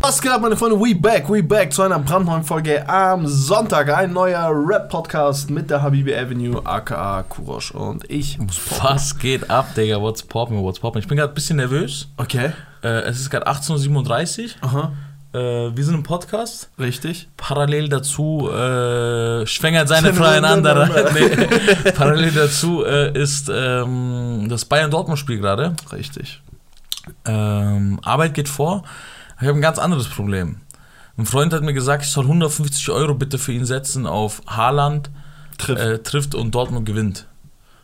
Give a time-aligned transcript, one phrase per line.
[0.00, 0.78] Was geht ab, meine Freunde?
[0.78, 3.90] We back, we back zu einer brandneuen Folge am Sonntag.
[3.90, 8.38] Ein neuer Rap-Podcast mit der Habibi Avenue, aka Kurosh und ich.
[8.80, 10.00] Was geht ab, Digga?
[10.00, 11.00] What's poppin', what's poppin'?
[11.00, 12.08] Ich bin gerade ein bisschen nervös.
[12.16, 12.52] Okay.
[12.82, 14.50] Äh, es ist gerade 18.37 Uhr.
[14.62, 14.92] Aha.
[15.32, 15.38] Äh,
[15.76, 16.70] wir sind im Podcast.
[16.78, 17.28] Richtig.
[17.36, 21.12] Parallel dazu äh, schwängert seine Wunde anderer.
[21.12, 21.90] nee.
[21.92, 25.74] Parallel dazu äh, ist ähm, das Bayern-Dortmund-Spiel gerade.
[25.92, 26.42] Richtig.
[27.26, 28.84] Ähm, Arbeit geht vor.
[29.40, 30.60] Ich habe ein ganz anderes Problem.
[31.18, 35.10] Ein Freund hat mir gesagt, ich soll 150 Euro bitte für ihn setzen auf Haaland
[35.58, 35.82] Trifft.
[35.82, 37.26] äh, trifft und Dortmund gewinnt.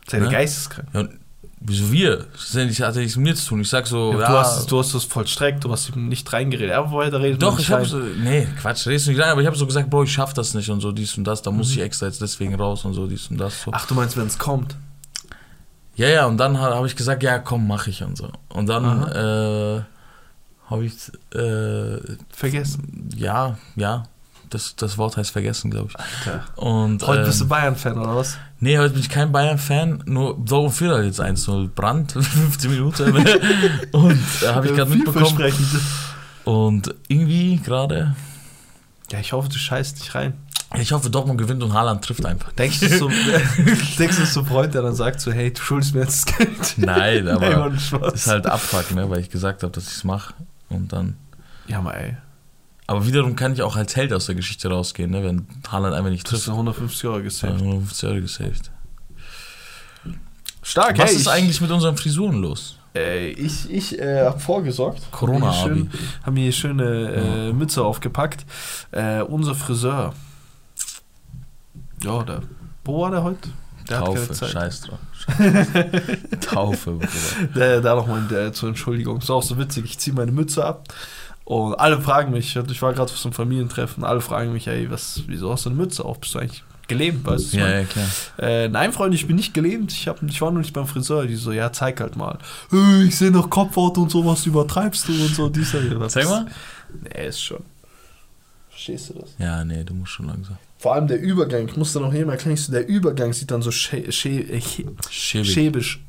[0.07, 0.31] Seine ne?
[0.31, 0.87] geisteskrank.
[0.93, 1.19] Ja, und
[1.67, 2.25] wieso wir?
[2.33, 3.61] Das ja nicht- hat ja nichts mit mir zu tun.
[3.61, 6.31] Ich sag so, Ja, ja, Du, hast, du hast das vollstreckt, du hast ihm nicht
[6.31, 6.71] reingeredet.
[6.71, 7.39] Er wollte weiterreden.
[7.39, 9.89] doch, ich habe so, nee, Quatsch, redest du nicht rein, aber ich habe so gesagt,
[9.89, 12.21] Bro, ich schaff das nicht und so, dies und das, da muss ich extra jetzt
[12.21, 13.63] deswegen raus und so, dies und das.
[13.63, 13.71] So.
[13.73, 14.75] Ach, du meinst, wenn es kommt?
[15.95, 18.29] Ja, ja, und dann habe ich gesagt, ja, komm, mach ich und so.
[18.49, 19.81] Und dann äh,
[20.69, 20.93] habe ich,
[21.33, 21.97] äh,
[22.29, 23.09] Vergessen.
[23.15, 24.03] ja, ja,
[24.49, 25.99] das, das Wort heißt vergessen, glaube ich.
[25.99, 26.45] Alter.
[26.55, 28.37] Und, Heute bist du ähm, Bayern-Fan, oder was?
[28.59, 31.69] Nee, heute bin ich kein Bayern-Fan, nur Dortmund führt halt jetzt 1-0.
[31.69, 33.15] Brand, 15 Minuten.
[33.91, 35.53] und da habe ich gerade mitbekommen.
[36.45, 38.15] Und irgendwie gerade,
[39.11, 40.33] Ja, ich hoffe, du scheißt nicht rein.
[40.79, 42.51] ich hoffe, Dortmund gewinnt und Haaland trifft einfach.
[42.53, 43.09] Denkst du so,
[43.99, 46.73] denkst du so Freund, der dann sagt so, hey, du schuldest mir jetzt das Geld?
[46.77, 47.79] Nein, aber Nein,
[48.13, 50.33] ist halt Abfuck, ne, weil ich gesagt habe, dass ich es mache.
[50.69, 51.15] Und dann.
[51.67, 52.17] Ja, mal ey.
[52.87, 56.11] Aber wiederum kann ich auch als Held aus der Geschichte rausgehen, ne, wenn Haaland einfach
[56.11, 56.49] nicht Du hast trifft.
[56.49, 57.55] 150 Euro gesaved.
[57.61, 58.71] 150 Euro gesaved.
[60.61, 62.77] Stark, Was hey, ist ich, eigentlich mit unseren Frisuren los?
[62.95, 65.01] Äh, ich ich äh, habe vorgesorgt.
[65.11, 65.51] Corona-Abi.
[65.57, 65.89] Hab mir schön-
[66.23, 68.45] Hab mir hier schöne äh, Mütze aufgepackt.
[68.91, 70.13] Äh, unser Friseur.
[72.03, 72.41] Ja, der.
[72.83, 73.49] Wo war der heute?
[73.89, 74.99] Der Taufe, scheiß drauf.
[76.41, 77.07] Taufe, Bruder.
[77.55, 79.19] Der, da nochmal äh, zur Entschuldigung.
[79.19, 79.85] Ist auch so witzig.
[79.85, 80.87] Ich ziehe meine Mütze ab
[81.45, 82.55] und alle fragen mich.
[82.55, 84.03] Ich war gerade auf so einem Familientreffen.
[84.03, 86.19] Alle fragen mich, ey, was, wieso hast du eine Mütze auf?
[86.19, 87.25] Bist du eigentlich gelähmt?
[87.25, 87.57] Weißt du?
[87.57, 88.05] Ja, ja, klar.
[88.39, 89.91] Äh, nein, Freunde, ich bin nicht gelähmt.
[89.91, 91.25] Ich, hab, ich war nur nicht beim Friseur.
[91.25, 92.37] Die so, ja, zeig halt mal.
[92.71, 95.49] Hey, ich sehe noch Kopfhaut und so, was übertreibst du und so.
[95.49, 96.45] Dieser, was Zeig mal.
[97.03, 97.63] Nee, ist schon.
[98.69, 99.35] Verstehst du das?
[99.39, 100.57] Ja, nee, du musst schon langsam.
[100.77, 103.71] Vor allem der Übergang, ich muss da noch jedem erklären, der Übergang sieht dann so
[103.71, 105.51] schä schä äh, chä- Schäbig.
[105.53, 105.99] schäbisch,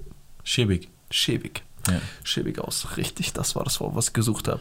[0.43, 0.89] Schäbig.
[1.11, 2.01] schäbig, Ja.
[2.25, 2.87] schäbig aus.
[2.97, 4.61] Richtig, das war das Wort, was ich gesucht habe.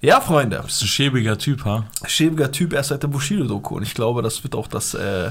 [0.00, 1.84] Ja, Freunde, Bist ein schäbiger Typ, ha?
[2.06, 5.30] schäbiger Typ erst seit der Bushido-Doku und ich glaube, das wird auch das äh,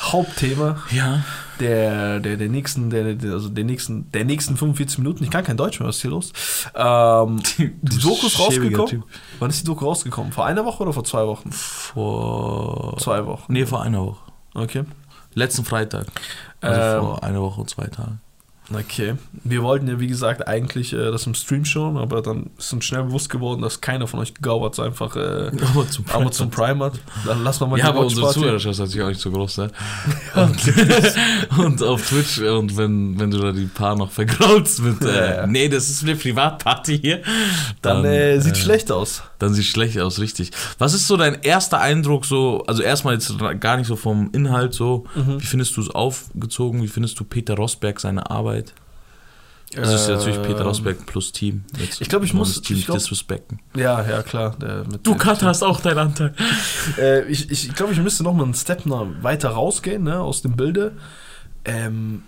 [0.00, 1.24] Hauptthema Ja.
[1.58, 5.24] der, der, der nächsten, der, der, also der nächsten, der nächsten 45 Minuten.
[5.24, 6.32] Ich kann kein Deutsch mehr, was ist hier los?
[6.76, 8.86] Ähm, die Doku ist rausgekommen.
[8.86, 9.04] Typ.
[9.40, 10.30] Wann ist die Doku rausgekommen?
[10.32, 11.50] Vor einer Woche oder vor zwei Wochen?
[11.50, 12.96] Vor.
[12.98, 13.52] Zwei Wochen.
[13.52, 14.20] Nee, vor einer Woche.
[14.54, 14.84] Okay.
[15.34, 16.06] Letzten Freitag.
[16.60, 18.20] Also Ähm, vor einer Woche und zwei Tagen.
[18.72, 19.14] Okay.
[19.44, 22.84] Wir wollten ja, wie gesagt, eigentlich äh, das im Stream schauen, aber dann ist uns
[22.84, 26.22] schnell bewusst geworden, dass keiner von euch Gauberts einfach äh, Amazon Prime.
[26.22, 26.92] Amazon Prime hat.
[27.26, 28.32] Dann lassen wir mal Ja, aber Watch unsere.
[28.32, 29.70] Zuhörerschaft ist natürlich auch nicht so groß, ne?
[30.34, 35.36] Und, und auf Twitch, und wenn, wenn du da die Paar noch vergraulst mit, äh,
[35.38, 35.46] Ja.
[35.46, 37.22] nee, das ist eine Privatparty hier,
[37.82, 39.22] Dann, äh, sieht schlecht aus.
[39.42, 40.52] Dann sieht schlecht aus, richtig.
[40.78, 44.72] Was ist so dein erster Eindruck so, also erstmal jetzt gar nicht so vom Inhalt
[44.72, 45.40] so, Mhm.
[45.42, 48.72] wie findest du es aufgezogen, wie findest du Peter Rosberg seine Arbeit?
[49.74, 51.64] Das ist ja natürlich Peter Ähm, Rosberg plus Team.
[51.78, 53.58] Jetzt ich glaub, ich muss- das Team ich glaub- disrespekten.
[53.74, 54.54] Ja, ja, klar.
[54.60, 56.34] Der, Du, der- Kat, hast auch deinen Anteil.
[56.98, 60.42] Äh, ich ich, glaube, ich müsste noch mal einen Step noch weiter rausgehen, ne, aus
[60.42, 60.92] dem Bilde.
[61.64, 62.22] Ähm,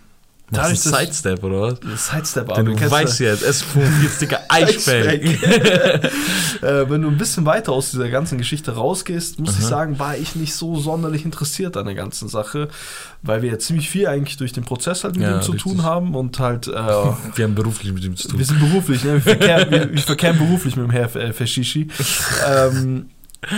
[0.51, 2.07] Das ist ein Sidestep, oder was?
[2.07, 5.23] Sidestep, aber du weißt ja, jetzt, S45 dicker Eichfeld.
[6.63, 9.69] äh, wenn du ein bisschen weiter aus dieser ganzen Geschichte rausgehst, muss ich Aha.
[9.69, 12.69] sagen, war ich nicht so sonderlich interessiert an der ganzen Sache,
[13.23, 15.73] weil wir ja ziemlich viel eigentlich durch den Prozess halt mit Ja, ihm zu richtig.
[15.73, 16.73] tun haben und halt, äh,
[17.35, 18.39] Wir haben beruflich mit ihm zu tun.
[18.39, 19.15] wir sind beruflich, ne?
[19.15, 21.89] wir, verkehren, wir, wir verkehren beruflich mit dem Herr äh, Fashishi.
[22.47, 23.07] ähm,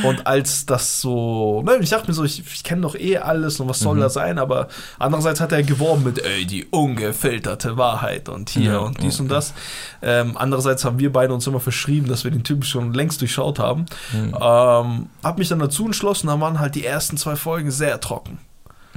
[0.05, 3.61] und als das so, ne, ich dachte mir so, ich, ich kenne doch eh alles
[3.61, 4.01] und was soll Mhm.
[4.01, 8.79] da sein, aber andererseits hat er geworben mit, ey, die ungefilterte Wahrheit und hier Ja,
[8.79, 9.55] und dies ja, und das.
[10.03, 13.59] Ähm, andererseits haben wir beide uns immer verschrieben, dass wir den Typen schon längst durchschaut
[13.59, 13.87] haben.
[14.13, 14.35] Mhm.
[14.41, 18.39] Ähm, hab mich dann dazu entschlossen, da waren halt die ersten zwei Folgen sehr trocken.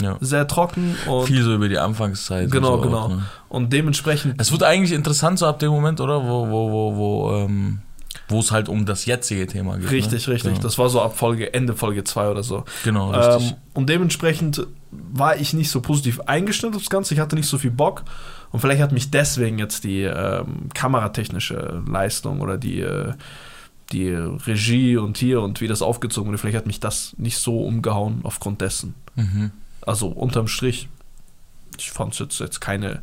[0.01, 0.15] Ja.
[0.21, 2.49] Sehr trocken und, Viel so über die Anfangszeit.
[2.49, 2.99] Genau, und so genau.
[2.99, 3.23] Auch, ne?
[3.49, 6.23] und dementsprechend Es wird eigentlich interessant so ab dem Moment, oder?
[6.23, 7.79] Wo, wo, wo, wo, ähm,
[8.29, 9.91] wo es halt um das jetzige Thema geht.
[9.91, 10.33] Richtig, ne?
[10.33, 10.53] richtig.
[10.53, 12.63] Genau, Das war so ab Folge, Ende Folge 2 oder so.
[12.83, 13.51] genau richtig.
[13.51, 17.13] Ähm, und dementsprechend war ich nicht so positiv eingestellt auf das Ganze.
[17.13, 18.03] Ich hatte nicht so viel Bock.
[18.51, 23.13] Und vielleicht hat mich deswegen jetzt die ähm, kameratechnische Leistung oder die, äh,
[23.91, 27.61] die Regie und hier und wie das aufgezogen wurde, vielleicht hat mich das nicht so
[27.61, 28.95] umgehauen aufgrund dessen.
[29.15, 29.51] mhm.
[29.81, 30.89] Also unterm Strich,
[31.77, 33.01] ich fand es jetzt, jetzt keine.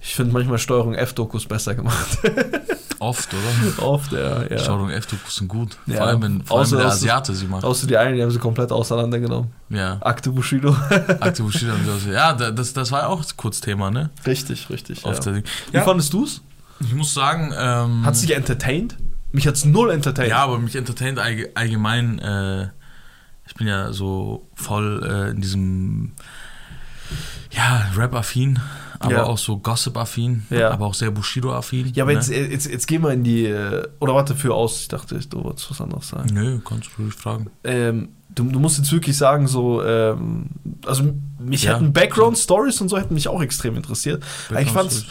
[0.00, 2.18] Ich finde manchmal Steuerung F-Dokus besser gemacht.
[3.08, 3.82] Oft, oder?
[3.86, 4.42] Oft, ja.
[4.44, 4.58] ja.
[4.58, 5.76] Steuerung F-Dokus sind gut.
[5.86, 5.96] Ja.
[5.98, 7.64] Vor allem, wenn, vor allem Außer, wenn der Asiate sie macht.
[7.64, 9.50] Außer die einen, die haben sie komplett auseinandergenommen.
[9.70, 9.98] Ja.
[10.00, 10.70] Akte Bushido.
[11.20, 11.72] Akte Bushido
[12.10, 14.10] Ja, da- das, das war ja auch kurz Thema, ne?
[14.26, 15.04] richtig, richtig.
[15.04, 15.20] Auf Ja.
[15.20, 15.44] der Ding.
[15.72, 16.40] Wie fandest du es?
[16.80, 18.96] ich muss sagen, ähm, Hat es dich entertained?
[19.32, 20.30] Mich hat es null entertained.
[20.30, 22.18] Ja, aber mich entertaint allge- allgemein.
[22.20, 22.68] Äh,
[23.46, 26.12] ich bin ja so voll äh, in diesem
[27.50, 28.58] ja, Rap-affin,
[29.00, 29.22] aber Ja.
[29.24, 30.70] auch so Gossip-affin, Ja.
[30.70, 31.92] aber auch sehr Bushido-affin.
[31.94, 32.18] Ja, aber ne?
[32.18, 33.46] jetzt, jetzt, jetzt gehen wir in die.
[33.46, 34.82] äh, Oder warte, für aus.
[34.82, 36.30] Ich dachte, du wolltest was anderes sagen.
[36.32, 37.50] Nö, kannst du ruhig fragen.
[37.64, 39.82] Ähm, du, du musst jetzt wirklich sagen, so.
[39.84, 40.46] Ähm,
[40.86, 41.74] also, mich Ja.
[41.74, 44.22] hätten Background-Stories und so hätten mich auch extrem interessiert.
[44.60, 45.06] Ich fand's.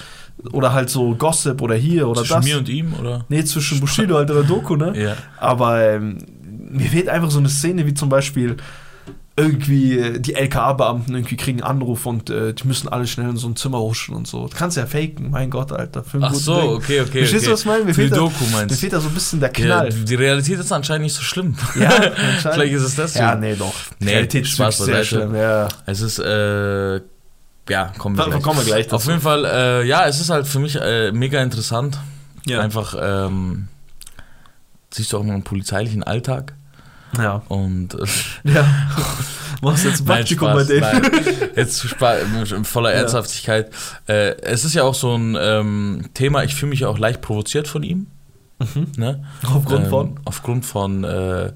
[0.51, 2.45] Oder halt so Gossip oder hier oder Zwischen das.
[2.45, 3.23] mir und ihm, oder?
[3.29, 4.99] Nee, zwischen Bushido halt oder Doku, ne?
[4.99, 5.15] Ja.
[5.37, 6.17] Aber ähm,
[6.71, 8.57] mir fehlt einfach so eine Szene wie zum Beispiel
[9.35, 13.37] irgendwie äh, die LKA-Beamten irgendwie kriegen einen Anruf und äh, die müssen alle schnell in
[13.37, 14.47] so ein Zimmer huschen und so.
[14.47, 16.03] Das kannst du ja faken, mein Gott, Alter.
[16.21, 16.69] Ach so, Ding.
[16.69, 17.19] okay, okay.
[17.19, 17.45] Verstehst okay.
[17.47, 17.85] du, was ich meine?
[17.85, 19.89] Mir fehlt, da, Doku mir fehlt da so ein bisschen der Ja, Knall.
[19.91, 21.55] die Realität ist anscheinend nicht so schlimm.
[21.79, 22.41] Ja, anscheinend.
[22.41, 23.19] Vielleicht ist es das so.
[23.19, 23.73] Ja, nee, doch.
[23.99, 25.67] Nee, Realität ist Spaß wirklich sehr schlimm, ja.
[25.87, 26.95] Es ist, äh,
[27.69, 28.43] ja, kommen wir Da gleich.
[28.43, 29.09] kommen wir gleich Auf dazu.
[29.09, 31.97] jeden Fall, äh, ja, es ist halt für mich äh, mega interessant.
[32.45, 32.59] Ja.
[32.59, 33.67] Einfach, ähm,
[34.91, 36.53] siehst du auch mal einen polizeilichen Alltag
[37.17, 37.41] Ja.
[37.47, 38.65] und äh, ja.
[39.61, 40.81] Machst jetzt ein Nein, Praktikum Spaß, bei denen.
[40.81, 41.49] nein.
[41.55, 41.85] Jetzt
[42.51, 42.97] in voller Ja.
[42.97, 43.71] Ernsthaftigkeit.
[44.07, 47.21] Äh, es ist ja auch so ein ähm, Thema, ich fühle mich ja auch leicht
[47.21, 48.07] provoziert von ihm.
[48.59, 48.87] Mhm.
[48.97, 49.23] Ne?
[49.43, 50.19] Aufgrund Ähm, von.
[50.25, 51.51] Aufgrund von, äh,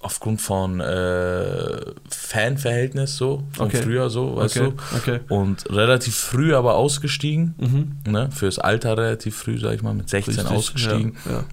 [0.00, 1.80] aufgrund von äh,
[2.10, 3.82] Fanverhältnis so, von Okay.
[3.82, 4.96] früher so, weißt Okay, du.
[4.96, 5.20] okay.
[5.28, 8.12] Und relativ früh aber ausgestiegen, Mhm.
[8.12, 8.28] ne?
[8.32, 11.16] fürs Alter relativ früh, sag ich mal, mit 16 Richtig, ausgestiegen.
[11.26, 11.44] Ja, ja.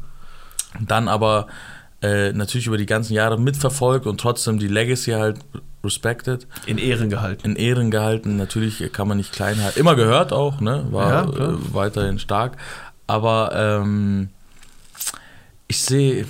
[0.87, 1.47] Dann aber
[2.05, 5.37] äh, natürlich über die ganzen Jahre mitverfolgt und trotzdem die Legacy halt
[5.83, 7.45] respected, In Ehren gehalten.
[7.45, 8.37] in Ehren gehalten.
[8.37, 9.79] Natürlich kann man nicht klein halten.
[9.79, 10.85] Immer gehört auch, ne?
[10.91, 12.57] War Ja, äh, weiterhin stark.
[13.07, 14.29] Aber ähm,
[15.67, 16.25] ich sehe,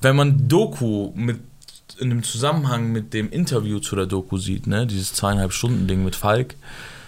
[0.00, 1.38] wenn man Doku mit
[1.98, 6.04] in dem Zusammenhang mit dem Interview zu der Doku sieht, ne, dieses zweieinhalb Stunden Ding
[6.04, 6.54] mit Falk,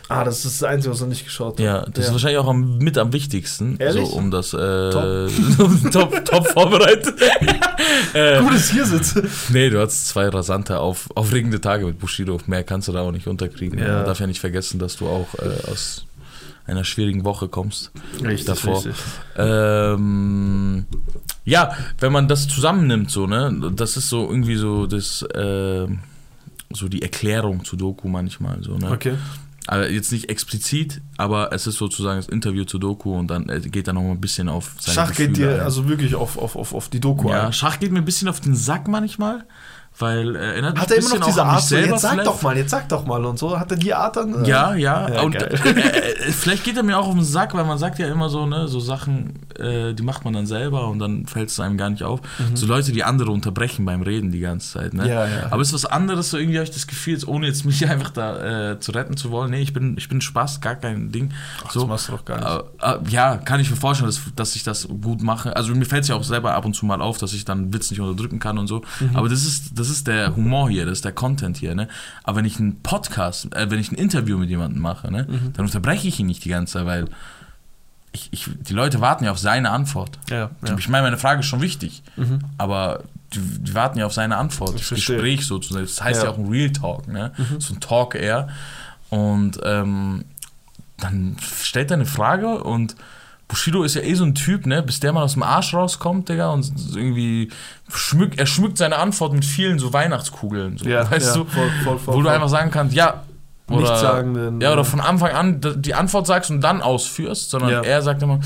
[0.09, 1.61] Ah, das ist das Einzige, was er nicht geschaut hat.
[1.61, 4.09] ja, das ist wahrscheinlich auch am, mit am wichtigsten, Ehrlich?
[4.09, 5.31] so um das äh, Top.
[5.93, 7.15] top, top vorbereitet.
[8.15, 9.29] äh, Gut, dass ich hier sitze.
[9.51, 12.39] Nee, du hattest zwei rasante, auf, aufregende Tage mit Bushido.
[12.47, 13.79] Mehr kannst du da auch nicht unterkriegen.
[13.79, 13.97] Ja.
[13.97, 16.07] Man darf ja nicht vergessen, dass du auch äh, aus
[16.67, 17.91] einer schwierigen Woche kommst.
[18.23, 18.77] Richtig, davor.
[18.77, 18.95] richtig.
[19.37, 20.87] Ähm,
[21.45, 25.87] ja, wenn man das zusammennimmt, so, ne, das ist so irgendwie so das, äh,
[26.71, 28.91] so die Erklärung zu Doku manchmal, so, ne.
[28.91, 29.15] Okay.
[29.69, 33.61] Also jetzt nicht explizit, aber es ist sozusagen das Interview zu Doku und dann äh,
[33.61, 35.61] geht er noch mal ein bisschen auf seine Schach geht Gefühle dir ein.
[35.61, 37.53] also wirklich auf, auf, auf, auf die Doku Ja, ein.
[37.53, 39.45] Schach geht mir ein bisschen auf den Sack manchmal,
[39.99, 42.27] weil äh, erinnert Hat er immer noch diese Art, so, jetzt sag vielleicht.
[42.29, 43.59] doch mal, jetzt sag doch mal und so.
[43.59, 44.45] Hat er die Art dann?
[44.45, 45.09] äh, Ja, ja.
[45.09, 45.49] Ja, und geil.
[45.65, 45.79] äh,
[46.29, 48.47] äh, vielleicht geht er mir auch auf den Sack, weil man sagt ja immer so,
[48.47, 51.91] ne, so Sachen, äh, die macht man dann selber und dann fällt es einem gar
[51.91, 52.21] nicht auf.
[52.55, 55.03] So Leute, die andere unterbrechen beim Reden die ganze Zeit, ne?
[55.05, 55.09] Mhm.
[55.09, 55.47] Ja, ja.
[55.51, 57.87] Aber es ist was anderes, so irgendwie habe ich das Gefühl, jetzt, ohne jetzt mich
[57.91, 59.51] einfach da äh, zu retten zu wollen.
[59.51, 61.33] Nee, ich bin, ich bin Spaß, gar kein Ding.
[61.67, 62.83] Ach, so, das machst du doch gar nicht.
[62.83, 65.57] äh, äh, ja, kann ich mir vorstellen, dass, dass ich das gut mache.
[65.57, 67.73] Also mir fällt es ja auch selber ab und zu mal auf, dass ich dann
[67.73, 68.83] Witz nicht unterdrücken kann und so.
[69.01, 69.11] Mhm.
[69.17, 71.75] Aber das ist, das ist der Humor hier, das ist der Content hier.
[71.75, 71.89] Ne?
[72.25, 75.53] Aber wenn ich einen Podcast, äh, wenn ich ein Interview mit jemandem mache, ne, Mhm.
[75.55, 77.07] dann unterbreche ich ihn nicht die ganze Zeit, weil
[78.13, 80.19] ich, ich, die Leute warten ja auf seine Antwort.
[80.31, 80.79] Ja, ja.
[80.79, 82.41] Ich meine, meine Frage ist schon wichtig, Mhm.
[82.57, 83.05] aber
[83.35, 84.71] die, die warten ja auf seine Antwort.
[84.71, 85.17] Ich das verstehe.
[85.17, 85.85] Gespräch sozusagen.
[85.85, 86.33] Das heißt ja, Ja.
[86.37, 86.45] Mhm.
[86.45, 87.33] auch ein Real Talk, ne?
[87.59, 88.49] So ein Talk eher.
[89.11, 90.25] Und ähm,
[90.99, 92.97] dann stellt er eine Frage und
[93.49, 94.83] Bushido ist ja eh so ein Typ, ne?
[94.83, 97.51] Bis der mal aus dem Arsch rauskommt, Digga, und irgendwie
[97.93, 100.77] schmückt, er schmückt seine Antwort mit vielen so Weihnachtskugeln.
[100.77, 101.45] So, Ja, weißt ja, du?
[101.49, 103.25] voll, voll, voll, wo du einfach sagen kannst, ja.
[103.71, 104.85] Oder, Nichtssagenden, ja, oder ja.
[104.85, 107.81] von Anfang an die Antwort sagst und dann ausführst, sondern Ja.
[107.83, 108.41] er sagt immer,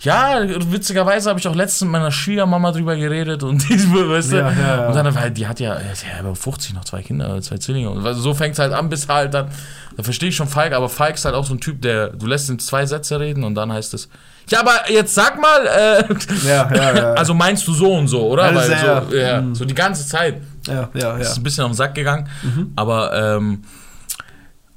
[0.00, 4.36] ja, witzigerweise habe ich auch letztens mit meiner Schwiegermama drüber geredet und die, weißt du,
[4.36, 4.86] Ja, ja, ja.
[4.88, 7.56] und dann, weil die hat ja, die hat ja über 50 noch zwei Kinder, zwei
[7.58, 7.90] Zwillinge.
[7.90, 9.48] Und so fängt es halt an, bis halt dann,
[9.96, 12.26] da verstehe ich schon Falk, aber Falk ist halt auch so ein Typ, der, du
[12.26, 14.08] lässt ihn zwei Sätze reden und dann heißt es,
[14.48, 16.04] ja, aber jetzt sag mal, äh,
[16.46, 17.12] Ja, ja, ja.
[17.14, 18.44] also meinst du so und so, oder?
[18.44, 19.54] Also Weil so, ja, mm.
[19.56, 20.40] so die ganze Zeit.
[20.68, 21.16] ja, ja, ja.
[21.16, 22.72] Ist ein bisschen auf den Sack gegangen, Mhm.
[22.76, 23.62] aber ähm,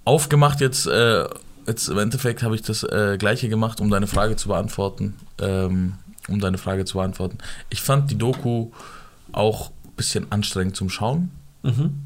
[0.05, 1.25] aufgemacht jetzt, äh,
[1.69, 5.15] jetzt im Endeffekt habe ich das äh, gleiche gemacht, um deine Frage zu beantworten.
[5.39, 5.93] Ähm,
[6.27, 7.39] um deine Frage zu beantworten.
[7.71, 8.69] Ich fand die Doku
[9.31, 11.31] auch ein bisschen anstrengend zum Schauen
[11.63, 12.03] Mhm.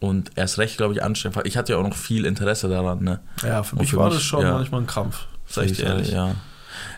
[0.00, 1.40] und erst recht, glaube ich, anstrengend.
[1.44, 3.02] Ich hatte ja auch noch viel Interesse daran.
[3.04, 3.20] Ne?
[3.42, 4.52] Ja, für mich für war mich, das schon ja.
[4.54, 5.26] manchmal ein Krampf.
[5.46, 6.10] Sag ich dir ehrlich.
[6.10, 6.36] Ja.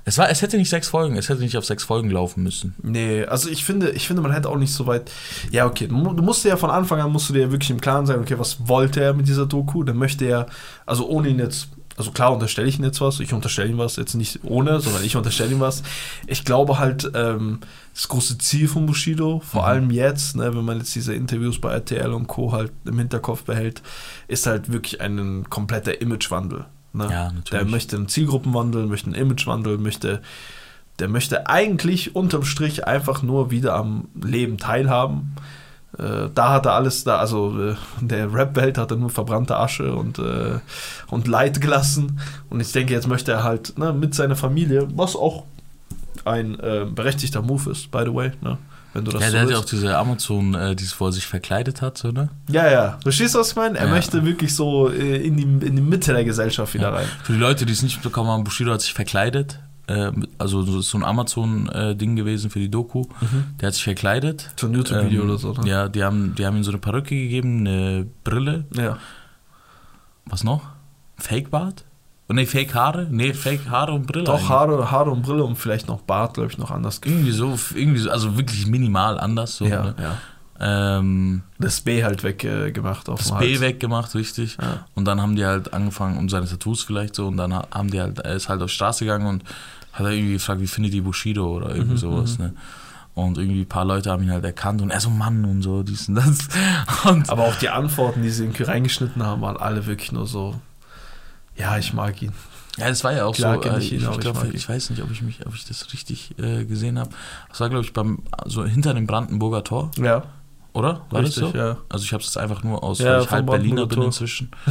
[0.05, 2.77] Es, war, es hätte nicht sechs Folgen, es hätte nicht auf sechs Folgen laufen müssen.
[2.81, 5.11] Nee, also ich finde, ich finde, man hätte auch nicht so weit.
[5.51, 7.81] Ja, okay, du, mu- du musst ja von Anfang an musst du dir wirklich im
[7.81, 9.83] Klaren sein, okay, was wollte er mit dieser Doku?
[9.83, 10.47] Dann möchte er,
[10.87, 13.97] also ohne ihn jetzt also klar unterstelle ich ihm jetzt was, ich unterstelle ihm was,
[13.97, 15.83] jetzt nicht ohne, sondern ich unterstelle ihm was.
[16.27, 17.61] Ich glaube halt, ähm,
[17.95, 19.69] das große Ziel von Bushido, vor Mhm.
[19.69, 22.53] allem jetzt, ne, wenn man jetzt diese Interviews bei RTL und Co.
[22.53, 23.83] halt im Hinterkopf behält,
[24.29, 26.67] ist halt wirklich ein kompletter Imagewandel.
[26.93, 27.09] Ne?
[27.11, 30.21] Ja, Der möchte einen Zielgruppenwandel, möchte einen Imagewandel, möchte,
[30.99, 35.35] der möchte eigentlich unterm Strich einfach nur wieder am Leben teilhaben.
[35.99, 39.57] Äh, da hat er alles da, also äh, in der Rap-Welt hat er nur verbrannte
[39.57, 40.59] Asche und, äh,
[41.09, 42.21] und Leid gelassen.
[42.51, 45.45] Und ich denke, jetzt möchte er halt ne, mit seiner Familie, was auch
[46.25, 48.59] ein äh, berechtigter Move ist, by the way, ne?
[48.93, 51.13] Wenn du das Ja, so der hat ja auch diese Amazon, äh, dieses, wo er
[51.13, 52.31] sich verkleidet hat, so, ne?
[52.49, 52.99] ja, ja.
[53.03, 53.79] Verstehst du, was ich meine?
[53.79, 53.91] Er Ja.
[53.93, 57.07] möchte wirklich so äh, in, die, in die Mitte der Gesellschaft wieder rein.
[57.23, 59.61] Für die Leute, die es nicht mitbekommen haben, Bushido hat sich verkleidet.
[59.87, 63.05] Äh, also so ein Amazon-Ding gewesen für die Doku.
[63.61, 64.51] Der hat sich verkleidet.
[64.57, 65.69] So ein YouTube-Video Ähm, oder so, ne?
[65.69, 68.65] Ja, die haben, die haben ihm so eine Perücke gegeben, eine Brille.
[68.75, 68.99] Ja.
[70.27, 70.63] Was noch?
[71.19, 71.85] Fake-Bart?
[72.29, 73.07] Oh, nee, Fake-Haare?
[73.09, 74.25] Nee, Fake-Haare und Brille.
[74.25, 74.49] Doch, eigentlich.
[74.49, 77.01] Haare, Haare und Brille und vielleicht noch Bart, glaube ich, noch anders.
[77.05, 79.57] Irgendwie so, irgendwie so, also wirklich minimal anders.
[79.57, 79.95] So, ja, ne?
[80.01, 80.19] ja.
[80.61, 83.61] Ähm, Das B halt weggemacht äh, das B Hals.
[83.61, 84.57] weggemacht, richtig.
[84.61, 84.87] Ja.
[84.95, 87.91] Und dann haben die halt angefangen, um seine Tattoos vielleicht so, und dann ha- haben
[87.91, 89.45] die halt, er ist halt auf die Straße gegangen und
[89.93, 92.53] hat er irgendwie gefragt, wie findet ihr Bushido oder irgendwie Mhm, sowas, ne?
[93.15, 95.83] Und irgendwie ein paar Leute haben ihn halt erkannt und er so Mann und so,
[95.83, 96.49] dies und das.
[97.05, 100.55] Und Aber auch die Antworten, die sie irgendwie reingeschnitten haben, waren alle wirklich nur so,
[101.57, 102.33] ja, ich mag ihn.
[102.77, 103.71] ja, das war ja auch Klar so.
[103.71, 104.75] Äh, ich ich, ihn, ich, ich glaub, ich, ihn.
[104.75, 107.09] weiß nicht, ob ich mich, ob ich das richtig äh, gesehen habe.
[107.49, 110.25] Das war, glaube ich, beim so hinter dem Brandenburger Tor, Ja,
[110.77, 111.01] oder?
[111.11, 111.59] War richtig, das so?
[111.59, 111.77] ja.
[111.89, 114.51] Also ich habe es jetzt einfach nur aus, Ja, weil ich halb Berliner bin inzwischen,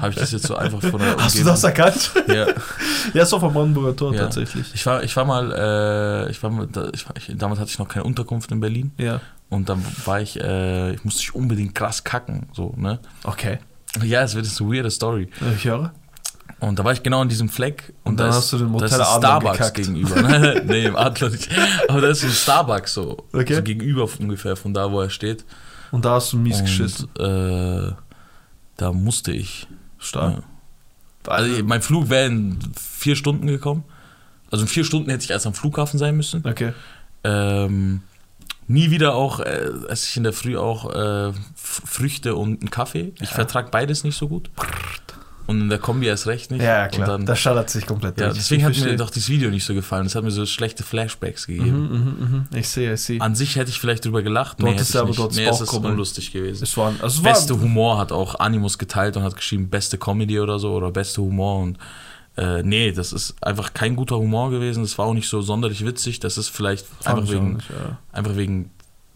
[0.00, 2.12] habe ich das jetzt so einfach von der Hast du das erkannt?
[2.28, 2.46] Ja.
[3.14, 4.20] ja, ist doch vom Brandenburger Tor Ja.
[4.22, 4.66] tatsächlich.
[4.74, 5.52] Ich war, ich war mal,
[6.26, 8.92] äh, ich war mal, da, ich ich, damals hatte ich noch keine Unterkunft in Berlin
[8.98, 9.20] Ja.
[9.48, 12.98] und dann war ich, äh, ich musste ich unbedingt krass kacken, so, ne?
[13.24, 13.58] Okay.
[14.04, 15.28] Ja, es wird jetzt eine weirde Story.
[15.56, 15.92] Ich höre.
[16.60, 18.58] Und da war ich genau in diesem Fleck und, Und dann da hast ist, du
[18.58, 19.76] den da Motel ist Adler Starbucks gekackt.
[19.76, 20.22] gegenüber.
[20.22, 20.62] Ne?
[20.66, 21.48] nee, im Adler nicht.
[21.88, 23.54] Aber da ist ein Starbucks so, Okay.
[23.54, 25.44] so gegenüber ungefähr von da, wo er steht.
[25.92, 27.08] Und da hast du mies und, geschissen.
[27.18, 27.92] Äh,
[28.76, 29.68] da musste ich.
[29.98, 30.34] Stark.
[31.26, 31.32] Ja.
[31.32, 33.84] Also mein Flug wäre in vier Stunden gekommen.
[34.50, 36.44] Also in vier Stunden hätte ich erst am Flughafen sein müssen.
[36.46, 36.72] Okay.
[37.22, 38.00] Ähm,
[38.66, 43.12] nie wieder auch, äh, esse ich in der Früh auch äh, Früchte und einen Kaffee.
[43.16, 43.34] Ich Ja.
[43.36, 44.50] vertrage beides nicht so gut.
[45.48, 46.62] Und in der Kombi erst recht nicht.
[46.62, 47.08] Ja, klar.
[47.08, 48.36] Und dann, das schallert sich komplett ja, durch.
[48.36, 48.96] deswegen Ich hat mir verstehe.
[48.98, 50.04] doch dieses Video nicht so gefallen.
[50.04, 51.88] Es hat mir so schlechte Flashbacks gegeben.
[51.88, 52.58] Mhm, mhm, mhm.
[52.58, 53.18] Ich sehe, ich sehe.
[53.22, 54.60] An sich hätte ich vielleicht drüber gelacht.
[54.60, 56.64] Du Nee, ich aber dort nee, es ist unlustig gewesen.
[56.64, 59.96] Es war, also es war Beste Humor hat auch Animus geteilt und hat geschrieben, beste
[59.96, 61.78] Comedy oder so oder beste Humor und
[62.36, 64.82] äh, nee, das ist einfach kein guter Humor gewesen.
[64.82, 66.20] Das war auch nicht so sonderlich witzig.
[66.20, 67.98] Das ist vielleicht fand einfach wegen, nicht, ja.
[68.12, 68.70] einfach wegen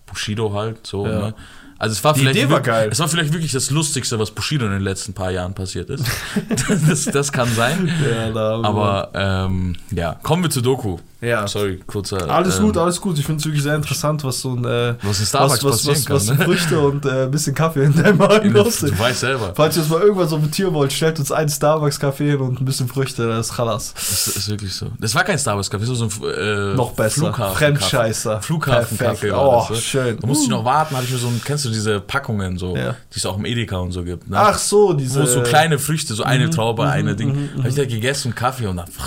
[0.07, 1.07] Bushido halt so.
[1.07, 1.19] Ja.
[1.19, 1.35] Ne?
[1.83, 2.91] Also es war Die vielleicht Idee war geil.
[2.93, 6.05] Es war vielleicht wirklich das Lustigste, was Bushido in den letzten paar Jahren passiert ist.
[6.89, 7.93] das, das kann sein.
[8.09, 10.99] Ja, da, Aber ähm, ja, kommen wir zur Doku.
[11.23, 11.47] Ja.
[11.47, 12.29] Sorry, kurzer.
[12.31, 13.19] Alles ähm, gut, alles gut.
[13.19, 16.09] Ich finde es wirklich sehr interessant, was so ein äh, Was in Starbucks was, was,
[16.11, 16.37] was, kann.
[16.38, 16.45] ne?
[16.45, 19.52] Früchte und äh, ein bisschen Kaffee in deinem Magen los Du weißt selber.
[19.55, 22.61] Falls ihr das mal irgendwann so mit Tier wollt, stellt uns einen Starbucks-Kaffee hin und
[22.61, 23.95] ein bisschen Früchte, das ist Chalas.
[23.95, 24.88] Das ist wirklich so.
[24.99, 27.21] Das war kein Starbucks-Kaffee, das war so ein äh, Noch besser.
[27.33, 28.43] Flughafen Fremdscheißer.
[28.43, 29.76] Flughafen-Kaffee Oh, das, ne?
[29.83, 30.19] schön.
[30.21, 30.57] Da musste ich Uh.
[30.57, 32.97] noch warten, hatte ich mir so ein, kennst du diese Packungen so, Ja.
[33.14, 34.37] die es auch im Edeka und so gibt, ne?
[34.38, 35.23] Ach so, diese.
[35.23, 37.29] Wo so kleine Früchte, so eine Mhm, Traube, mhm, eine Ding.
[37.55, 38.88] mhm, Habe ich da gegessen, Kaffee und dann.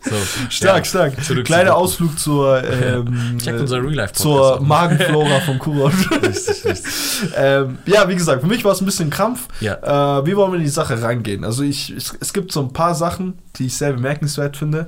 [0.00, 0.14] so,
[0.50, 0.84] Stark, ja.
[0.84, 1.24] stark.
[1.24, 6.10] Zurück Kleiner zu- Ausflug zur, ähm, Check äh, unser Real Life zur Magenflora vom Kurosch.
[6.22, 6.92] Richtig, richtig.
[7.36, 9.48] ähm, ja, wie gesagt, für mich war es ein bisschen Krampf.
[9.60, 10.18] Ja.
[10.20, 11.44] Äh, wie wollen wir in die Sache rangehen?
[11.44, 14.86] Also ich, es, es gibt so ein paar Sachen, die ich sehr bemerkenswert finde,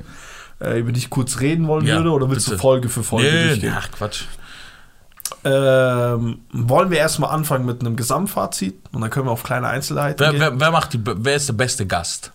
[0.61, 2.57] äh, über die ich kurz reden wollen Ja, würde, oder willst bitte.
[2.57, 3.75] du Folge für Folge Nee, durchgehen?
[3.77, 4.23] ach Quatsch.
[5.45, 10.19] Ähm, wollen wir erstmal anfangen mit einem Gesamtfazit und dann können wir auf kleine Einzelheiten
[10.19, 10.41] Wer, gehen?
[10.41, 12.33] wer, wer, macht die, wer ist der beste Gast?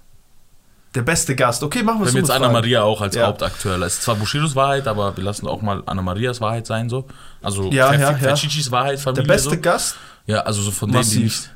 [0.95, 1.63] Der beste Gast.
[1.63, 2.53] Okay, machen wir Wir es haben so jetzt mit Anna Fragen.
[2.53, 3.27] Maria auch als Ja.
[3.27, 3.85] Hauptaktueller.
[3.87, 7.05] Es ist zwar Bushidos Wahrheit, aber wir lassen auch mal Anna Marias Wahrheit sein, so.
[7.41, 8.17] Also Ja, Fer- ja, ja.
[8.17, 9.27] Ferchichis Wahrheit, Der Familie.
[9.27, 9.59] beste so.
[9.61, 9.95] Gast,
[10.27, 11.23] Ja, also so von denen, die Massiv.
[11.23, 11.49] nicht.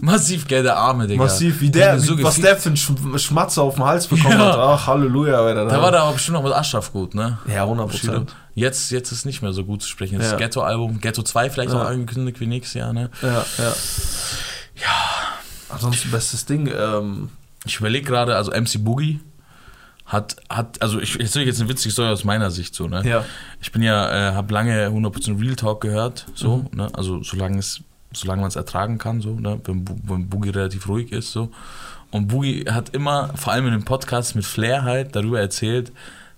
[0.00, 1.22] Massiv, gell, der Arme, Digga.
[1.22, 4.06] massiv, wie Der der, so wie, was der für einen Sch- Schmatzer auf dem Hals
[4.08, 4.46] bekommen Ja.
[4.52, 4.58] hat.
[4.58, 5.66] Ach, Halleluja, Alter.
[5.66, 7.38] Da war der aber bestimmt noch mit Ashraf gut, ne?
[7.46, 8.12] Ja, 100 Bushido.
[8.12, 8.34] Prozent.
[8.56, 10.18] Jetzt, jetzt ist nicht mehr so gut zu sprechen.
[10.18, 10.36] Das Ja.
[10.36, 11.80] Ghetto-Album, Ghetto 2 vielleicht Ja.
[11.82, 13.10] auch angekündigt wie nächstes Jahr, ne?
[13.22, 13.72] Ja, ja.
[15.68, 16.66] Ansonsten bestes Ding.
[16.76, 17.30] Ähm,
[17.64, 19.20] Ich überlege gerade, also MC Boogie
[20.06, 23.02] hat, hat also ich erzähle jetzt eine witzige Story aus meiner Sicht so, ne?
[23.08, 23.24] ja.
[23.62, 26.76] Ich bin ja, äh, habe lange 100% Real Talk gehört, so, Mhm.
[26.76, 26.88] ne?
[26.92, 27.80] Also solange es,
[28.12, 29.58] solange man es ertragen kann, so, ne?
[29.64, 31.50] Wenn, wenn Boogie relativ ruhig ist, so.
[32.10, 35.90] Und Boogie hat immer, vor allem in den Podcasts mit Flair halt, darüber erzählt,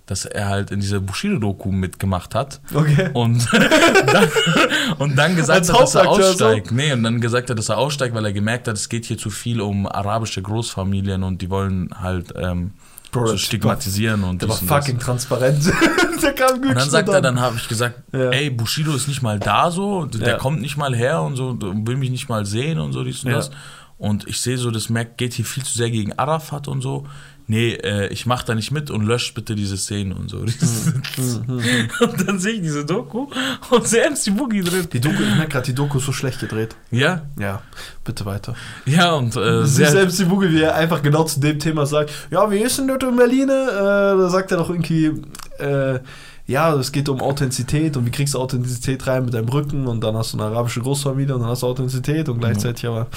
[0.07, 2.59] dass er halt in dieser Bushido-Doku mitgemacht hat.
[2.73, 3.09] Okay.
[3.13, 3.45] Und
[4.11, 4.29] dann,
[4.99, 6.71] und dann gesagt Als hat, dass er aussteigt.
[6.71, 9.17] Nee, und dann gesagt hat, dass er aussteigt, weil er gemerkt hat, es geht hier
[9.17, 12.71] zu viel um arabische Großfamilien und die wollen halt ähm,
[13.11, 14.77] Bro, so stigmatisieren und Der war und das.
[14.85, 15.63] fucking transparent.
[16.21, 18.29] der kam Und dann sagt so er, dann habe ich gesagt, Ja.
[18.31, 20.37] ey, Bushido ist nicht mal da so, der Ja.
[20.37, 23.31] kommt nicht mal her und so, will mich nicht mal sehen und so, dies und
[23.31, 23.37] Ja.
[23.37, 23.51] das.
[23.97, 27.07] Und ich sehe so, das Mac geht hier viel zu sehr gegen Arafat und so.
[27.49, 30.37] Nee, äh, ich mach da nicht mit und löscht bitte diese Szene und so.
[30.37, 33.27] und dann sehe ich diese Doku
[33.71, 34.87] und sehe MC Boogie drin.
[34.91, 36.75] Die Doku, ich merke gerade, die Doku ist so schlecht gedreht.
[36.91, 37.61] Ja, Ja,
[38.03, 38.55] bitte weiter.
[38.85, 42.51] ja, und äh, sehr, die Buge, wie er einfach genau zu dem Thema sagt, ja,
[42.51, 43.49] wie ist denn das in Berlin?
[43.49, 45.11] Äh, da sagt er doch irgendwie,
[45.59, 45.99] äh,
[46.47, 50.01] ja, es geht um Authentizität und wie kriegst du Authentizität rein mit deinem Rücken und
[50.01, 53.07] dann hast du eine arabische Großfamilie und dann hast du Authentizität und gleichzeitig aber,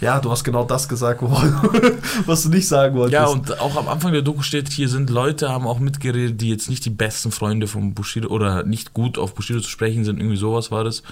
[0.00, 1.22] ja, du hast genau das gesagt,
[2.26, 3.14] was du nicht sagen wolltest.
[3.14, 6.50] Ja, und auch am Anfang der Doku steht, hier sind Leute, haben auch mitgeredet, die
[6.50, 10.18] jetzt nicht die besten Freunde von Bushido oder nicht gut auf Bushido zu sprechen sind.
[10.18, 11.02] Irgendwie sowas war das.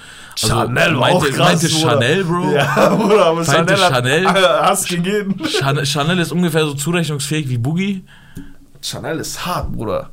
[0.43, 1.69] Also, Chanel war meinte, auch krass, meinte.
[1.69, 2.53] Chanel, Bro.
[2.53, 4.29] Ja, Bruder, aber Meinte Chanel, Chanel?
[4.29, 5.41] hat Hass gegeben.
[5.47, 8.05] Chanel, Chanel ist ungefähr so zurechnungsfähig wie Boogie.
[8.83, 10.11] Chanel ist hart, Bruder.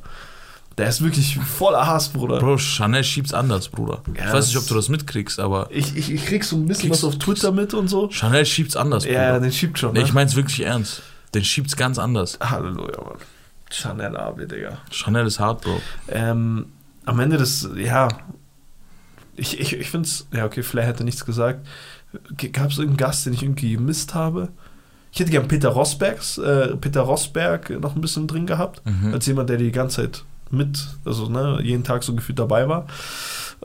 [0.80, 2.38] Der ist wirklich voller Hass, Bruder.
[2.38, 4.02] Bro, Chanel schiebt's anders, Bruder.
[4.16, 6.66] Ja, ich weiß nicht, ob du das mitkriegst, aber Ich, ich, ich krieg so ein
[6.66, 8.08] bisschen was auf Twitter mit und so.
[8.10, 9.22] Chanel schiebt's anders, Bruder.
[9.22, 9.92] Ja, den schiebt schon.
[9.92, 10.04] nee, Ne?
[10.06, 11.02] ich mein's wirklich ernst.
[11.34, 12.38] Den schiebt's ganz anders.
[12.40, 13.18] Halleluja, Mann.
[13.70, 14.78] Chanel AB, Digga.
[14.90, 15.80] Chanel ist hart, Bro.
[16.08, 16.66] Ähm,
[17.04, 18.08] am Ende des, ja,
[19.36, 21.66] ich, ich, ich finde es, ja, okay, Flair hätte nichts gesagt.
[22.52, 24.48] Gab es irgendeinen Gast, den ich irgendwie gemisst habe?
[25.12, 29.12] Ich hätte gern Peter Rosbergs, äh, Peter Rosberg noch ein bisschen drin gehabt, Mhm.
[29.14, 32.86] als jemand, der die ganze Zeit mit, also ne, jeden Tag so gefühlt dabei war.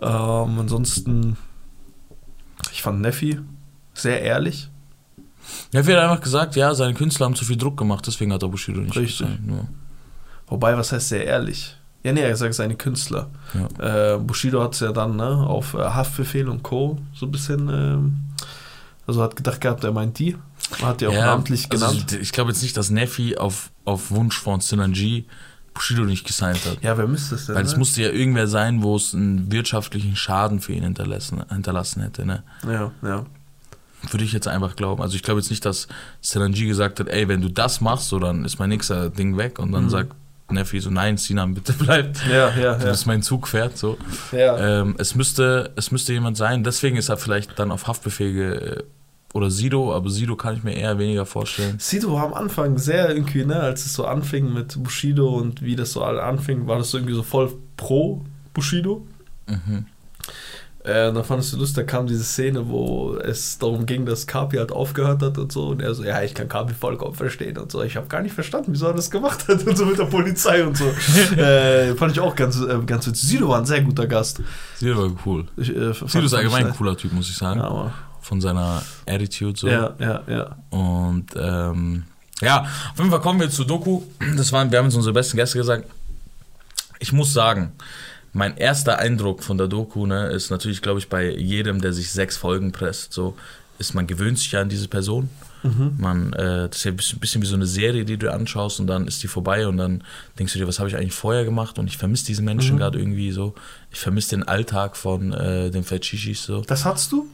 [0.02, 1.38] Ähm, ansonsten,
[2.72, 3.40] ich fand Neffi
[3.94, 4.70] sehr ehrlich.
[5.72, 8.44] Ja, wir haben einfach gesagt, ja, seine Künstler haben zu viel Druck gemacht, deswegen hat
[8.44, 9.28] er Bushido nicht Richtig.
[9.28, 9.40] gesagt.
[9.48, 9.68] Ja.
[10.48, 11.76] Wobei, was heißt sehr ehrlich?
[12.04, 13.30] Ja, nee, er sagt seine Künstler.
[13.80, 17.00] Äh, Bushido hat es ja dann ne, auf äh, Haftbefehl und Co.
[17.14, 18.16] so ein bisschen, ähm,
[19.08, 20.38] also hat gedacht gehabt, er meint die.
[20.82, 22.06] Hat die auch namentlich genannt.
[22.06, 25.26] Also, ich glaube jetzt nicht, dass Neffi auf, auf Wunsch von Synergy
[25.76, 26.82] Bushido nicht gesigned hat.
[26.82, 27.56] ja, wer müsste es denn?
[27.56, 27.78] Weil es ne?
[27.80, 32.26] musste ja irgendwer sein, wo es einen wirtschaftlichen Schaden für ihn hinterlassen, hinterlassen hätte.
[32.26, 32.42] Ne?
[32.68, 33.26] Ja, ja.
[34.10, 35.02] Würde ich jetzt einfach glauben.
[35.02, 35.88] Also ich glaube jetzt nicht, dass
[36.22, 39.60] Synergy gesagt hat, ey, wenn du das machst, so dann ist mein nächster Ding weg.
[39.60, 39.90] Und dann Mhm.
[39.90, 40.16] sagt
[40.50, 42.16] Neffi so, nein, Sinan, bitte bleib.
[42.30, 42.92] Ja, ja, Du ja.
[42.92, 43.98] bist mein Zug fährt, so.
[44.32, 44.82] ja.
[44.82, 46.64] Ähm, es, müsste, es müsste jemand sein.
[46.64, 48.84] Deswegen ist er vielleicht dann auf Haftbefehl
[49.36, 51.76] oder Sido, aber Sido kann ich mir eher weniger vorstellen.
[51.78, 55.76] Sido war am Anfang sehr irgendwie, ne, als es so anfing mit Bushido und wie
[55.76, 59.06] das so alle anfing, war das so irgendwie so voll pro Bushido.
[59.48, 59.88] Mhm.
[60.86, 64.26] Äh, und dann fandest du lustig, da kam diese Szene, wo es darum ging, dass
[64.26, 65.68] Kapi halt aufgehört hat und so.
[65.68, 67.84] Und er so, ja, ich kann Kapi vollkommen verstehen und so.
[67.84, 70.66] Ich habe gar nicht verstanden, wieso er das gemacht hat und so mit der Polizei
[70.66, 70.86] und so.
[71.36, 73.28] äh, fand ich auch ganz, äh, ganz witzig.
[73.28, 74.42] Sido war ein sehr guter Gast.
[74.78, 75.44] Sido war cool.
[75.58, 77.60] Ich, äh, Sido ist allgemein ein cooler Typ, muss ich sagen.
[77.60, 77.92] Ja,
[78.26, 79.68] Von seiner Attitude so.
[79.68, 80.56] ja, ja, ja.
[80.72, 82.06] Und ähm,
[82.42, 84.02] ja, auf jeden Fall kommen wir zur Doku.
[84.36, 85.86] Das waren, wir haben uns unsere besten Gäste gesagt.
[87.00, 87.74] Ich muss sagen,
[88.34, 92.12] mein erster Eindruck von der Doku ne, ist natürlich, glaube ich, bei jedem, der sich
[92.12, 93.38] sechs Folgen presst, so
[93.78, 95.30] ist man gewöhnt sich ja an diese Person.
[95.64, 95.96] Mhm.
[95.98, 98.88] Man, äh, das ist ja ein bisschen, wie so eine Serie, die du anschaust und
[98.88, 100.04] dann ist die vorbei und dann
[100.40, 102.80] denkst du dir, was habe ich eigentlich vorher gemacht und ich vermisse diese Menschen Mhm.
[102.80, 103.54] gerade irgendwie so.
[103.92, 106.62] Ich vermisse den Alltag von äh, den Fetchichis so.
[106.62, 107.28] Das hattest du?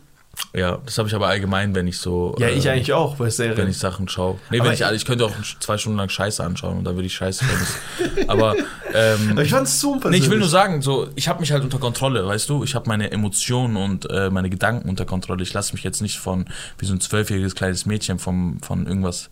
[0.54, 2.36] Ja, das habe ich aber allgemein, wenn ich so.
[2.40, 3.58] Ja, ich äh, eigentlich auch bei Serien.
[3.58, 4.38] wenn ich Sachen schaue.
[4.50, 7.06] Nee, Aber wenn ich, ich könnte auch zwei Stunden lang Scheiße anschauen und da würde
[7.06, 7.76] ich Scheiße vermissen.
[8.30, 8.56] Aber,
[8.94, 10.10] ähm, Aber ich fand es super.
[10.10, 12.64] nee, ich will nur sagen, so, ich habe mich halt unter Kontrolle, weißt du?
[12.64, 15.44] Ich habe meine Emotionen und äh, meine Gedanken unter Kontrolle.
[15.44, 16.46] Ich lasse mich jetzt nicht von,
[16.78, 19.30] wie so ein zwölfjähriges kleines Mädchen vom, von irgendwas,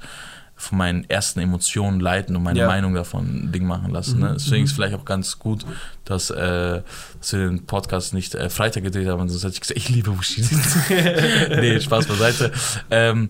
[0.60, 2.68] von meinen ersten Emotionen leiten und meine Ja.
[2.68, 4.18] Meinung davon Ding machen lassen.
[4.18, 4.32] Mhm, Ne?
[4.34, 5.66] Deswegen ist vielleicht auch ganz gut,
[6.04, 6.82] dass, äh,
[7.20, 10.12] dass wir den Podcast nicht äh, Freitag gedreht haben, sonst hätte ich gesagt, ich liebe
[10.12, 10.48] Bushido.
[10.90, 12.52] nee, Spaß beiseite.
[12.92, 13.30] Ähm,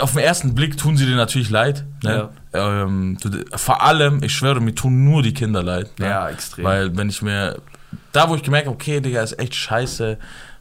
[0.00, 1.84] auf den ersten Blick tun sie dir natürlich leid.
[2.04, 2.28] Ne?
[2.52, 5.98] Ähm, du, vor allem, ich schwöre, mir tun nur die Kinder leid.
[5.98, 6.06] Ne?
[6.06, 6.64] Ja, extrem.
[6.64, 7.60] Weil wenn ich mir,
[8.12, 10.16] da wo ich gemerkt habe, okay, Digga, ist echt scheiße,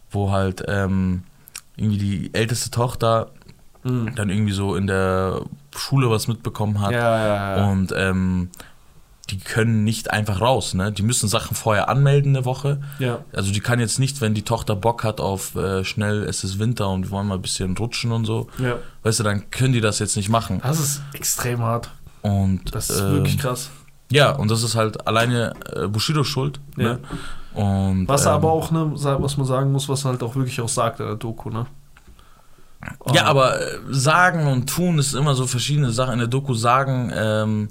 [0.09, 1.23] wo halt ähm,
[1.77, 3.31] irgendwie die älteste Tochter
[3.83, 4.13] Mhm.
[4.15, 5.41] dann irgendwie so in der
[5.75, 7.69] Schule was mitbekommen hat Ja, ja, ja.
[7.71, 8.49] und ähm,
[9.29, 10.91] die können nicht einfach raus, ne?
[10.91, 12.81] Die müssen Sachen vorher anmelden eine Woche.
[12.99, 13.19] ja.
[13.33, 16.59] Also die kann jetzt nicht, wenn die Tochter Bock hat auf äh, schnell, es ist
[16.59, 18.77] Winter und wir wollen mal ein bisschen rutschen und so, ja.
[19.03, 20.59] weißt du, dann können die das jetzt nicht machen.
[20.63, 21.91] Das ist extrem hart.
[22.23, 23.69] Und Das ist ähm, wirklich krass.
[24.11, 26.59] ja, und das ist halt alleine äh, Bushido schuld.
[26.75, 26.99] Ne?
[27.53, 30.35] Und, Was er ähm, aber auch, ne, was man sagen muss, was er halt auch
[30.35, 31.67] wirklich auch sagt in der Doku, ne?
[33.13, 36.13] Ja, aber äh, sagen und tun ist immer so verschiedene Sachen.
[36.13, 37.69] In der Doku sagen, ähm,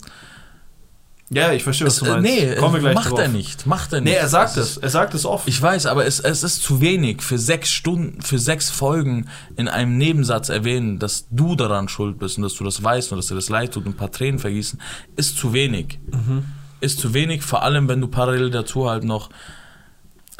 [1.30, 2.22] Ja, ich verstehe, was Es, du äh, meinst.
[2.30, 3.18] nee, Kommen wir gleich macht drauf.
[3.20, 3.66] er nicht.
[3.66, 4.12] Macht er nicht.
[4.12, 4.76] Nee, er sagt es.
[4.76, 5.46] Er sagt es oft.
[5.48, 9.68] Ich weiß, aber es, es ist zu wenig für sechs Stunden, für sechs Folgen in
[9.68, 13.26] einem Nebensatz erwähnen, dass du daran schuld bist und dass du das weißt und dass
[13.28, 14.80] dir das leid tut und ein paar Tränen vergießen,
[15.16, 15.98] ist zu wenig.
[16.12, 16.44] Mhm.
[16.80, 19.30] Ist zu wenig, vor allem wenn du parallel dazu halt noch.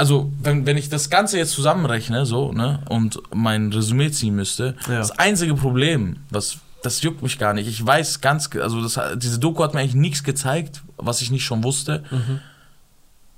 [0.00, 4.74] Also, wenn, wenn ich das Ganze jetzt zusammenrechne, so, ne, und mein Resümee ziehen müsste,
[4.88, 4.96] Ja.
[4.96, 7.68] das einzige Problem, was, das juckt mich gar nicht.
[7.68, 11.44] Ich weiß ganz, also das, diese Doku hat mir eigentlich nichts gezeigt, was ich nicht
[11.44, 12.02] schon wusste.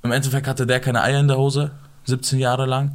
[0.04, 1.72] Im Endeffekt hatte der keine Eier in der Hose,
[2.04, 2.94] 17 Jahre lang.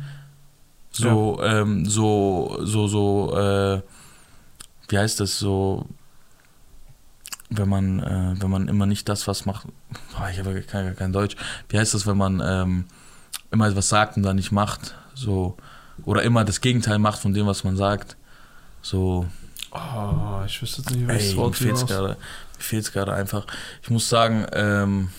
[0.92, 3.82] So, ähm, so, so, so, äh,
[4.88, 5.86] wie heißt das, so,
[7.50, 9.68] wenn man, äh, wenn man immer nicht das, was macht,
[10.18, 11.36] boah, ich habe kein, kein Deutsch,
[11.68, 12.86] wie heißt das, wenn man ähm,
[13.52, 15.58] immer etwas sagt und dann nicht macht, so,
[16.06, 18.16] oder immer das Gegenteil macht von dem, was man sagt,
[18.82, 19.26] so,
[19.72, 22.08] Oh, ich wüsste jetzt nicht, Ey, welches mir Wort hinaus- gerade.
[22.10, 22.16] Mir
[22.64, 23.46] fehlt's gerade einfach.
[23.84, 25.10] Ich muss sagen, ähm,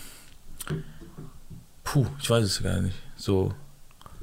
[1.84, 2.96] puh, ich weiß es gar nicht.
[3.16, 3.52] So,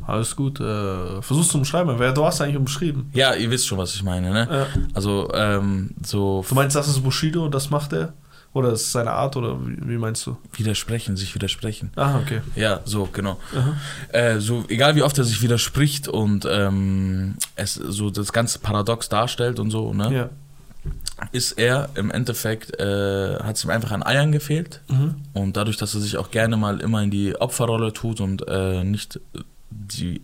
[0.05, 0.59] Alles gut.
[0.59, 1.97] Äh, versuchst du umschreiben.
[1.99, 3.09] Wer, du hast eigentlich umschrieben.
[3.13, 4.67] ja, ihr wisst schon, was ich meine, ne?
[4.75, 8.13] Äh, Also, ähm, so du meinst, das ist Bushido, das macht er?
[8.55, 9.35] Oder ist es seine Art?
[9.35, 10.37] Oder wie, meinst du?
[10.53, 11.91] widersprechen, sich widersprechen.
[11.97, 12.41] Ah, okay.
[12.55, 13.37] Ja, so, genau.
[14.13, 19.09] Äh, so, egal wie oft er sich widerspricht und ähm, es so das ganze Paradox
[19.09, 20.13] darstellt und so, ne?
[20.15, 20.29] Ja.
[21.33, 24.81] Ist er im Endeffekt, äh, hat es ihm einfach an Eiern gefehlt.
[24.87, 25.15] Mhm.
[25.33, 28.83] Und dadurch, dass er sich auch gerne mal immer in die Opferrolle tut und äh,
[28.85, 29.19] nicht
[29.69, 30.21] die,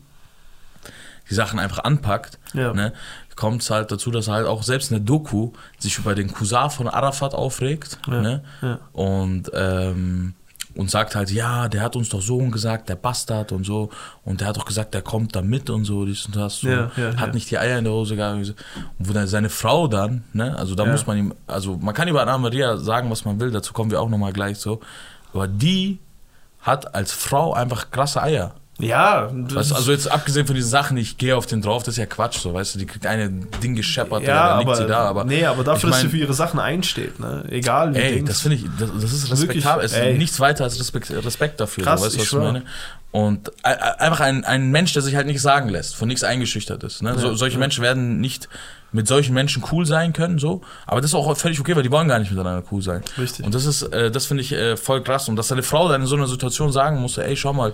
[1.29, 2.73] die Sachen einfach anpackt, Ja.
[2.73, 2.93] ne,
[3.41, 6.31] kommt es halt dazu, dass er halt auch selbst in der Doku sich über den
[6.31, 8.21] Cousin von Arafat aufregt Ja.
[8.21, 8.79] ne, Ja.
[8.93, 10.33] und, ähm,
[10.75, 13.89] und sagt halt, ja, der hat uns doch so gesagt, der Bastard und so
[14.23, 16.69] und der hat doch gesagt, der kommt da mit und so, dies und das, so,
[16.69, 18.35] Ja, hat nicht die Eier in der Hose gehabt.
[18.37, 18.55] Und
[18.99, 22.21] wo dann seine Frau dann, ne, also da muss man ihm, also man kann über
[22.21, 24.79] Anna Maria sagen, was man will, dazu kommen wir auch nochmal gleich so,
[25.33, 25.99] aber die
[26.61, 28.53] hat als Frau einfach krasse Eier.
[28.81, 31.93] Ja, Weißt du, also jetzt abgesehen von diesen Sachen, ich gehe auf den drauf, das
[31.93, 34.87] ist ja Quatsch, so, weißt du, die kriegt eine Ding gescheppert, ja, dann liegt sie
[34.87, 35.23] da, aber.
[35.23, 37.45] nee, aber dafür, ich dass sie mein- für ihre Sachen einsteht, ne?
[37.49, 40.79] Egal wie Ey, das finde ich, das, das ist respektabel, es ist nichts weiter als
[40.79, 42.63] Respekt, Respekt dafür, Krass, so, weißt du, was ich meine?
[43.11, 47.01] Und einfach ein, ein Mensch, der sich halt nicht sagen lässt, von nichts eingeschüchtert ist.
[47.01, 47.17] Ne?
[47.19, 47.59] so, solche ja.
[47.59, 48.47] Menschen werden nicht
[48.93, 51.91] mit solchen Menschen cool sein können, so, aber das ist auch völlig okay, weil die
[51.91, 53.03] wollen gar nicht miteinander cool sein.
[53.17, 53.45] Richtig.
[53.45, 55.27] Und das ist, äh, das finde ich äh, voll krass.
[55.29, 57.73] Und dass deine Frau dann in so einer Situation sagen musste, ey, schau mal,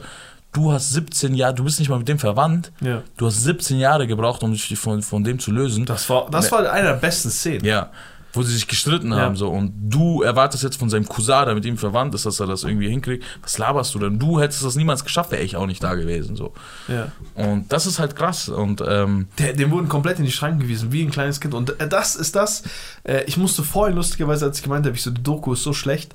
[0.54, 3.04] du hast 17 Jahre, du bist nicht mal mit dem verwandt, ja.
[3.18, 5.86] du hast 17 Jahre gebraucht, um dich von, von dem zu lösen.
[5.86, 7.66] Das war, das war eine der besten Szenen.
[7.66, 7.92] Ja,
[8.38, 9.18] wo sie sich gestritten Ja.
[9.18, 12.40] haben so und du erwartest jetzt von seinem Cousin, der mit ihm verwandt ist, dass
[12.40, 13.26] er das irgendwie hinkriegt.
[13.42, 14.20] Was laberst du denn?
[14.20, 16.54] Du hättest das niemals geschafft, wäre ich auch nicht da gewesen so.
[16.88, 17.12] Ja.
[17.36, 20.92] Und das ist halt krass und ähm, Der, dem wurden komplett in die Schranken gewiesen,
[20.92, 21.54] wie ein kleines Kind.
[21.54, 22.64] Und äh, das ist das.
[23.04, 25.74] Äh, ich musste vorhin, lustigerweise, als ich gemeint habe, ich so, die Doku ist so
[25.74, 26.14] schlecht,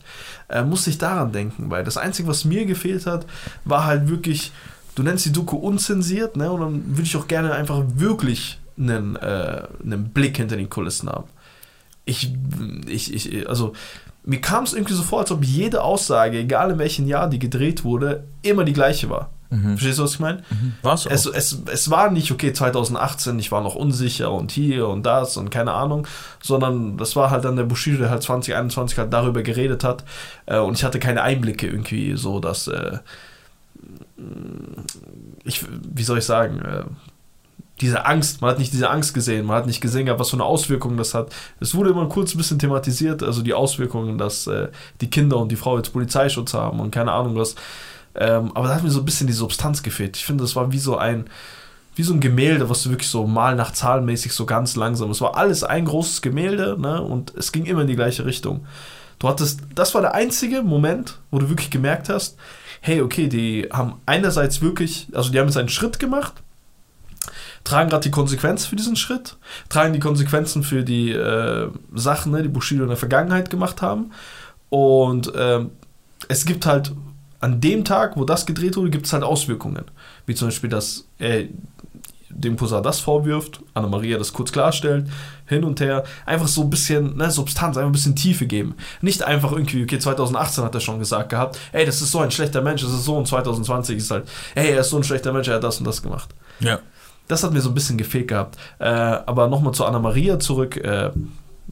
[0.48, 3.26] äh, musste ich daran denken, weil das Einzige, was mir gefehlt hat,
[3.64, 4.52] war halt wirklich,
[4.94, 6.50] du nennst die Doku unzensiert, ne?
[6.52, 11.08] Und dann würde ich auch gerne einfach wirklich einen, äh, einen Blick hinter den Kulissen
[11.08, 11.24] haben.
[12.04, 12.32] Ich,
[12.86, 13.72] ich, ich, also,
[14.24, 17.38] mir kam es irgendwie so vor, als ob jede Aussage, egal in welchem Jahr die
[17.38, 19.30] gedreht wurde, immer die gleiche war.
[19.52, 20.42] Verstehst du, was ich meine?
[20.80, 21.10] war's auch.
[21.10, 25.36] Es, es, es war nicht, okay, 2018, ich war noch unsicher und hier und das
[25.36, 26.06] und keine Ahnung,
[26.42, 30.04] sondern das war halt dann der Bushido, der halt 2021 halt darüber geredet hat
[30.46, 32.98] äh, und ich hatte keine Einblicke irgendwie so, dass äh,
[35.44, 36.84] ich, wie soll ich sagen, äh,
[37.82, 40.36] diese Angst, man hat nicht diese Angst gesehen, man hat nicht gesehen, gehabt, was für
[40.36, 41.34] eine Auswirkung das hat.
[41.60, 44.68] Es wurde immer kurz ein bisschen thematisiert, also die Auswirkungen, dass äh,
[45.00, 47.56] die Kinder und die Frau jetzt Polizeischutz haben und keine Ahnung was.
[48.14, 50.16] Ähm, aber da hat mir so ein bisschen die Substanz gefehlt.
[50.16, 51.26] Ich finde, das war wie so ein,
[51.96, 55.10] wie so ein Gemälde, was du wirklich so mal nach zahlenmäßig so ganz langsam.
[55.10, 57.02] Es war alles ein großes Gemälde, ne?
[57.02, 58.66] Und es ging immer in die gleiche Richtung.
[59.18, 62.36] Du hattest, das war der einzige Moment, wo du wirklich gemerkt hast,
[62.80, 66.34] hey, okay, die haben einerseits wirklich, also die haben jetzt einen Schritt gemacht,
[67.64, 69.36] tragen gerade die Konsequenzen für diesen Schritt,
[69.68, 74.12] tragen die Konsequenzen für die äh, Sachen, ne, die Bushido in der Vergangenheit gemacht haben.
[74.68, 75.70] Und ähm,
[76.28, 76.92] es gibt halt
[77.40, 79.84] an dem Tag, wo das gedreht wurde, gibt es halt Auswirkungen.
[80.26, 81.44] Wie zum Beispiel, dass er
[82.34, 85.08] dem Cousin das vorwirft, Anna-Maria das kurz klarstellt,
[85.46, 86.04] hin und her.
[86.24, 88.74] Einfach so ein bisschen ne, Substanz, einfach ein bisschen Tiefe geben.
[89.00, 92.30] Nicht einfach irgendwie, okay, 2018 hat er schon gesagt gehabt, ey, das ist so ein
[92.30, 95.32] schlechter Mensch, das ist so und 2020 ist halt, ey, er ist so ein schlechter
[95.32, 96.30] Mensch, er hat das und das gemacht.
[96.60, 96.78] ja.
[97.32, 98.58] Das hat mir so ein bisschen gefehlt gehabt.
[98.78, 100.76] Äh, aber nochmal zu Anna-Maria zurück.
[100.76, 101.10] Äh,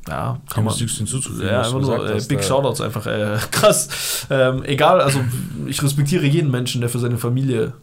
[0.09, 0.75] ja, kann man.
[0.75, 1.47] nichts hinzuzufügen.
[1.47, 3.05] Ja, einfach nur äh, Big Shoutouts einfach.
[3.07, 4.27] Äh, krass.
[4.31, 5.21] Ähm, egal, also
[5.67, 7.75] ich respektiere jeden Menschen, der für seine Familie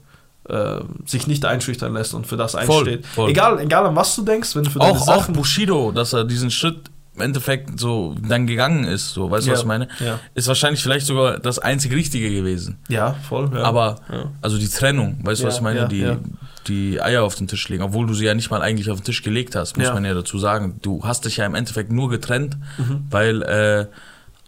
[0.49, 3.05] äh, sich nicht einschüchtern lässt und für das Voll, einsteht.
[3.05, 3.29] voll.
[3.29, 5.35] Egal, egal an was du denkst, wenn du für deine Auch, auch Sachen.
[5.35, 9.53] Bushido, dass er diesen Schritt im Endeffekt so dann gegangen ist, so, weißt du, Ja,
[9.55, 9.87] was ich meine?
[9.99, 10.19] ja.
[10.35, 12.77] Ist wahrscheinlich vielleicht sogar das einzig Richtige gewesen.
[12.87, 13.49] Ja, voll.
[13.53, 13.63] Ja.
[13.63, 13.95] Aber,
[14.41, 15.87] also die Trennung, weißt du, was ich meine?
[15.87, 16.11] die,
[16.67, 19.05] die Eier auf den Tisch legen, obwohl du sie ja nicht mal eigentlich auf den
[19.05, 20.79] Tisch gelegt hast, muss man ja dazu sagen.
[20.81, 23.05] Du hast dich ja im Endeffekt nur getrennt, Mhm.
[23.09, 23.85] weil äh,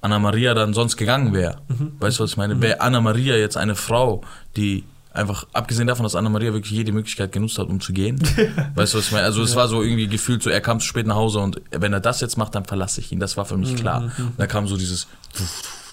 [0.01, 1.57] Anna Maria dann sonst gegangen wäre.
[1.67, 1.93] Mhm.
[1.99, 2.61] Weißt du, was ich meine?
[2.61, 4.21] Wäre Anna Maria jetzt eine Frau,
[4.55, 8.19] die einfach, abgesehen davon, dass Anna Maria wirklich jede Möglichkeit genutzt hat, um zu gehen.
[8.75, 9.25] weißt du, was ich meine?
[9.25, 11.93] Also es war so irgendwie gefühlt so, er kam zu spät nach Hause und wenn
[11.93, 13.19] er das jetzt macht, dann verlasse ich ihn.
[13.19, 14.11] Das war für Mhm, mich klar.
[14.17, 15.07] Und da kam so dieses,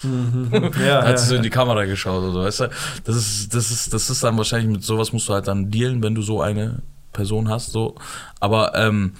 [0.03, 1.43] ja, da hat ja, sie so in ja.
[1.43, 2.69] die Kamera geschaut oder so, weißt du?
[3.03, 6.03] Das ist, das ist, das ist dann wahrscheinlich mit sowas musst du halt dann dealen,
[6.03, 6.81] wenn du so eine
[7.13, 7.95] Person hast, so.
[8.39, 9.13] Aber ähm,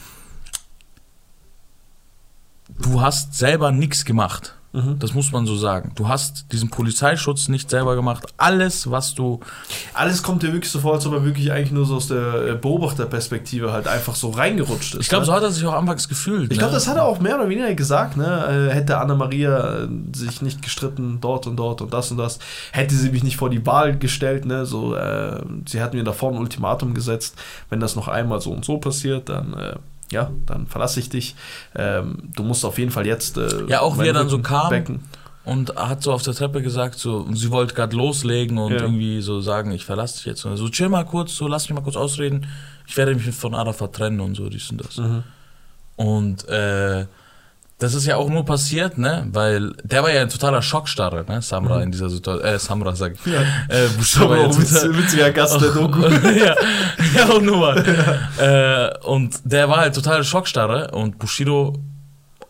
[2.79, 4.53] du hast selber nichts gemacht.
[4.73, 4.99] Mhm.
[4.99, 5.91] Das muss man so sagen.
[5.95, 8.27] Du hast diesen Polizeischutz nicht selber gemacht.
[8.37, 9.39] Alles, was du.
[9.93, 12.47] Alles kommt dir wirklich so vor, als ob er wirklich eigentlich nur so aus der
[12.47, 15.01] äh, Beobachterperspektive halt einfach so reingerutscht ist.
[15.01, 15.27] Ich glaube, ne?
[15.27, 16.51] so hat er sich auch anfangs gefühlt.
[16.51, 16.77] Ich glaube, ne?
[16.77, 18.69] das hat er auch mehr oder weniger gesagt, ne?
[18.69, 22.39] Äh, Hätte Anna-Maria äh, sich nicht gestritten, dort und dort und das und das,
[22.71, 24.65] hätte sie mich nicht vor die Wahl gestellt, ne?
[24.65, 27.35] So, äh, sie hat mir davor ein Ultimatum gesetzt,
[27.69, 29.75] wenn das noch einmal so und so passiert, dann, äh,
[30.11, 31.35] ja, dann verlasse ich dich.
[31.75, 33.37] Ähm, du musst auf jeden Fall jetzt.
[33.37, 34.69] Äh, Ja, auch wie er dann so kam.
[34.69, 34.99] Becken.
[35.43, 38.81] Und hat so auf der Treppe gesagt, so, sie wollte gerade loslegen und Ja.
[38.81, 40.43] irgendwie so sagen, ich verlasse dich jetzt.
[40.45, 42.47] Und so, chill mal kurz, so, lass mich mal kurz ausreden.
[42.85, 44.97] Ich werde mich von Arafat trennen und so, dies und das.
[44.97, 45.23] Mhm.
[45.95, 47.05] Und äh,
[47.79, 49.27] das ist ja auch nur passiert, ne?
[49.31, 51.41] Weil der war ja ein totaler Schockstarre, ne?
[51.43, 52.47] Samra in dieser Situation.
[52.47, 53.25] Äh, Samra sag ich.
[53.25, 53.33] Mhm.
[53.33, 53.41] Ja.
[53.67, 56.01] Äh, Bushido war ja total- witz, witziger Gast der Doku.
[56.01, 56.55] ja,
[57.15, 57.83] ja, und nur mal.
[58.39, 61.73] Äh, und der war halt total Schockstarre und Bushido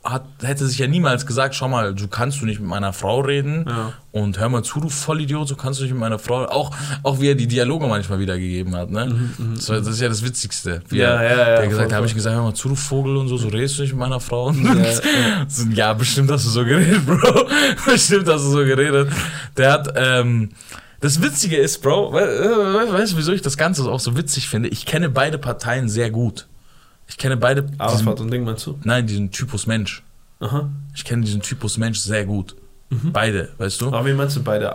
[0.09, 3.19] hat, hätte sich ja niemals gesagt, schau mal, du kannst du nicht mit meiner Frau
[3.19, 3.93] reden Ja.
[4.11, 6.71] und hör mal zu, du Vollidiot, so kannst du nicht mit meiner Frau, auch,
[7.03, 9.13] auch wie er die Dialoge manchmal wiedergegeben hat, ne?
[9.55, 10.81] das, war, das ist ja das Witzigste.
[10.89, 12.69] Wie Mhm, Ja, er, ja, ja, Der gesagt, da habe ich gesagt, hör mal zu,
[12.69, 14.45] du Vogel und so, so redest du nicht mit meiner Frau.
[14.47, 14.85] Und Ja,
[15.49, 17.47] so, ja, bestimmt hast du so geredet, Bro.
[17.85, 19.09] bestimmt hast du so geredet.
[19.57, 20.49] Der hat, ähm,
[21.01, 24.49] das Witzige ist, Bro, we we weißt du, wieso ich das Ganze auch so witzig
[24.49, 24.69] finde?
[24.69, 26.47] Ich kenne beide Parteien sehr gut.
[27.07, 27.65] Ich kenne beide.
[27.77, 28.77] Arafat und Ding meinst du?
[28.83, 30.03] Nein, diesen Typus Mensch.
[30.39, 30.69] Aha.
[30.95, 32.55] Ich kenne diesen Typus Mensch sehr gut.
[32.89, 33.11] Mhm.
[33.11, 33.87] Beide, weißt du?
[33.87, 34.67] Aber wie meinst du beide?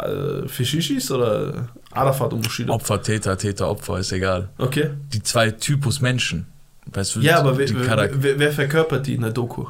[0.45, 2.73] Äh, Fischishis oder Arafat und Bushido?
[2.75, 4.49] Opfer, Täter, Täter, Opfer, ist egal.
[4.59, 4.91] Okay.
[5.13, 6.47] Die zwei Typus Menschen.
[6.87, 7.69] Weißt du, Ja, aber wer,
[8.23, 9.67] wer, wer verkörpert die in der Doku?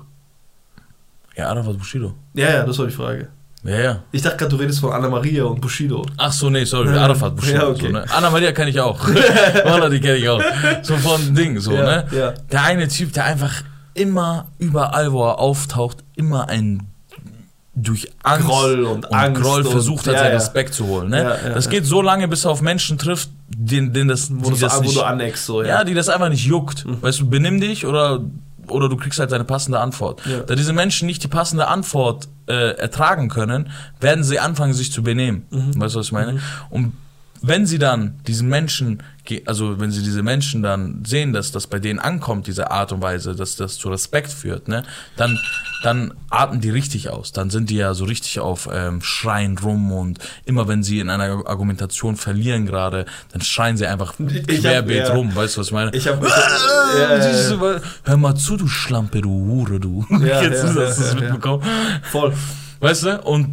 [1.37, 2.15] Ja, Arafat Bushido.
[2.35, 3.29] Ja, ja, das war die Frage.
[3.65, 4.03] Ja, ja.
[4.11, 6.05] Ich dachte gerade, du redest von Anna Maria und Bushido.
[6.17, 7.03] Ach so, nee, sorry, Ja.
[7.05, 7.59] Arafat Bushido.
[7.59, 7.87] Ja, okay.
[7.87, 8.05] so, ne?
[8.11, 8.99] Anna Maria kenne ich auch.
[9.65, 10.43] Wallah, die kenne ich auch.
[10.83, 12.07] So von Ding, so, Ja, ne?
[12.11, 12.35] ja.
[12.51, 13.63] Der eine Typ, der einfach
[13.95, 16.89] immer, überall, wo er auftaucht, immer ein
[17.75, 20.33] durch Angst Groll und Angst Groll und- versucht hat, ja, seinen.
[20.35, 21.09] Respekt zu holen.
[21.09, 21.39] Ne?
[21.55, 24.73] Das geht so lange, bis er auf Menschen trifft, den, den das, Wo, die das,
[24.73, 25.69] das wo nicht, du aneckst, so, ja.
[25.69, 25.85] ja.
[25.85, 26.85] die das einfach nicht juckt.
[26.85, 27.01] Mhm.
[27.01, 28.21] Weißt du, benimm dich oder,
[28.69, 30.25] oder du kriegst halt deine passende Antwort.
[30.27, 30.41] Ja.
[30.41, 33.71] Da diese Menschen nicht die passende Antwort äh, ertragen können,
[34.01, 35.47] werden sie anfangen, sich zu benehmen.
[35.51, 35.81] Mhm.
[35.81, 36.41] Weißt du, was ich meine?
[36.71, 36.93] Und
[37.43, 39.03] wenn sie dann diesen Menschen,
[39.47, 43.03] also wenn sie diese Menschen dann sehen, dass das bei denen ankommt, diese Art und
[43.03, 44.83] Weise, dass das zu Respekt führt, ne,
[45.17, 45.39] dann,
[45.83, 47.33] dann atmen die richtig aus.
[47.33, 51.11] Dann sind die ja so richtig auf ähm, Schreien rum und immer wenn sie in
[51.11, 55.13] einer Argumentation verlieren gerade, dann schreien sie einfach Ich hab- querbeet ja.
[55.15, 55.95] rum, weißt du, was ich meine?
[55.95, 56.27] Ich habe.
[56.27, 60.05] Ah, ja, ja, Hör mal zu, du Schlampe, du Hure, du.
[60.25, 61.63] Jetzt ist das, das mitbekommen.
[62.11, 62.33] voll.
[62.81, 63.21] Weißt du?
[63.23, 63.49] Und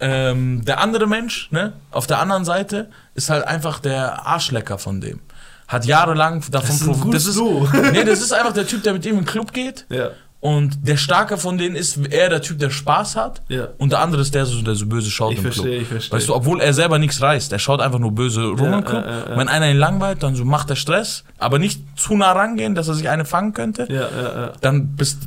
[0.00, 5.00] ähm, der andere Mensch, ne, auf der anderen Seite, ist halt einfach der Arschlecker von
[5.00, 5.20] dem.
[5.68, 7.42] Hat jahrelang davon Das ist ein profi- gutes das ist.
[7.92, 9.84] Nee, das ist einfach der Typ, der mit ihm in den Club geht.
[9.90, 13.42] Ja, Und der Starke von denen ist eher der Typ, der Spaß hat.
[13.48, 13.68] ja.
[13.78, 15.82] Und der andere ist der, so- der so böse schaut Ich im verstehe, Club.
[15.82, 16.16] ich verstehe.
[16.18, 17.52] Weißt du, obwohl er selber nichts reißt.
[17.52, 19.04] Er schaut einfach nur böse rum Ja, im Club.
[19.04, 19.38] äh, äh, äh.
[19.38, 21.24] Wenn einer ihn langweilt, dann so macht er Stress.
[21.38, 24.52] Aber nicht zu nah rangehen, dass er sich eine fangen könnte Ja, ja, ja.
[24.60, 25.26] dann bist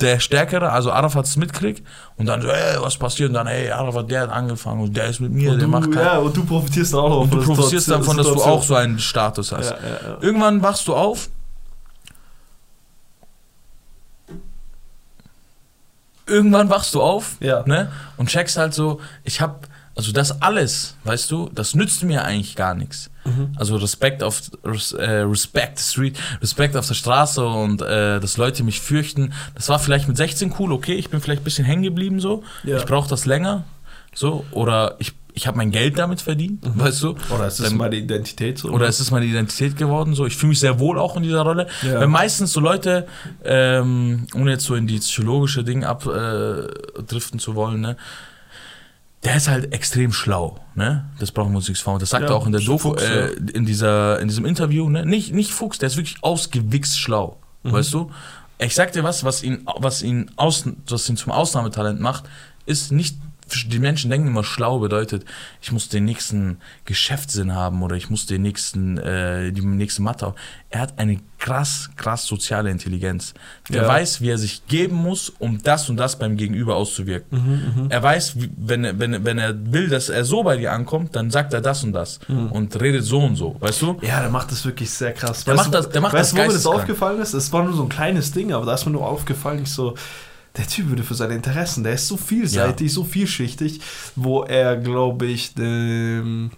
[0.00, 3.28] der Stärkere, also Arafat es mitkriegt und dann so, ey, was passiert?
[3.28, 5.70] Und dann, ey, Arafat, der hat angefangen und der ist mit mir, Und der du,
[5.72, 8.62] macht kein, ja, und du profitierst auch noch Und du profitierst davon, dass du auch
[8.62, 9.70] so einen Status hast.
[9.70, 10.18] Ja, ja, ja.
[10.20, 11.30] Irgendwann wachst du auf.
[16.26, 17.62] Irgendwann wachst du auf Ja.
[17.66, 17.90] ne?
[18.16, 22.54] und checkst halt so, ich hab, also das alles, weißt du, das nützt mir eigentlich
[22.54, 23.10] gar nichts.
[23.24, 23.52] Mhm.
[23.56, 28.62] Also Respekt auf Res, äh, Respect Street, Respekt auf der Straße und äh, dass Leute
[28.62, 29.32] mich fürchten.
[29.54, 32.44] Das war vielleicht mit 16 cool, okay, ich bin vielleicht ein bisschen hängen geblieben so.
[32.62, 32.76] Ja.
[32.76, 33.64] Ich brauche das länger,
[34.14, 37.10] so oder ich ich habe mein Geld damit verdient, weißt du?
[37.34, 38.70] Oder ist das Dann- meine Identität so?
[38.70, 40.14] oder es ist meine Identität geworden.
[40.14, 41.66] So, ich fühle mich sehr wohl auch in dieser Rolle.
[41.82, 42.00] Ja.
[42.00, 43.06] Weil meistens so Leute,
[43.44, 47.96] ähm, ohne jetzt so in die psychologische Dinge abdriften äh, driften zu wollen, ne,
[49.26, 51.04] der ist halt extrem schlau, ne?
[51.18, 51.98] Das brauchen wir uns nichts vor.
[51.98, 55.04] Das sagt Ja, er auch in der Doku, äh, in dieser, in diesem Interview, ne?
[55.04, 57.72] Nicht, nicht Fuchs, der ist wirklich ausgewichst schlau, Mhm.
[57.72, 58.10] weißt du?
[58.58, 62.24] Ich sag dir was, was ihn, was ihn, aus, was ihn zum Ausnahmetalent macht,
[62.64, 63.18] ist nicht
[63.66, 65.24] die Menschen denken immer, schlau bedeutet,
[65.62, 70.34] ich muss den nächsten Geschäftssinn haben oder ich muss den nächsten, äh, die nächste Mathe.
[70.70, 73.34] Er hat eine krass, krass soziale Intelligenz.
[73.68, 73.88] Der ja.
[73.88, 77.38] weiß, wie er sich geben muss, um das und das beim Gegenüber auszuwirken.
[77.38, 77.86] Mhm, mh.
[77.90, 81.14] Er weiß, wie, wenn, er, wenn, wenn er will, dass er so bei dir ankommt,
[81.14, 82.50] dann sagt er das und das mhm.
[82.50, 83.98] und redet so und so, weißt du?
[84.02, 85.44] Ja, der macht das wirklich sehr krass.
[85.44, 87.32] Der weißt macht das, der macht weißt, das wo mir das aufgefallen ist?
[87.32, 89.94] Es war nur so ein kleines Ding, aber da ist mir nur aufgefallen, ich so,
[90.56, 92.94] der Typ würde für seine Interessen, der ist so vielseitig, ja.
[92.94, 93.80] so vielschichtig,
[94.14, 96.50] wo er, glaube ich, ähm,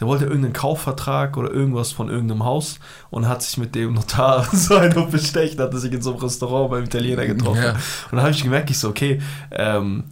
[0.00, 2.78] der wollte irgendeinen Kaufvertrag oder irgendwas von irgendeinem Haus
[3.10, 6.20] und hat sich mit dem Notar so einen bestechen, hat er sich in so einem
[6.20, 7.62] Restaurant beim Italiener getroffen.
[7.62, 7.72] Ja.
[7.72, 9.20] Und dann habe ich gemerkt, ich so, okay,
[9.52, 10.04] ähm,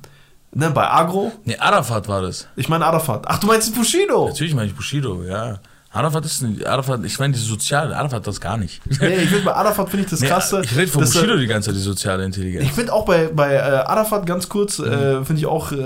[0.53, 1.33] ne, bei Agro.
[1.45, 2.47] Ne, Arafat war das.
[2.55, 3.25] Ich meine Arafat.
[3.27, 4.29] Ach, du meinst Bushido?
[4.29, 5.59] Natürlich meine ich Bushido, ja.
[5.93, 8.81] Arafat ist ein, Arafat, ich meine, die soziale, Arafat das gar nicht.
[9.01, 10.63] Nee, ich finde bei Arafat finde ich das nee, krasse.
[10.65, 12.65] Ich rede von Bushido die ganze Zeit, die soziale Intelligenz.
[12.65, 14.87] Ich finde auch bei, bei äh, Arafat ganz kurz, mhm.
[14.87, 15.77] äh, finde ich auch, äh,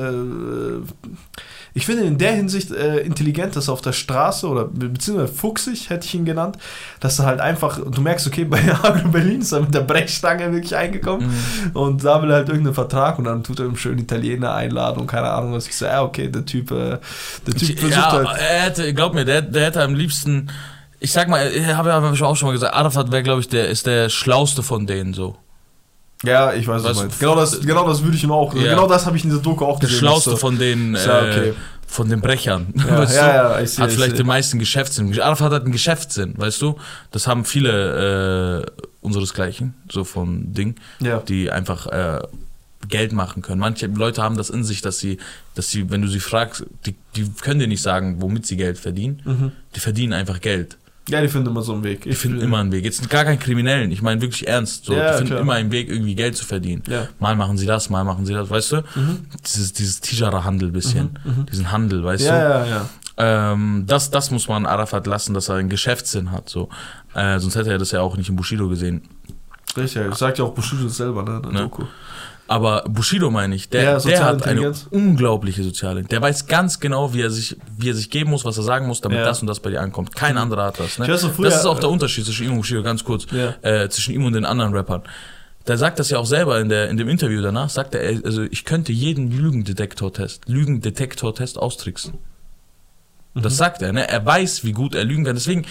[1.76, 5.90] ich finde in der Hinsicht äh, intelligent, dass er auf der Straße oder beziehungsweise fuchsig,
[5.90, 6.56] hätte ich ihn genannt,
[7.00, 10.50] dass er halt einfach, du merkst, okay, bei Agro Berlin ist er mit der Brechstange
[10.52, 11.76] wirklich eingekommen mhm.
[11.76, 15.02] und da will er halt irgendeinen Vertrag und dann tut er ihm schön Italiener einladen
[15.02, 15.66] und keine Ahnung was.
[15.68, 16.98] Ich so, ja, okay, der Typ, äh,
[17.46, 18.28] der Typ ich, versucht ja, halt.
[18.40, 20.50] Er hätte, glaub mir, der, der hätte am liebsten,
[20.98, 23.68] ich sag mal, ich habe ja auch schon mal gesagt, Arafat wäre, glaube ich, der
[23.68, 25.36] ist der schlauste von denen so.
[26.26, 27.18] Ja, ich weiß, was.
[27.18, 28.54] Genau das, genau das würde ich ihm auch.
[28.54, 28.70] Ja.
[28.70, 29.94] Genau das habe ich in dieser Doku auch gesehen.
[29.94, 30.36] Der Schlauste so.
[30.36, 31.48] von den, ja, okay.
[31.48, 31.54] äh,
[31.86, 32.74] von den Brechern.
[32.76, 33.60] Ja, weißt ja, du?
[33.60, 35.18] ja, see, hat vielleicht den meisten Geschäftssinn.
[35.20, 36.76] Arafat hat einen Geschäftssinn, weißt du?
[37.12, 41.18] Das haben viele äh, unseresgleichen, so von Ding, ja.
[41.20, 42.20] die einfach äh,
[42.88, 43.60] Geld machen können.
[43.60, 45.18] Manche Leute haben das in sich, dass sie,
[45.54, 48.78] dass sie, wenn du sie fragst, die, die können dir nicht sagen, womit sie Geld
[48.78, 49.22] verdienen.
[49.24, 49.52] Mhm.
[49.74, 50.76] Die verdienen einfach Geld.
[51.08, 52.04] Ja, die finden immer so einen Weg.
[52.04, 52.84] Ich die finden immer einen Weg.
[52.84, 53.92] Jetzt gar kein Kriminellen.
[53.92, 54.86] Ich meine wirklich ernst.
[54.86, 55.40] So, ja, die finden klar.
[55.40, 56.82] immer einen Weg, irgendwie Geld zu verdienen.
[56.88, 57.08] Ja.
[57.20, 58.76] Mal machen sie das, mal machen sie das, weißt du?
[58.96, 59.26] Mhm.
[59.44, 61.18] Dieses, dieses Tijara-Handel bisschen.
[61.24, 61.46] Mhm, mhm.
[61.46, 62.38] Diesen Handel, weißt ja, du?
[62.38, 63.52] Ja, ja, ja.
[63.52, 66.48] Ähm, das, das muss man Arafat lassen, dass er einen Geschäftssinn hat.
[66.48, 66.68] So.
[67.14, 69.02] Äh, sonst hätte er das ja auch nicht in Bushido gesehen.
[69.76, 71.40] Richtig, ich sagt ja auch Bushido selber, ne?
[71.52, 71.60] ne?
[71.60, 71.84] Doku.
[72.48, 76.04] Aber Bushido meine ich, der, ja, der hat eine unglaubliche soziale.
[76.04, 78.86] Der weiß ganz genau, wie er sich, wie er sich geben muss, was er sagen
[78.86, 79.24] muss, damit ja.
[79.24, 80.14] das und das bei dir ankommt.
[80.14, 80.42] Kein mhm.
[80.42, 80.98] anderer hat das.
[80.98, 81.08] Ne?
[81.08, 83.54] Weiß, früher, das ist auch der Unterschied zwischen ihm und Bushido, ganz kurz, ja.
[83.62, 85.02] äh, zwischen ihm und den anderen Rappern.
[85.66, 88.42] Der sagt das ja auch selber in, der, in dem Interview danach, sagt er, also
[88.42, 92.14] ich könnte jeden Lügendetektor-Test, Lügendetektor-Test austricksen.
[93.42, 93.56] Das mhm.
[93.56, 94.08] sagt er, ne?
[94.08, 95.34] Er weiß, wie gut er lügen kann.
[95.34, 95.66] Deswegen,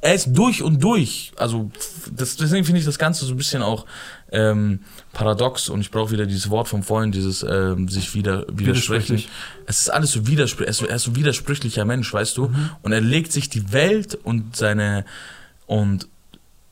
[0.00, 1.32] er ist durch und durch.
[1.36, 1.70] Also,
[2.12, 3.86] das, deswegen finde ich das Ganze so ein bisschen auch
[4.30, 4.80] ähm,
[5.12, 9.22] paradox und ich brauche wieder dieses Wort vom vorhin, dieses ähm, sich wieder widersprechen.
[9.66, 12.48] Es ist alles so widersprüchlich, er ist so widersprüchlicher Mensch, weißt du?
[12.48, 12.70] Mhm.
[12.82, 15.04] Und er legt sich die Welt und seine
[15.66, 16.08] und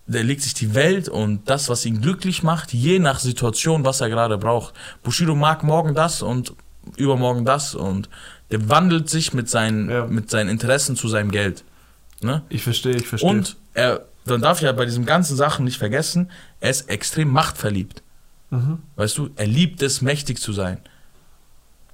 [0.09, 4.00] er legt sich die Welt und das, was ihn glücklich macht, je nach Situation, was
[4.00, 4.74] er gerade braucht.
[5.02, 6.54] Bushido mag morgen das und
[6.96, 8.09] übermorgen das und
[8.50, 10.06] der wandelt sich mit seinen, ja.
[10.06, 11.64] mit seinen Interessen zu seinem Geld.
[12.20, 12.42] Ne?
[12.48, 13.30] Ich verstehe, ich verstehe.
[13.30, 16.30] Und er dann darf ja bei diesen ganzen Sachen nicht vergessen,
[16.61, 18.02] er ist extrem machtverliebt.
[18.50, 18.78] Mhm.
[18.96, 20.78] Weißt du, er liebt es, mächtig zu sein.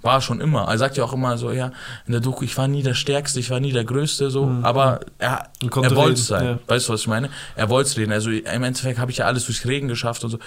[0.00, 0.66] War schon immer.
[0.68, 1.72] Er sagt ja auch immer so, ja,
[2.06, 4.64] in der Doku, ich war nie der Stärkste, ich war nie der Größte, so, mhm.
[4.64, 6.44] aber er, er wollte es sein.
[6.44, 6.58] Ja.
[6.66, 7.28] Weißt du, was ich meine?
[7.54, 8.12] Er wollte es reden.
[8.12, 10.38] Also im Endeffekt habe ich ja alles durch Regen geschafft und so.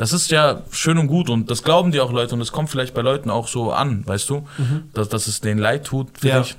[0.00, 2.70] Das ist ja schön und gut und das glauben die auch Leute und das kommt
[2.70, 4.84] vielleicht bei Leuten auch so an, weißt du, mhm.
[4.94, 6.40] dass, dass es denen leid tut, ja.
[6.40, 6.56] ich.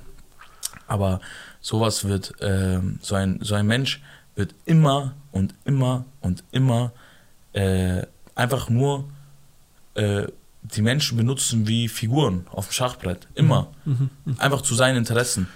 [0.86, 1.22] Aber
[1.60, 4.00] sowas wird, äh, so, ein, so ein Mensch
[4.36, 6.92] wird immer und immer und immer
[7.54, 8.04] äh,
[8.36, 9.06] einfach nur
[9.96, 10.28] äh,
[10.62, 13.28] die Menschen benutzen wie Figuren auf dem Schachbrett.
[13.34, 13.70] Immer.
[13.86, 13.92] Mhm.
[13.94, 14.10] Mhm.
[14.26, 14.36] mhm.
[14.38, 15.48] Einfach zu seinen Interessen.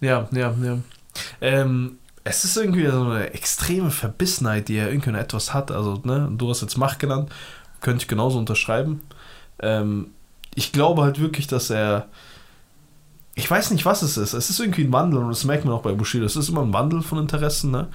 [0.00, 0.78] Ja, ja, ja.
[1.40, 5.70] Ähm, es ist irgendwie so eine extreme Verbissenheit, die er irgendwie noch etwas hat.
[5.70, 7.30] Also, ne, du hast jetzt Macht genannt,
[7.80, 9.02] könnte ich genauso unterschreiben.
[9.60, 10.10] Ähm,
[10.54, 12.08] ich glaube halt wirklich, dass er
[13.38, 14.32] ich weiß nicht, was es ist.
[14.32, 16.26] Es ist irgendwie ein Wandel und das merkt man auch bei Bushido.
[16.26, 17.70] Es ist immer ein Wandel von Interessen.
[17.70, 17.86] Ne?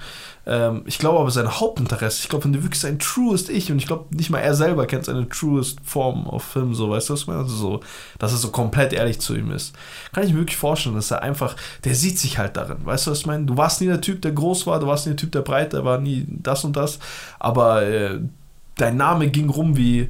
[0.46, 3.76] Ähm, ich glaube aber sein Hauptinteresse, ich glaube, wenn du wirklich sein truest Ich und
[3.76, 7.12] ich glaube, nicht mal er selber kennt seine truest Form auf Film, so, weißt du,
[7.12, 7.40] was ich meine?
[7.40, 7.80] Also so,
[8.18, 9.74] dass er so komplett ehrlich zu ihm ist.
[10.14, 13.10] Kann ich mir wirklich vorstellen, dass er einfach, der sieht sich halt darin, weißt du,
[13.10, 13.44] was ich meine?
[13.44, 15.74] Du warst nie der Typ, der groß war, du warst nie der Typ, der breit,
[15.74, 16.98] der war nie das und das,
[17.38, 18.18] aber äh,
[18.76, 20.08] dein Name ging rum wie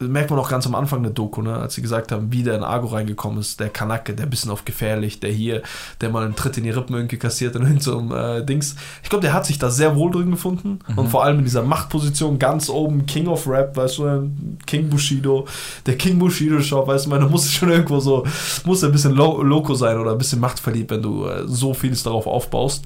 [0.00, 2.56] merkt man auch ganz am Anfang der Doku, ne, als sie gesagt haben, wie der
[2.56, 5.62] in Argo reingekommen ist, der Kanake, der bisschen auf gefährlich, der hier,
[6.00, 8.74] der mal einen Tritt in die Rippen irgendwie kassiert und so einem äh, Dings.
[9.02, 10.98] Ich glaube, der hat sich da sehr wohl drin gefunden mhm.
[10.98, 14.30] und vor allem in dieser Machtposition ganz oben, King of Rap, weißt du,
[14.66, 15.46] King Bushido,
[15.86, 18.24] der King Bushido Shop, weißt du, man, muss schon irgendwo so,
[18.64, 22.02] muss ein bisschen lo loco sein oder ein bisschen machtverliebt, wenn du äh, so vieles
[22.02, 22.84] darauf aufbaust.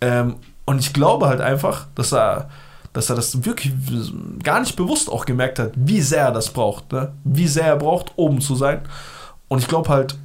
[0.00, 2.48] Ähm, und ich glaube halt einfach, dass er
[2.94, 3.72] dass er das wirklich
[4.42, 7.12] gar nicht bewusst auch gemerkt hat, wie sehr er das braucht, ne?
[7.24, 8.80] wie sehr er braucht, oben zu sein.
[9.48, 10.16] Und ich glaube halt,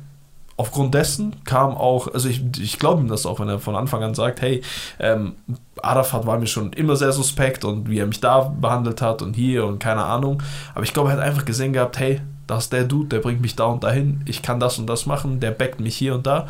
[0.56, 4.04] aufgrund dessen kam auch, also ich, ich glaube ihm das auch, wenn er von Anfang
[4.04, 4.62] an sagt, hey,
[5.00, 5.36] ähm,
[5.82, 9.36] Arafat war mir schon immer sehr suspekt und wie er mich da behandelt hat und
[9.36, 10.44] hier und keine Ahnung.
[10.76, 13.42] Aber ich glaube, er hat einfach gesehen gehabt, hey, das ist der Dude, der bringt
[13.42, 16.28] mich da und dahin, ich kann das und das machen, der backt mich hier und
[16.28, 16.48] da.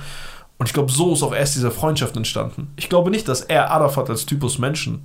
[0.57, 2.73] Und ich glaube, so ist auch erst diese Freundschaft entstanden.
[2.75, 5.03] Ich glaube nicht, dass er Arafat als Typus Menschen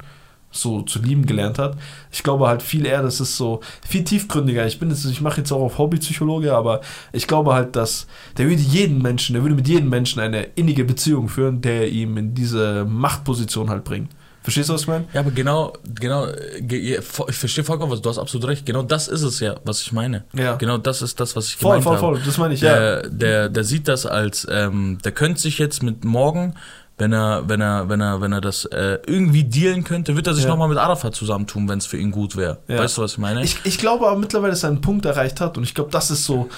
[0.54, 1.76] so zu lieben gelernt hat.
[2.10, 4.66] Ich glaube halt viel eher, das ist so viel tiefgründiger.
[4.66, 6.80] Ich bin jetzt, ich mache jetzt auch auf Hobbypsychologe, aber
[7.12, 8.06] ich glaube halt, dass
[8.38, 12.16] der würde jeden Menschen, der würde mit jedem Menschen eine innige Beziehung führen, der ihm
[12.16, 14.10] in diese Machtposition halt bringt.
[14.44, 15.06] Verstehst du, was ich meine?
[15.14, 16.26] Ja, aber genau, genau,
[16.60, 18.66] ich verstehe vollkommen, was du hast absolut recht.
[18.66, 20.24] Genau das ist es ja, was ich meine.
[20.34, 20.56] Ja.
[20.56, 22.00] Genau das ist das, was ich voll, gemeint voll, habe.
[22.00, 23.08] Voll, voll, das meine ich, der, ja.
[23.08, 26.56] Der, der sieht das als, ähm, der könnte sich jetzt mit morgen
[26.96, 30.34] wenn er, wenn er, wenn er, wenn er das äh, irgendwie dealen könnte, wird er
[30.34, 30.50] sich ja.
[30.50, 32.58] nochmal mit Arafat zusammentun, wenn es für ihn gut wäre.
[32.68, 32.78] Ja.
[32.78, 33.42] Weißt du, was ich meine?
[33.42, 36.12] Ich, ich glaube aber mittlerweile, dass er einen Punkt erreicht hat und ich glaube, das
[36.12, 36.48] ist so,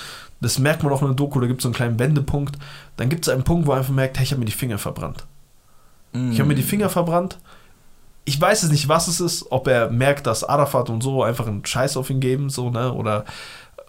[0.40, 2.56] das merkt man auch in der Doku, da gibt es so einen kleinen Wendepunkt.
[2.96, 4.76] Dann gibt es einen Punkt, wo er einfach merkt, hey, ich habe mir die Finger
[4.76, 5.24] verbrannt.
[6.12, 6.32] Mm.
[6.32, 7.38] Ich habe mir die Finger verbrannt.
[8.26, 11.46] Ich weiß es nicht, was es ist, ob er merkt, dass Arafat und so einfach
[11.46, 13.24] einen Scheiß auf ihn geben, so, ne, oder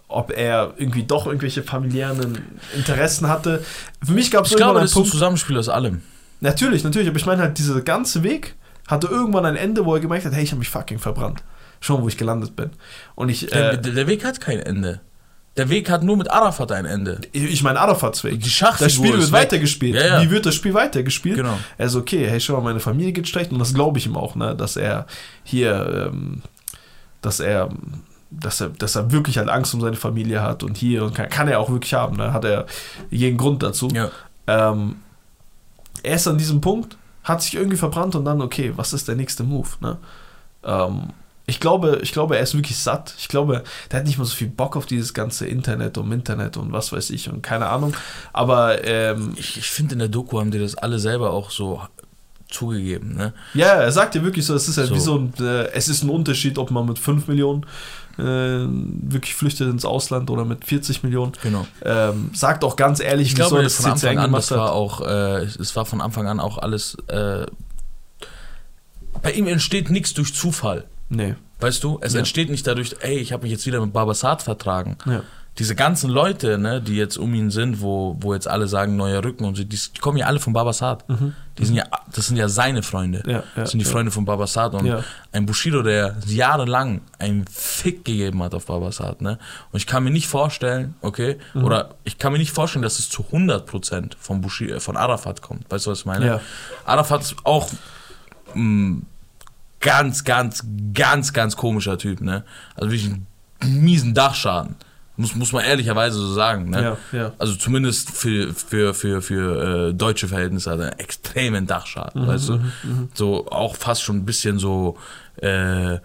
[0.06, 2.38] ob er irgendwie doch irgendwelche familiären
[2.74, 3.62] Interessen hatte.
[4.02, 6.00] Für mich gab es Ich glaube, das ist ein Zusammenspiel aus allem.
[6.40, 8.54] Natürlich, natürlich, aber ich meine halt, dieser ganze Weg
[8.86, 11.42] hatte irgendwann ein Ende, wo er gemerkt hat, hey, ich habe mich fucking verbrannt.
[11.80, 12.70] Schon, wo ich gelandet bin.
[13.14, 15.00] Und ich, der, äh, der Weg hat kein Ende.
[15.58, 17.20] Der Weg hat nur mit Arafat ein Ende.
[17.32, 18.40] Ich meine Arafats Weg.
[18.40, 19.96] Die Schachfigur Das Spiel wird weitergespielt.
[19.96, 20.22] Ja, ja.
[20.22, 21.36] Wie wird das Spiel weitergespielt?
[21.36, 21.58] Genau.
[21.76, 24.16] Er ist okay, hey, schau mal, meine Familie geht schlecht und das glaube ich ihm
[24.16, 25.06] auch, ne, dass er
[25.42, 26.42] hier, ähm,
[27.22, 27.70] dass er,
[28.30, 31.28] dass er, dass er wirklich halt Angst um seine Familie hat und hier und kann,
[31.28, 32.66] kann er auch wirklich haben, ne, hat er
[33.10, 33.88] jeden Grund dazu.
[33.88, 34.10] Ja.
[34.46, 34.96] Ähm,
[36.02, 39.16] er ist an diesem Punkt, hat sich irgendwie verbrannt und dann, okay, was ist der
[39.16, 39.68] nächste Move?
[39.80, 39.98] Ne?
[40.64, 41.10] Ähm,
[41.46, 43.14] ich glaube, ich glaube, er ist wirklich satt.
[43.18, 46.58] Ich glaube, der hat nicht mal so viel Bock auf dieses ganze Internet und Internet
[46.58, 47.94] und was weiß ich und keine Ahnung.
[48.34, 51.80] Aber ähm, ich, ich finde, in der Doku haben die das alle selber auch so
[52.50, 53.14] zugegeben.
[53.14, 53.32] Ne?
[53.54, 54.94] Ja, er sagt ja wirklich so, es ist halt so.
[54.94, 57.64] wie so ein, äh, es ist ein Unterschied, ob man mit 5 Millionen
[58.18, 61.32] äh, wirklich flüchtet ins Ausland oder mit 40 Millionen.
[61.42, 61.66] Genau.
[61.84, 65.00] Ähm, sagt auch ganz ehrlich, ich glaube, so, das von Anfang an, das war auch,
[65.00, 67.46] äh, es war von Anfang an auch alles, äh,
[69.22, 70.84] bei ihm entsteht nichts durch Zufall.
[71.08, 71.34] Nee.
[71.60, 72.20] Weißt du, es ja.
[72.20, 74.96] entsteht nicht dadurch, ey, ich habe mich jetzt wieder mit Babasat vertragen.
[75.06, 75.22] Ja
[75.58, 79.24] diese ganzen Leute, ne, die jetzt um ihn sind, wo, wo jetzt alle sagen, neuer
[79.24, 81.08] Rücken und so, die, die kommen ja alle von Babasat.
[81.08, 81.34] Mhm.
[81.58, 81.84] Die sind ja,
[82.14, 83.24] das sind ja seine Freunde.
[83.26, 83.90] Ja, ja, das sind die ja.
[83.90, 89.38] Freunde von Babasat und ein Bushido, der jahrelang einen Fick gegeben hat auf Babasat, ne.
[89.72, 91.64] Und ich kann mir nicht vorstellen, okay, Mhm.
[91.64, 95.42] oder ich kann mir nicht vorstellen, dass es zu 100% von Bushido, äh, von Arafat
[95.42, 95.68] kommt.
[95.70, 96.24] Weißt du, was ich meine?
[96.26, 96.40] Ja.
[96.84, 97.68] Arafat ist auch
[98.54, 99.02] mh,
[99.80, 102.44] ganz, ganz, ganz, ganz komischer Typ, ne.
[102.76, 103.10] Also wirklich
[103.60, 104.76] einen miesen Dachschaden.
[105.20, 106.70] Muss, muss man ehrlicherweise so sagen.
[106.70, 106.96] Ne?
[107.12, 107.32] Ja, ja.
[107.38, 112.48] Also zumindest für, für, für, für äh, deutsche Verhältnisse hat er einen extremen Dachschaden, weißt
[112.50, 112.60] du?
[113.14, 114.96] So auch fast schon ein bisschen so
[115.36, 115.98] äh,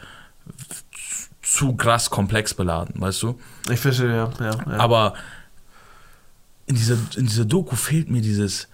[1.44, 3.40] zu krass komplex beladen, weißt du?
[3.70, 4.32] Ich verstehe, ja.
[4.40, 4.80] ja, ja.
[4.80, 5.14] Aber
[6.66, 8.68] in dieser, in dieser Doku fehlt mir dieses,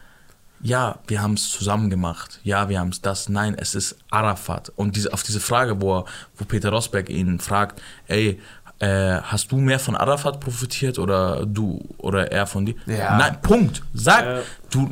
[0.62, 4.72] ja, wir haben es zusammen gemacht, ja, wir haben es das, nein, es ist Arafat.
[4.76, 6.06] Und diese, auf diese Frage, wo, er,
[6.38, 8.40] wo Peter Rosberg ihn fragt, ey,
[8.80, 12.76] äh, hast du mehr von Arafat profitiert oder du oder er von dir?
[12.86, 13.18] Ja.
[13.18, 13.82] Nein, Punkt.
[13.94, 14.40] Sag, Ja.
[14.72, 14.92] du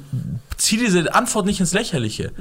[0.58, 2.32] zieh diese Antwort nicht ins Lächerliche.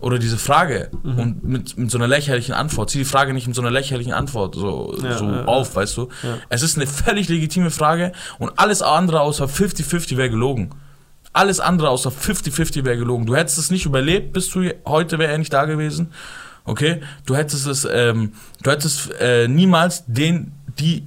[0.00, 2.90] Oder diese Frage und mit, mit so einer lächerlichen Antwort.
[2.90, 5.96] Zieh die Frage nicht mit so einer lächerlichen Antwort so, Ja, so ja, auf, weißt
[5.96, 6.08] du?
[6.22, 6.36] Ja.
[6.50, 10.70] Es ist eine völlig legitime Frage und alles andere außer 50-50 wäre gelogen.
[11.32, 13.24] Alles andere außer 50-50 wäre gelogen.
[13.24, 16.12] Du hättest es nicht überlebt, bis du heute wäre er nicht da gewesen.
[16.64, 17.00] Okay?
[17.24, 21.04] Du hättest es, ähm, du hättest äh, niemals den, die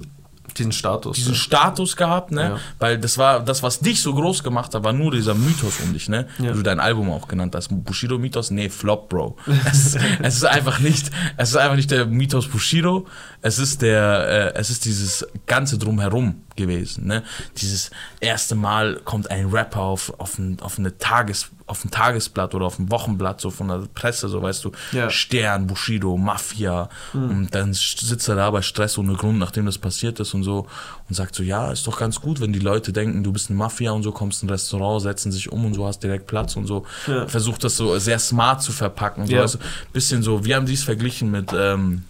[0.58, 1.16] diesen Status.
[1.16, 2.42] diesen Status gehabt, ne?
[2.42, 2.58] Ja.
[2.78, 5.92] Weil das war das, was dich so groß gemacht hat, war nur dieser Mythos um
[5.92, 6.26] dich, ne?
[6.38, 6.50] Ja.
[6.50, 7.68] Wie du dein Album auch genannt hast.
[7.84, 9.36] Bushido Mythos, nee, Flop, Bro.
[9.70, 13.06] Es ist, es ist einfach nicht, es ist einfach nicht der Mythos Bushido.
[13.42, 17.22] Es ist der, äh, es ist dieses ganze drumherum gewesen, ne?
[17.56, 17.90] Dieses
[18.20, 22.64] erste Mal kommt ein Rapper auf auf ein, auf eine Tages auf ein Tagesblatt oder
[22.64, 25.10] auf ein Wochenblatt so von der Presse, so weißt du, Ja.
[25.10, 30.18] Stern, Bushido, Mafia und dann sitzt er da bei Stress ohne Grund, nachdem das passiert
[30.18, 30.66] ist und so
[31.08, 33.58] und sagt so, ja, ist doch ganz gut, wenn die Leute denken, du bist eine
[33.58, 36.56] Mafia und so, kommst in ein Restaurant, setzen sich um und so, hast direkt Platz
[36.56, 36.86] und so.
[37.06, 37.26] Ja.
[37.26, 39.34] Versucht das so sehr smart zu verpacken und so.
[39.34, 39.42] Ja.
[39.42, 39.58] Also,
[39.92, 42.04] bisschen so, wir haben dies verglichen mit, ähm,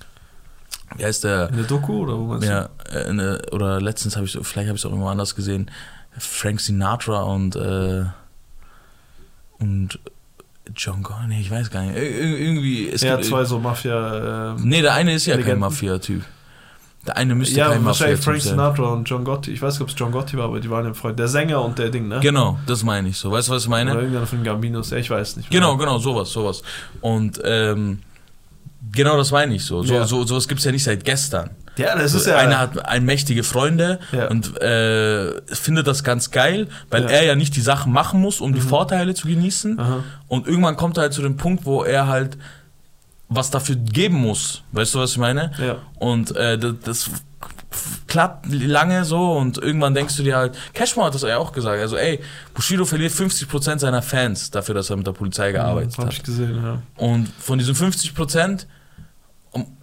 [0.96, 1.50] wie heißt der?
[1.50, 2.50] In der Doku oder wo meinst du?
[2.50, 5.70] Ja, äh, oder letztens habe ich, vielleicht habe ich es auch irgendwo anders gesehen,
[6.18, 8.04] Frank Sinatra und, äh,
[9.58, 9.98] und
[10.76, 11.96] John Gotti, nee, ich weiß gar nicht.
[11.96, 12.88] Ir irgendwie.
[12.88, 14.54] Es ja, gibt, zwei so Mafia.
[14.54, 15.60] Äh, Nee, der eine ist ja kein Legenden.
[15.60, 16.22] Mafia-Typ.
[17.06, 18.50] Der eine müsste ja, kein wahrscheinlich Mafia-Typ Frank sein.
[18.50, 19.52] Sinatra und John Gotti.
[19.52, 21.16] Ich weiß nicht, ob es John Gotti war, aber die waren ja Freunde.
[21.16, 22.20] Der Sänger und der Ding, ne?
[22.20, 23.30] Genau, das meine ich so.
[23.30, 23.92] Weißt du, was ich meine?
[23.92, 24.90] Oder irgendeiner von Gambinos.
[24.90, 25.50] Ja, ich weiß nicht.
[25.50, 26.62] Genau, genau, sowas, sowas.
[27.00, 28.00] Und ähm,
[28.92, 29.82] genau das meine ich so.
[29.82, 30.04] so, Ja.
[30.06, 31.50] so sowas gibt es ja nicht seit gestern.
[31.76, 32.36] Ja, das ist ja.
[32.36, 34.28] Einer hat ein mächtige Freunde Ja.
[34.28, 37.08] und äh, findet das ganz geil, weil Ja.
[37.08, 39.78] er ja nicht die Sachen machen muss, um die Vorteile zu genießen.
[39.78, 40.02] Aha.
[40.26, 42.36] Und irgendwann kommt er halt zu dem Punkt, wo er halt
[43.28, 44.62] was dafür geben muss.
[44.72, 45.52] Weißt du, was ich meine?
[45.58, 45.76] Ja.
[45.96, 47.10] Und äh, das, das
[48.06, 51.78] klappt lange so und irgendwann denkst du dir halt, Cashmore hat das ja auch gesagt,
[51.80, 52.20] also ey,
[52.54, 56.12] Bushido verliert 50% seiner Fans dafür, dass er mit der Polizei gearbeitet Das hab hat.
[56.14, 56.82] ich gesehen, ja.
[56.96, 58.66] Und von diesen 50%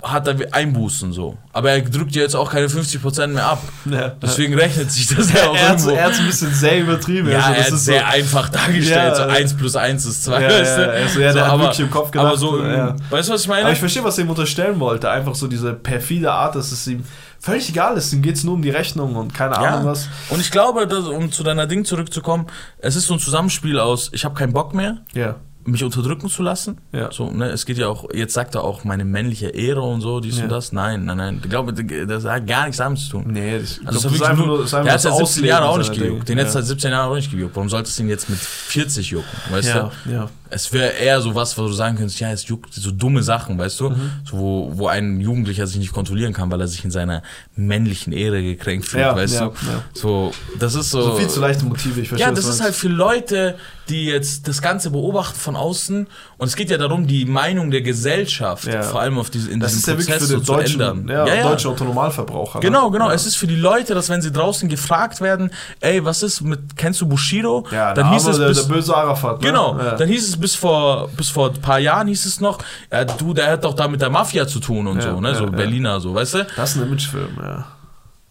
[0.03, 1.37] hat er Einbußen so.
[1.51, 3.61] Aber er drückt ja jetzt auch keine 50% mehr ab.
[3.85, 4.09] ja.
[4.21, 5.89] Deswegen rechnet sich das ja auch er hat irgendwo.
[5.95, 7.29] er hat's ein bisschen sehr übertrieben.
[7.29, 9.75] ja, also, er das hat ist sehr so, einfach dargestellt, Ja, so äh, 1 plus
[9.75, 10.81] 1 ist 2, Ja, weißt du?
[10.81, 12.95] ja, also, ja, der hat wirklich im Kopf gedacht, Aber so, ja.
[13.09, 13.63] weißt du, was ich meine?
[13.63, 15.09] Aber ich verstehe, was er ihm unterstellen wollte.
[15.09, 17.03] Einfach so diese perfide Art, dass es ihm
[17.39, 18.13] völlig egal ist.
[18.13, 19.57] Ihm geht es nur um die Rechnung und keine.
[19.57, 20.07] Ahnung was.
[20.29, 22.45] Und ich glaube, dass, um zu deiner Ding zurückzukommen,
[22.77, 25.35] es ist so ein Zusammenspiel aus, ich habe keinen Bock mehr, Ja.
[25.65, 26.77] Mich unterdrücken zu lassen.
[26.91, 27.11] Ja.
[27.11, 30.19] So, ne, es geht ja auch, jetzt sagt er auch meine männliche Ehre und so,
[30.19, 30.43] dies Ja.
[30.43, 30.71] und das.
[30.71, 31.41] Nein, nein, nein.
[31.43, 33.23] Ich glaube, das hat gar nichts damit zu tun.
[33.27, 35.01] Nee, das, Also glaub, das das ist hat einfach nur, das ist einfach der hat
[35.01, 36.29] seit das 17 Jahren auch nicht gejuckt.
[36.29, 36.51] Den hat ja.
[36.51, 37.55] seit 17 Jahren auch nicht gejuckt.
[37.55, 39.27] Warum sollte es ihn jetzt mit 40 jucken?
[39.49, 40.11] Weißt ja, du?
[40.11, 40.29] ja.
[40.51, 43.57] Es wäre eher so was, wo du sagen könntest, ja, es juckt so dumme Sachen,
[43.57, 43.89] weißt du?
[43.89, 44.11] Mhm.
[44.29, 47.23] So, wo, wo ein Jugendlicher sich nicht kontrollieren kann, weil er sich in seiner
[47.55, 49.51] männlichen Ehre gekränkt fühlt, Ja, weißt ja, du?
[49.65, 49.83] ja.
[49.93, 51.01] So, das ist so.
[51.01, 53.55] So viel zu leichte Motive, ich verstehe Ja, das was ist du halt für Leute,
[53.89, 56.07] die jetzt das Ganze beobachten von außen.
[56.37, 58.81] Und es geht ja darum, die Meinung der Gesellschaft, Ja.
[58.81, 61.07] vor allem auf diese, in Das diesem ist ja Prozess für so zu deutschen, ändern.
[61.27, 62.59] ja, deutschen Autonomalverbraucher.
[62.59, 62.65] ne?
[62.65, 63.07] Genau, genau.
[63.09, 63.13] Ja.
[63.13, 66.75] Es ist für die Leute, dass wenn sie draußen gefragt werden, ey, was ist mit,
[66.75, 67.65] kennst du Bushido?
[67.71, 69.41] Ja, dann der, hieß es der, bis, der böse Arafat.
[69.41, 69.47] Ne?
[69.47, 69.95] Genau, Ja.
[69.95, 72.59] dann hieß es bis vor, bis vor ein paar Jahren hieß es noch,
[72.91, 75.29] ja, du, der hat doch da mit der Mafia zu tun und Ja, so, ne,
[75.29, 75.49] ja, so ja.
[75.51, 76.47] Berliner, so, weißt du?
[76.55, 77.65] Das ist ein Imagefilm, ja.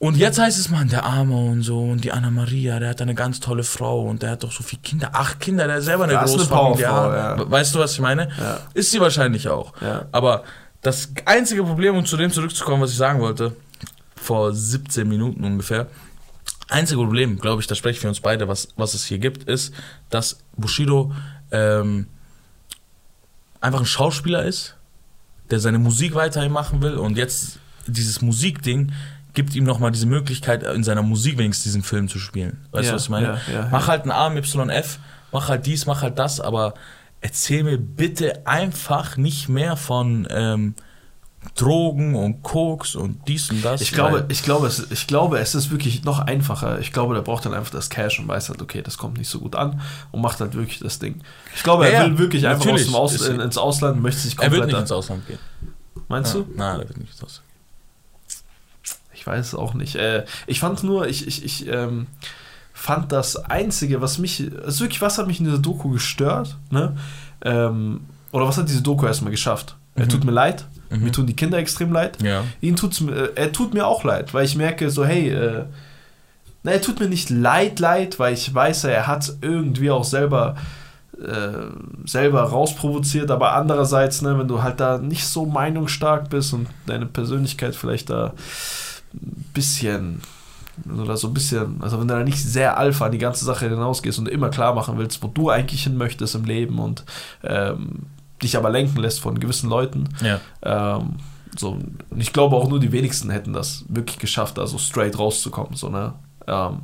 [0.04, 3.00] Und jetzt heißt es, man, der Arme und so und die Anna Maria, der hat
[3.00, 5.82] eine ganz tolle Frau und der hat doch so viele Kinder, acht Kinder, der hat
[5.82, 6.82] selber eine Das Großfamilie.
[6.82, 7.50] Ja.
[7.50, 8.28] Weißt du, was ich meine?
[8.38, 8.60] Ja.
[8.74, 9.72] Ist sie wahrscheinlich auch.
[9.80, 10.04] Ja.
[10.12, 10.44] Aber
[10.82, 13.56] das einzige Problem, um zu dem zurückzukommen, was ich sagen wollte,
[14.14, 15.86] vor 17 Minuten ungefähr,
[16.68, 19.72] einzige Problem, glaube ich, da sprechen wir uns beide, was, was es hier gibt, ist,
[20.10, 21.12] dass Bushido
[21.50, 22.08] ähm,
[23.58, 24.76] einfach ein Schauspieler ist,
[25.50, 28.92] der seine Musik weiterhin machen will und jetzt dieses Musikding
[29.34, 32.66] gibt ihm nochmal diese Möglichkeit, in seiner Musik wenigstens diesen Film zu spielen.
[32.72, 33.38] Weißt Ja, du, was ich meine?
[33.48, 34.98] ja, ja, mach halt einen AMYF,
[35.32, 36.74] mach halt dies, mach halt das, aber
[37.20, 40.74] erzähl mir bitte einfach nicht mehr von ähm,
[41.56, 43.80] Drogen und Koks und dies und das.
[43.82, 46.78] Ich glaube, ich, glaube, es, ich glaube, es ist wirklich noch einfacher.
[46.78, 49.28] Ich glaube, der braucht dann einfach das Cash und weiß halt, okay, das kommt nicht
[49.28, 49.80] so gut an
[50.10, 51.20] und macht halt wirklich das Ding.
[51.54, 54.60] Ich glaube, er will wirklich einfach aus Aus ins Ausland, möchte sich er komplett.
[54.60, 55.38] wird nicht ins Ausland gehen.
[56.08, 56.46] meinst du?
[56.56, 57.53] Nein, er wird nicht ins Ausland gehen.
[59.24, 59.96] Ich weiß es auch nicht.
[59.96, 62.08] Äh, ich fand nur, ich, ich, ich ähm,
[62.74, 66.94] fand das Einzige, was mich, also wirklich, was hat mich in dieser Doku gestört, ne?
[67.42, 68.00] Ähm,
[68.32, 69.76] oder was hat diese Doku erstmal geschafft?
[69.94, 70.08] Er Mhm.
[70.10, 71.04] tut mir leid, Mhm.
[71.04, 72.22] mir tun die Kinder extrem leid.
[72.22, 72.44] Ja.
[72.60, 75.64] Ihn tut's, mir- äh, er tut mir auch leid, weil ich merke so, hey, äh,
[76.62, 80.56] na, er tut mir nicht leid, leid, weil ich weiß, er hat irgendwie auch selber
[81.18, 81.68] äh,
[82.06, 87.06] selber rausprovoziert, aber andererseits, ne, wenn du halt da nicht so meinungsstark bist und deine
[87.06, 88.34] Persönlichkeit vielleicht da
[89.52, 90.20] bisschen
[90.92, 93.68] oder so ein bisschen, also wenn du da nicht sehr alpha an die ganze Sache
[93.68, 97.04] hinausgehst und immer klar machen willst, wo du eigentlich hin möchtest im Leben und
[97.44, 98.06] ähm,
[98.42, 100.40] dich aber lenken lässt von gewissen Leuten, Ja.
[100.62, 101.14] ähm,
[101.56, 101.78] so,
[102.10, 105.76] und ich glaube auch nur die wenigsten hätten das wirklich geschafft, da so straight rauszukommen.
[105.76, 106.14] So, ne?
[106.48, 106.80] ähm,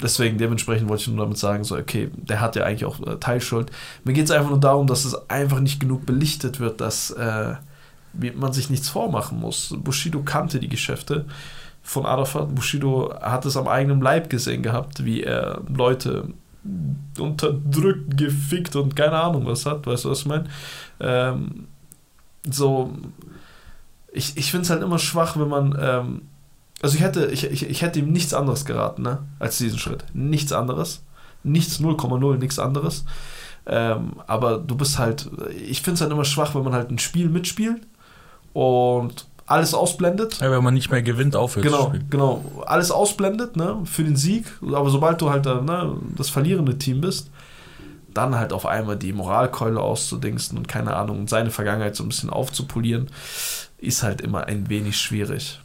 [0.00, 3.16] deswegen, dementsprechend wollte ich nur damit sagen, so, okay, der hat ja eigentlich auch äh,
[3.16, 3.70] Teilschuld.
[4.04, 7.54] Mir geht es einfach nur darum, dass es einfach nicht genug belichtet wird, dass äh,
[8.36, 9.74] man sich nichts vormachen muss.
[9.78, 11.26] Bushido kannte die Geschäfte
[11.82, 12.54] von Arafat.
[12.54, 16.28] Bushido hat es am eigenen Leib gesehen gehabt, wie er Leute
[17.18, 19.86] unterdrückt, gefickt und keine Ahnung was hat.
[19.86, 20.44] Weißt du, was ich meine?
[20.98, 21.66] Ähm,
[22.48, 22.92] so,
[24.12, 26.22] ich, ich finde es halt immer schwach, wenn man, ähm,
[26.80, 30.04] also ich hätte, ich, ich, ich hätte ihm nichts anderes geraten, ne, als diesen Schritt.
[30.14, 31.02] Nichts anderes.
[31.42, 33.04] Nichts 0,0, nichts anderes.
[33.66, 36.98] Ähm, aber du bist halt, ich finde es halt immer schwach, wenn man halt ein
[36.98, 37.86] Spiel mitspielt
[38.54, 40.40] und alles ausblendet.
[40.40, 42.64] ja, wenn man nicht mehr gewinnt, aufhört Genau, genau.
[42.64, 44.46] Alles ausblendet, ne, für den Sieg.
[44.62, 47.30] Aber sobald du halt da, ne, das verlierende Team bist,
[48.14, 52.08] dann halt auf einmal die Moralkeule auszudingsten und keine Ahnung, und seine Vergangenheit so ein
[52.08, 53.08] bisschen aufzupolieren,
[53.78, 55.60] ist halt immer ein wenig schwierig.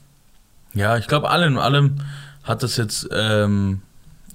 [0.74, 1.96] Ja, ich glaube, allem in allem
[2.44, 3.82] hat das jetzt ähm,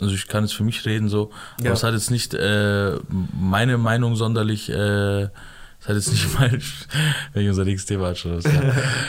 [0.00, 1.30] Also ich kann jetzt für mich reden so.
[1.58, 1.66] Ja.
[1.66, 2.96] Aber es hat jetzt nicht äh,
[3.32, 5.28] meine Meinung sonderlich, äh,
[5.84, 6.62] es hat jetzt nicht mein,
[7.34, 8.50] wenn ich unser nächstes Thema anschaue, das, ja.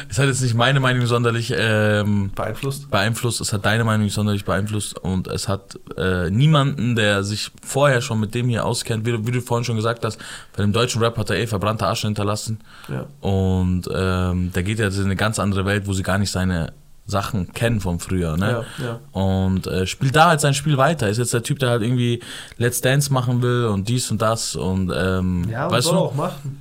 [0.10, 2.92] es hat jetzt nicht meine Meinung sonderlich ähm, Beeinflusst?
[2.92, 7.52] beeinflusst, es hat deine Meinung nicht sonderlich beeinflusst und es hat äh, niemanden, der sich
[7.66, 10.20] vorher schon mit dem hier auskennt, wie, du- wie du vorhin schon gesagt hast,
[10.56, 12.60] bei dem deutschen Rap hat er eh verbrannte Asche hinterlassen
[12.90, 13.06] Ja.
[13.22, 16.74] und ähm, der geht jetzt in eine ganz andere Welt, wo sie gar nicht seine
[17.08, 18.66] Sachen kennen vom früher, ne?
[18.80, 19.00] Ja, ja.
[19.12, 21.08] Und äh, spielt da halt sein Spiel weiter.
[21.08, 22.20] Ist jetzt der Typ, der halt irgendwie
[22.58, 26.02] Let's Dance machen will und dies und das und ähm, Ja, und weißt soll du,
[26.02, 26.60] auch machen.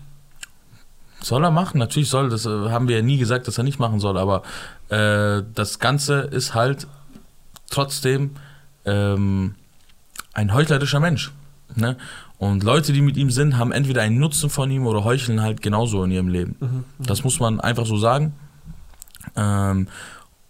[1.24, 3.78] Soll er machen, natürlich soll, das äh, haben wir ja nie gesagt, dass er nicht
[3.78, 4.42] machen soll, aber
[4.88, 6.86] äh, das Ganze ist halt
[7.70, 8.32] trotzdem
[8.84, 9.54] ähm,
[10.34, 11.32] ein heuchlerischer Mensch.
[11.74, 11.96] Ne?
[12.38, 15.62] Und Leute, die mit ihm sind, haben entweder einen Nutzen von ihm oder heucheln halt
[15.62, 16.56] genauso in ihrem Leben.
[16.60, 16.84] Mhm.
[16.98, 18.34] Das muss man einfach so sagen.
[19.34, 19.88] Ähm,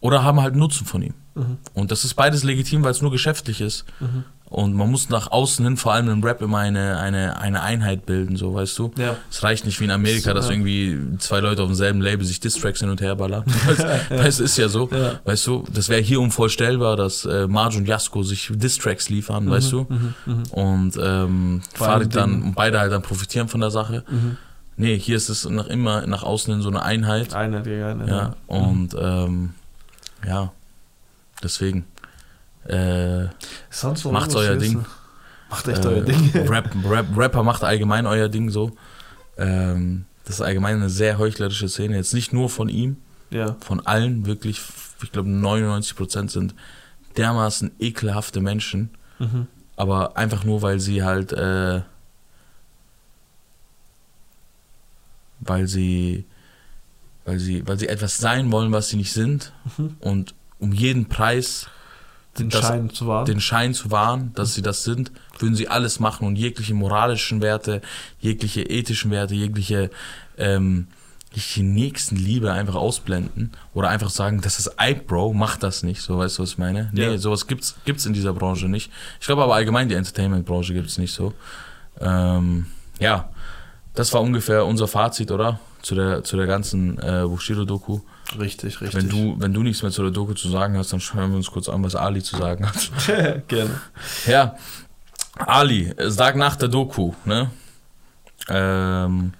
[0.01, 1.14] oder haben halt Nutzen von ihm.
[1.35, 1.59] Mhm.
[1.72, 3.85] Und das ist beides legitim, weil es nur geschäftlich ist.
[4.01, 4.25] Mhm.
[4.55, 8.07] Und man muss nach außen hin, vor allem im Rap, immer eine, eine, eine Einheit
[8.07, 8.92] bilden, so weißt du.
[8.96, 9.16] Ja.
[9.28, 10.52] Es reicht nicht wie in Amerika, So, dass ja.
[10.52, 13.42] irgendwie zwei Leute auf demselben Label sich Distracks hin und her ballern.
[13.66, 14.88] Weißt, weißt, ist ja so.
[14.92, 15.18] Ja.
[15.24, 19.72] Weißt du, das wäre hier unvorstellbar, dass äh, Marge und Jasko sich Distracks liefern, weißt
[19.72, 19.86] du.
[19.88, 20.14] Mhm.
[20.24, 20.42] Mhm.
[20.52, 24.05] Und ähm, Farid dann, und beide halt dann profitieren von der Sache.
[24.09, 24.36] Mhm.
[24.76, 27.34] Nee, hier ist es nach immer nach außen hin so eine Einheit.
[27.34, 28.09] Eine gegen eine.
[28.09, 29.55] Ja, und ähm,
[30.24, 30.52] ja,
[31.42, 31.86] deswegen.
[32.66, 33.28] Äh,
[33.70, 34.78] Sonst irgendwas euer Ding.
[34.78, 34.86] wissen?
[35.50, 36.30] Macht echt äh, euer Ding.
[36.48, 38.72] Rap, Rap, Rapper macht allgemein euer Ding so.
[39.36, 41.96] Ähm, das ist allgemein eine sehr heuchlerische Szene.
[41.96, 42.96] Jetzt nicht nur von ihm,
[43.30, 43.56] Ja.
[43.60, 44.60] von allen wirklich.
[45.02, 46.54] Ich glaube, 99% sind
[47.16, 48.90] dermaßen ekelhafte Menschen.
[49.18, 49.46] Mhm.
[49.76, 51.82] Aber einfach nur, weil sie halt, äh,
[55.40, 56.24] weil sie,
[57.24, 59.96] weil sie, weil sie etwas sein wollen, was sie nicht sind Mhm.
[60.00, 61.68] und um jeden Preis
[62.39, 63.26] Den das- Schein zu wahren.
[63.26, 67.41] den Schein zu wahren, dass sie das sind, würden sie alles machen und jegliche moralischen
[67.43, 67.80] Werte,
[68.20, 69.91] jegliche ethischen Werte, jegliche,
[70.37, 70.89] ähm,
[71.32, 76.18] jegliche Nächstenliebe einfach ausblenden oder einfach sagen, das ist Ike, Bro, mach das nicht, so
[76.18, 76.91] weißt du, was ich meine?
[76.93, 77.18] Nee, Ja.
[77.18, 78.91] sowas gibt's, gibt's in dieser Branche nicht.
[79.20, 81.35] Ich glaube aber allgemein die Entertainment-Branche gibt's nicht so.
[82.01, 82.66] Ähm,
[82.99, 83.28] ja,
[83.95, 85.61] das war ungefähr unser Fazit, oder?
[85.82, 88.01] Zu der, zu der ganzen äh, Bushido-Doku.
[88.39, 88.95] Richtig, richtig.
[88.95, 91.37] Wenn du, wenn du nichts mehr zu der Doku zu sagen hast, dann schauen wir
[91.37, 92.91] uns kurz an, was Ali zu sagen hat.
[93.49, 93.80] Gerne.
[94.26, 94.57] Ja,
[95.37, 97.51] Ali, sag nach der Doku, ne?
[98.49, 99.32] Ähm,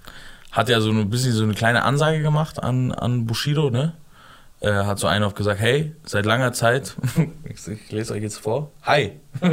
[0.51, 3.93] hat ja so ein bisschen so eine kleine Ansage gemacht an, an Bushido, ne?
[4.61, 6.95] Äh, hat so einen auf gesagt, hey, seit langer Zeit,
[7.43, 9.11] ich, ich lese euch jetzt vor, hi,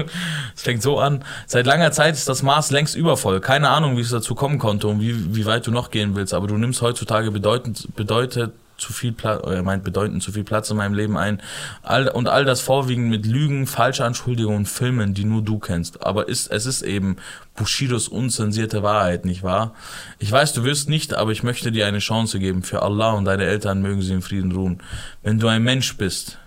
[0.55, 3.41] es fängt so an, seit langer Zeit ist das Maß längst übervoll.
[3.41, 6.35] Keine Ahnung, wie es dazu kommen konnte und wie, wie weit du noch gehen willst,
[6.35, 8.53] aber du nimmst heutzutage bedeutend, bedeutet
[8.83, 11.41] zu viel Platz, er meint bedeutend zu viel Platz in meinem Leben ein.
[11.83, 16.05] All, und all das vorwiegend mit Lügen, falsche Anschuldigungen und Filmen, die nur du kennst.
[16.05, 17.17] Aber ist, es ist eben
[17.55, 19.75] Bushidos unzensierte Wahrheit, nicht wahr?
[20.19, 22.63] Ich weiß, du wirst nicht, aber ich möchte dir eine Chance geben.
[22.63, 24.83] Für Allah und deine Eltern mögen sie in Frieden ruhen.
[25.23, 26.39] Wenn du ein Mensch bist,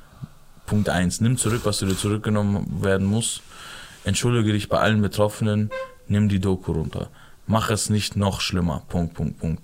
[0.66, 3.42] Punkt eins, nimm zurück, was dir zurückgenommen werden muss.
[4.04, 5.70] Entschuldige dich bei allen Betroffenen,
[6.08, 7.10] nimm die Doku runter.
[7.48, 8.84] Mach es nicht noch schlimmer.
[8.90, 9.64] Punkt, Punkt, Punkt.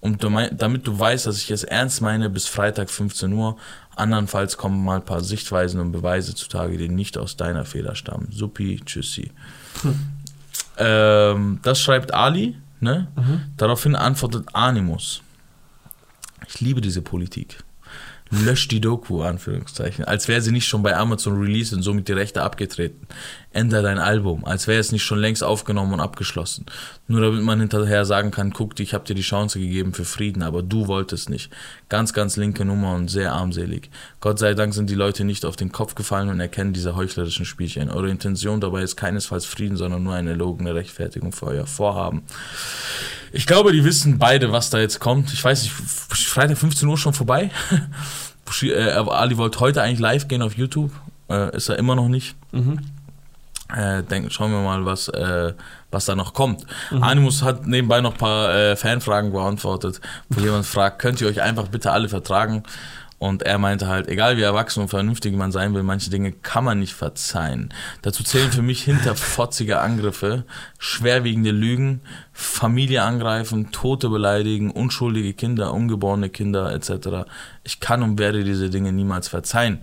[0.00, 3.56] Und du mein, damit du weißt, dass ich es ernst meine, bis Freitag 15 Uhr.
[3.96, 8.28] Andernfalls kommen mal ein paar Sichtweisen und Beweise zutage, die nicht aus deiner Feder stammen.
[8.32, 9.30] Supi, tschüssi.
[10.78, 12.56] ähm, das schreibt Ali.
[12.80, 13.08] Ne?
[13.58, 15.20] Daraufhin antwortet Animus.
[16.48, 17.62] Ich liebe diese Politik.
[18.30, 20.04] Lösch die Doku, Anführungszeichen.
[20.04, 23.06] Als wäre sie nicht schon bei Amazon released und somit die Rechte abgetreten.
[23.52, 26.66] Änder dein Album, als wäre es nicht schon längst aufgenommen und abgeschlossen.
[27.08, 30.42] Nur damit man hinterher sagen kann, guck, ich habe dir die Chance gegeben für Frieden,
[30.44, 31.50] aber du wolltest nicht.
[31.88, 33.90] Ganz, ganz linke Nummer und sehr armselig.
[34.20, 37.44] Gott sei Dank sind die Leute nicht auf den Kopf gefallen und erkennen diese heuchlerischen
[37.44, 37.90] Spielchen.
[37.90, 42.22] Eure Intention dabei ist keinesfalls Frieden, sondern nur eine erlogene Rechtfertigung für euer Vorhaben.
[43.32, 45.32] Ich glaube, die wissen beide, was da jetzt kommt.
[45.32, 47.50] Ich weiß nicht, Freitag 15 Uhr schon vorbei.
[48.44, 50.92] Bushi- äh, Ali wollte heute eigentlich live gehen auf YouTube.
[51.28, 52.34] Äh, ist er immer noch nicht.
[52.52, 52.80] Mhm.
[53.76, 55.52] Äh, denk, schauen wir mal, was, äh,
[55.90, 56.64] was da noch kommt.
[57.00, 61.42] Animus hat nebenbei noch ein paar äh, Fanfragen beantwortet, wo jemand fragt, könnt ihr euch
[61.42, 62.62] einfach bitte alle vertragen?
[63.20, 66.64] Und er meinte halt, egal wie erwachsen und vernünftig man sein will, manche Dinge kann
[66.64, 67.68] man nicht verzeihen.
[68.00, 70.44] Dazu zählen für mich hinterfotzige Angriffe,
[70.78, 72.00] schwerwiegende Lügen,
[72.32, 77.28] Familie angreifen, Tote beleidigen, unschuldige Kinder, ungeborene Kinder etc.
[77.62, 79.80] Ich kann und werde diese Dinge niemals verzeihen.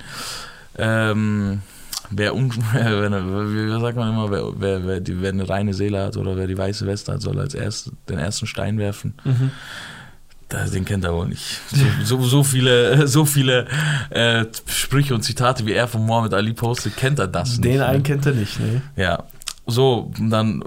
[0.76, 1.62] Ähm,
[2.10, 5.74] wer, un wer, wie wie sagt man immer, wer, wer, wer, die, wer eine reine
[5.74, 9.14] Seele hat oder wer die weiße Weste hat, soll als erst den ersten Stein werfen.
[9.24, 9.52] Mhm.
[10.74, 11.60] Den kennt er wohl nicht.
[12.04, 13.68] So, so, so viele, so viele
[14.10, 17.74] äh, Sprüche und Zitate, wie er von Mohammed Ali postet, kennt er das Den nicht.
[17.76, 18.04] Den einen ne?
[18.04, 18.82] kennt er nicht, ne?
[18.96, 19.26] Ja.
[19.66, 20.64] So, dann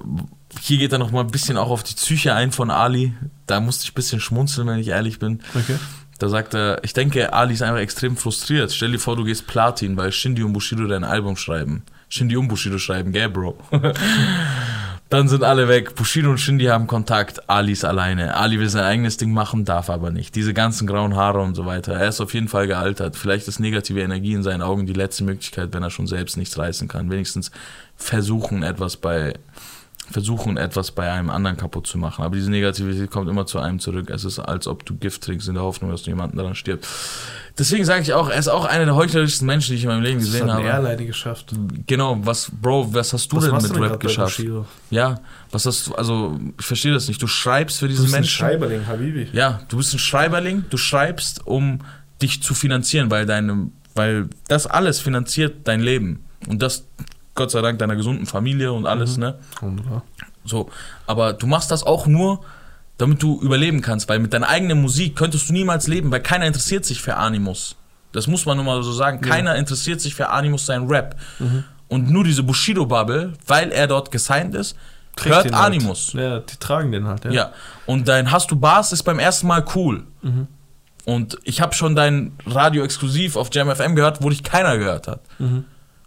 [0.60, 3.14] hier geht er noch mal ein bisschen auch auf die Psyche ein von Ali.
[3.46, 5.40] Da musste ich ein bisschen schmunzeln, wenn ich ehrlich bin.
[5.54, 5.76] Okay.
[6.20, 8.70] Da sagt er, ich denke, Ali ist einfach extrem frustriert.
[8.72, 11.82] Stell dir vor, du gehst Platin, weil Shindy und Bushido dein Album schreiben.
[12.10, 13.56] Shindy und Bushido schreiben, gell, Bro?
[15.08, 15.94] Dann sind alle weg.
[15.94, 17.48] Bushido und Shindy haben Kontakt.
[17.48, 18.36] Ali ist alleine.
[18.36, 20.36] Ali will sein eigenes Ding machen, darf aber nicht.
[20.36, 21.94] Diese ganzen grauen Haare und so weiter.
[21.94, 23.16] Er ist auf jeden Fall gealtert.
[23.16, 26.58] Vielleicht ist negative Energie in seinen Augen die letzte Möglichkeit, wenn er schon selbst nichts
[26.58, 27.10] reißen kann.
[27.10, 27.50] Wenigstens
[27.96, 29.32] versuchen, etwas bei
[30.10, 32.24] versuchen, etwas bei einem anderen kaputt zu machen.
[32.24, 34.10] Aber diese Negativität kommt immer zu einem zurück.
[34.10, 36.86] Es ist, als ob du Gift trinkst in der Hoffnung, dass du jemanden daran stirbt.
[37.58, 40.02] Deswegen sage ich auch, er ist auch einer der heuchlerischsten Menschen, die ich in meinem
[40.02, 40.68] Leben Das gesehen hat habe.
[40.68, 41.52] er alleine geschafft.
[41.86, 44.42] Genau, was, Bro, was hast du Was denn mit du Rap geschafft?
[44.90, 47.20] Ja, was hast du, also, ich verstehe das nicht.
[47.20, 48.30] Du schreibst für Du diese bist ein Menschen.
[48.38, 49.28] Schreiberling, Habibi.
[49.32, 51.80] Ja, du bist ein Schreiberling, du schreibst, um
[52.22, 56.20] dich zu finanzieren, weil deine, weil das alles finanziert dein Leben.
[56.48, 56.86] Und das,
[57.40, 59.22] Gott sei Dank, deiner gesunden Familie und alles, Mhm.
[59.22, 59.34] ne?
[59.60, 60.02] Wunderbar.
[60.44, 60.68] So,
[61.06, 62.40] aber du machst das auch nur,
[62.98, 66.46] damit du überleben kannst, weil mit deiner eigenen Musik könntest du niemals leben, weil keiner
[66.46, 67.76] interessiert sich für Animus.
[68.12, 69.20] Das muss man nur mal so sagen.
[69.22, 71.16] Keiner interessiert sich für Animus sein Rap.
[71.38, 71.64] Mhm.
[71.88, 74.76] Und nur diese Bushido-Bubble, weil er dort gesigned ist,
[75.22, 75.66] hört den halt.
[75.66, 76.12] Animus.
[76.12, 77.30] Ja, die tragen den halt, ja.
[77.30, 77.52] Ja.
[77.86, 80.04] Und dein Hast du Bars ist beim ersten Mal cool.
[80.22, 80.46] Mhm.
[81.06, 85.08] Und ich habe schon dein Radio exklusiv auf Jam FM gehört, wo dich keiner gehört
[85.08, 85.20] hat.
[85.38, 85.64] Mhm.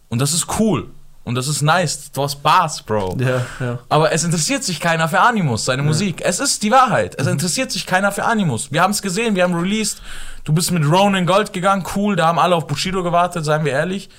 [0.09, 0.89] Und das ist cool.
[1.25, 2.11] Und das ist nice.
[2.11, 3.15] Du hast Bars, Bro.
[3.19, 3.79] Ja, ja.
[3.87, 6.21] Aber es interessiert sich keiner für Animus, seine Musik.
[6.21, 7.15] Es ist die Wahrheit.
[7.17, 8.71] Es interessiert sich keiner für Animus.
[8.73, 10.01] Wir haben es gesehen, wir haben released.
[10.43, 13.71] Du bist mit Ronan Gold gegangen, cool, da haben alle auf Bushido gewartet, seien wir
[13.71, 14.09] ehrlich.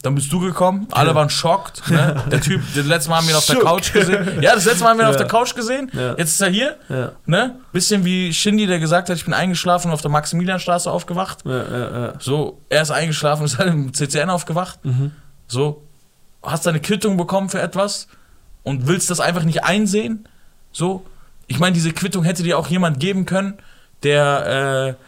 [0.00, 1.86] Dann bist du gekommen, alle waren schockt.
[1.90, 2.22] Ne?
[2.32, 3.56] Der Typ, das letzte Mal haben wir ihn auf der.
[3.58, 4.40] Couch gesehen.
[4.40, 5.18] Ja, das letzte Mal haben wir ihn auf Ja.
[5.18, 5.90] der Couch gesehen.
[5.92, 6.14] Ja.
[6.16, 6.76] Jetzt ist er hier.
[6.88, 7.12] Ja.
[7.26, 7.56] Ne?
[7.72, 11.40] Bisschen wie Shindy, der gesagt hat, ich bin eingeschlafen und auf der Maximilianstraße aufgewacht.
[11.44, 12.12] Ja, ja, ja.
[12.18, 14.82] So, er ist eingeschlafen und ist halt im CCN aufgewacht.
[14.86, 15.10] Mhm.
[15.48, 15.82] So,
[16.44, 18.08] hast deine Quittung bekommen für etwas
[18.62, 20.28] und willst das einfach nicht einsehen.
[20.72, 21.04] So,
[21.46, 23.54] ich meine, diese Quittung hätte dir auch jemand geben können,
[24.02, 25.04] der, äh,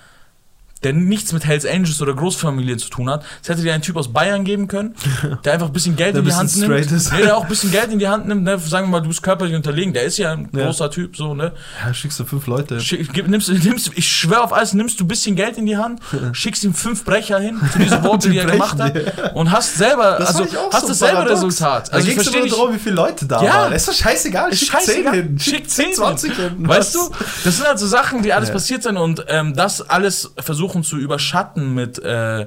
[0.87, 3.25] der nichts mit Hells Angels oder Großfamilien zu tun hat.
[3.43, 4.95] Es hätte dir ein Typ aus Bayern geben können,
[5.45, 6.93] der einfach ein bisschen Geld in die Hand nimmt.
[6.93, 7.13] ist.
[7.13, 8.45] Nee, der auch ein bisschen Geld in die Hand nimmt.
[8.45, 8.57] Ne?
[8.59, 9.93] Sagen wir mal, du bist körperlich unterlegen.
[9.93, 10.67] Der ist ja ein Ja.
[10.67, 11.53] großer Typ, so, ne?
[11.85, 12.81] Ja, schickst du fünf Leute.
[12.81, 15.77] Schick, gib, nimmst, nimmst, ich schwöre auf alles, nimmst du ein bisschen Geld in die
[15.77, 16.01] Hand,
[16.33, 19.77] schickst ihm fünf Brecher hin für diese Worte, Die die er gemacht hat und hast
[19.77, 21.39] selber, Das also hast so dasselbe paradox.
[21.43, 21.89] Resultat.
[21.89, 23.55] Da Also ich ging es verstehe nur nicht, darum, wie viele Leute da Ja.
[23.55, 23.73] waren.
[23.73, 24.55] Ist doch scheißegal.
[24.55, 25.13] Schick scheißegal.
[25.15, 25.39] 10 hin.
[25.39, 26.53] Schick 10, 20 hin.
[26.69, 27.11] Weißt du,
[27.45, 30.97] das sind halt so Sachen, die alles passiert sind und ähm, das alles versuchen zu
[30.99, 32.47] überschatten mit äh,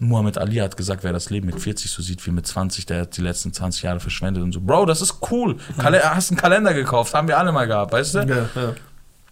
[0.00, 3.00] Muhammad Ali hat gesagt, wer das Leben mit 40 so sieht wie mit 20, der
[3.02, 4.60] hat die letzten 20 Jahre verschwendet und so.
[4.60, 5.56] Bro, das ist cool.
[5.76, 8.18] Kale hast einen Kalender gekauft, haben wir alle mal gehabt, weißt du?
[8.20, 8.74] Ja, ja.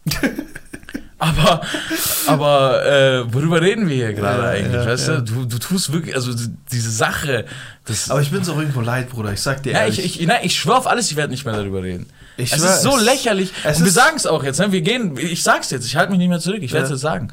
[1.19, 1.63] Aber,
[2.27, 5.17] aber äh, worüber reden wir hier gerade Ja, eigentlich, ja, weißt ja.
[5.21, 5.23] du?
[5.23, 5.45] du?
[5.47, 6.31] Du tust wirklich, also
[6.71, 7.47] diese Sache.
[8.11, 9.33] Aber ich bin so irgendwo leid, Bruder.
[9.33, 10.05] Ich sag dir ja, ehrlich.
[10.05, 12.07] ich, ich, nein, ich schwöre auf alles, ich werde nicht mehr darüber reden.
[12.37, 13.51] Ich es schwör, ist so es- lächerlich.
[13.65, 14.71] es Und wir sagen es auch jetzt, ne?
[14.73, 17.01] wir gehen, ich sag's jetzt, ich halte mich nicht mehr zurück, ich werde es jetzt
[17.01, 17.29] sagen.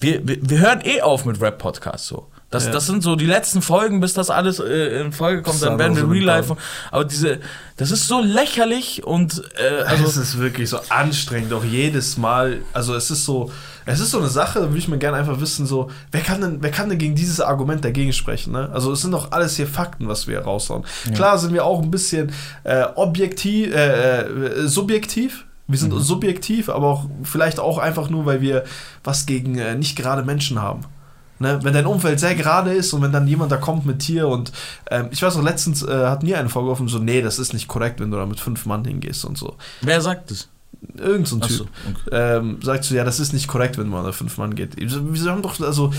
[0.00, 2.26] Wir, wir, wir hören eh auf mit Rap-Podcasts so.
[2.50, 2.72] Das, Ja.
[2.72, 5.94] das sind so die letzten Folgen, bis das alles äh, in Folge kommt, dann werden
[5.94, 6.56] wir so Real Life.
[6.90, 7.38] Aber diese,
[7.76, 12.62] das ist so lächerlich und äh, Also es ist wirklich so anstrengend, auch jedes Mal.
[12.72, 13.52] Also es ist so,
[13.86, 16.40] es ist so eine Sache, da würde ich mir gerne einfach wissen, so, wer kann
[16.40, 18.52] denn, wer kann denn gegen dieses Argument dagegen sprechen?
[18.52, 18.68] Ne?
[18.72, 20.84] Also es sind doch alles hier Fakten, was wir hier raushauen.
[21.14, 22.32] Klar sind wir auch ein bisschen
[22.64, 25.44] äh, objektiv, äh, äh, subjektiv.
[25.70, 26.00] Wir sind Mhm.
[26.00, 28.64] subjektiv, aber auch vielleicht auch einfach nur, weil wir
[29.04, 30.80] was gegen äh, nicht gerade Menschen haben.
[31.42, 34.28] Ne, wenn dein Umfeld sehr gerade ist und wenn dann jemand da kommt mit dir
[34.28, 34.52] und
[34.90, 37.66] ähm, ich weiß noch, letztens äh, hat mir eine vorgeworfen, so, nee, das ist nicht
[37.66, 39.56] korrekt, wenn du da mit fünf Mann hingehst und so.
[39.80, 40.48] wer sagt das?
[40.96, 41.50] Irgend so ein Typ.
[41.50, 42.16] Achso, okay.
[42.38, 44.76] Ähm, sagst du, ja, das ist nicht korrekt, wenn man da fünf Mann geht.
[44.76, 45.92] Wir wir haben doch, also,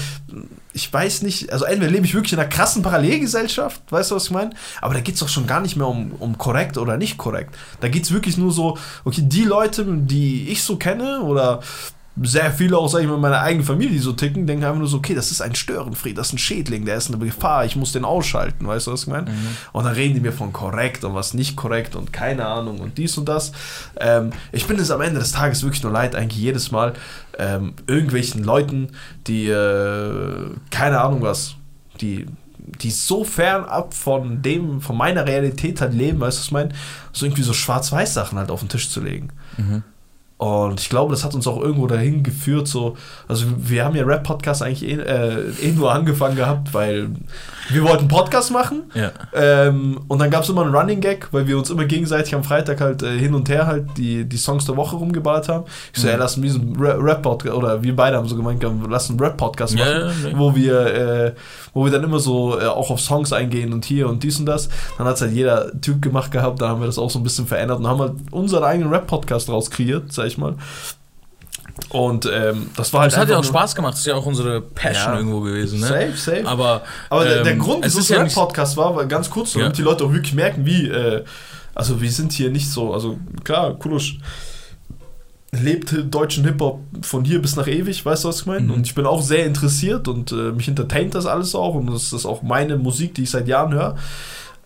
[0.73, 4.25] ich weiß nicht, also entweder lebe ich wirklich in einer krassen Parallelgesellschaft, weißt du, was
[4.25, 4.51] ich meine?
[4.81, 7.55] Aber da geht es doch schon gar nicht mehr um, um korrekt oder nicht korrekt.
[7.79, 11.61] Da geht es wirklich nur so, okay, die Leute, die ich so kenne oder
[12.23, 14.79] sehr viele auch, sag ich mal, in meiner eigenen Familie, die so ticken, denken einfach
[14.79, 17.65] nur so, okay, das ist ein Störenfried, das ist ein Schädling, der ist eine Gefahr,
[17.65, 19.27] ich muss den ausschalten, weißt du, was ich meine?
[19.71, 22.97] Und dann reden die mir von korrekt und was nicht korrekt und keine Ahnung und
[22.97, 23.51] dies und das.
[23.99, 26.93] Ähm, ich bin es am Ende des Tages wirklich nur leid, eigentlich jedes Mal
[27.37, 28.89] ähm, irgendwelchen Leuten,
[29.27, 31.55] die, äh, keine Ahnung was,
[32.01, 32.27] die
[32.81, 36.69] die so fernab von dem, von meiner Realität halt leben, weißt du, was ich meine?
[37.11, 39.29] So irgendwie so Schwarz-Weiß-Sachen halt auf den Tisch zu legen.
[39.57, 39.83] Mhm.
[40.41, 44.03] Und ich glaube, das hat uns auch irgendwo dahin geführt, so, also wir haben ja
[44.03, 47.09] Rap-Podcast eigentlich eh, äh, eh nur angefangen gehabt, weil
[47.69, 48.81] wir wollten Podcast machen.
[48.95, 49.11] Ja.
[49.35, 52.43] Ähm, und dann gab es immer einen Running Gag, weil wir uns immer gegenseitig am
[52.43, 55.65] Freitag halt äh, hin und her halt die, die Songs der Woche rumgeballert haben.
[55.93, 56.13] Ich so, Mhm.
[56.13, 59.87] ja, lass einen Ra- Rap-Podcast, oder wir beide haben so gemeint, lass einen Rap-Podcast machen,
[59.87, 61.33] Ja, ja, wo wir, äh,
[61.75, 64.47] wo wir dann immer so äh, auch auf Songs eingehen und hier und dies und
[64.47, 64.69] das.
[64.97, 67.23] Dann hat es halt jeder Typ gemacht gehabt, dann haben wir das auch so ein
[67.23, 70.55] bisschen verändert und haben halt unseren eigenen Rap-Podcast rauskreiert, sag ich mal.
[71.89, 74.25] Und ähm, das war halt Das hat ja auch Spaß gemacht, das ist ja auch
[74.25, 75.17] unsere Passion Ja.
[75.19, 75.79] irgendwo gewesen.
[75.79, 75.87] Ne?
[75.87, 76.47] Safe, safe.
[76.47, 78.27] Aber, Aber der, der ähm, Grund, es wieso ist es ja ein.
[78.27, 79.73] Rap-Podcast war, war ganz kurz, damit Ja.
[79.73, 81.23] die Leute auch wirklich merken, wie, äh,
[81.73, 84.19] also wir sind hier nicht so, also klar, Kulusch
[85.51, 88.61] lebt deutschen Hip-Hop von hier bis nach ewig, weißt du, was ich meine?
[88.61, 88.71] Mhm.
[88.71, 92.13] Und ich bin auch sehr interessiert und äh, mich entertaint das alles auch und das
[92.13, 93.97] ist auch meine Musik, die ich seit Jahren höre.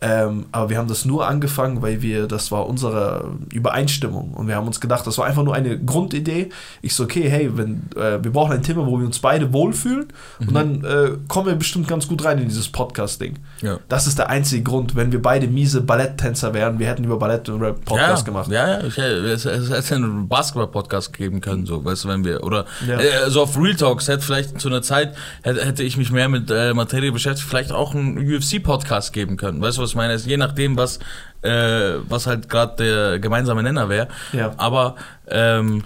[0.02, 4.32] Ähm, aber wir haben das nur angefangen, weil wir, das war unsere Übereinstimmung.
[4.34, 6.50] Und wir haben uns gedacht, das war einfach nur eine Grundidee.
[6.82, 10.08] Ich so, okay, hey, wenn, äh, wir brauchen ein Thema, wo wir uns beide wohlfühlen.
[10.39, 13.39] Und dann äh, kommen wir bestimmt ganz gut rein in dieses Podcast-Ding.
[13.62, 13.80] Ja.
[13.88, 14.96] Das ist der einzige Grund.
[14.96, 18.52] Wenn wir beide miese Balletttänzer wären, wir hätten über Ballett und Rap Podcast ja, gemacht.
[18.52, 22.43] Ja, ja, ich, es, es hätte einen Basketball-Podcast geben können, so, weißt du, wenn wir,
[22.43, 23.00] oder Ja.
[23.00, 26.30] äh, so auf Real Talks hätte vielleicht zu einer Zeit, hätte, hätte ich mich mehr
[26.30, 30.14] mit äh, Materie beschäftigt, vielleicht auch einen UFC-Podcast geben können, weißt du, was ich meine?
[30.14, 31.00] Es, je nachdem, was,
[31.41, 34.10] äh, was halt gerade der gemeinsame Nenner wäre.
[34.34, 34.54] Ja.
[34.58, 34.96] Aber
[35.28, 35.84] ähm,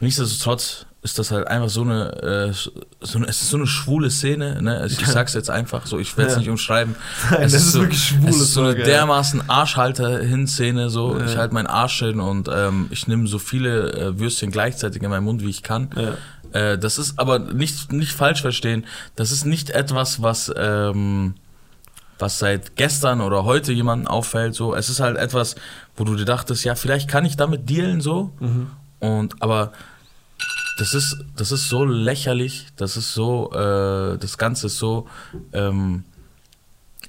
[0.00, 4.10] nichtsdestotrotz ist das halt einfach so eine, äh, so eine, es ist so eine schwule
[4.10, 4.84] Szene, ne?
[4.86, 6.40] Ich, ich sag's jetzt einfach so, ich werde es Ja.
[6.40, 6.96] nicht umschreiben.
[7.30, 11.18] Nein, es das ist so, wirklich schwule Es ist so eine dermaßen Arschhalter-Hin-Szene, so.
[11.18, 11.26] Ja.
[11.26, 15.10] Ich halte meinen Arsch hin und ähm, ich nehme so viele äh, Würstchen gleichzeitig in
[15.10, 15.90] meinen Mund, wie ich kann.
[15.94, 16.14] Ja.
[16.72, 18.84] Äh, das ist aber nicht, nicht falsch verstehen.
[19.16, 21.34] Das ist nicht etwas, was, ähm,
[22.18, 24.54] was seit gestern oder heute jemandem auffällt.
[24.54, 24.74] So.
[24.74, 25.56] Es ist halt etwas,
[25.96, 28.32] wo du dir dachtest, ja, vielleicht kann ich damit dealen, so.
[28.40, 28.68] Mhm.
[29.00, 29.72] Und aber
[30.78, 35.08] das ist, das ist so lächerlich, das ist so, äh, das Ganze ist so
[35.52, 36.04] ähm,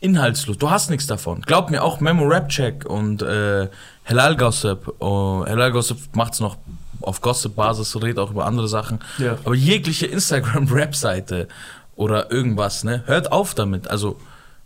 [0.01, 0.57] inhaltslos.
[0.57, 1.41] Du hast nichts davon.
[1.41, 3.69] Glaub mir, auch Memo Rap Check und äh,
[4.05, 4.95] Halal Gossip.
[4.99, 6.57] Oh, Halal Gossip macht's noch
[7.01, 8.99] auf Gossip-Basis, redet auch über andere Sachen.
[9.19, 9.37] Ja.
[9.43, 11.47] Aber jegliche Instagram-Rap-Seite
[11.95, 13.89] oder irgendwas, ne, hört auf damit.
[13.89, 14.19] Also,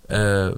[0.09, 0.51] äh,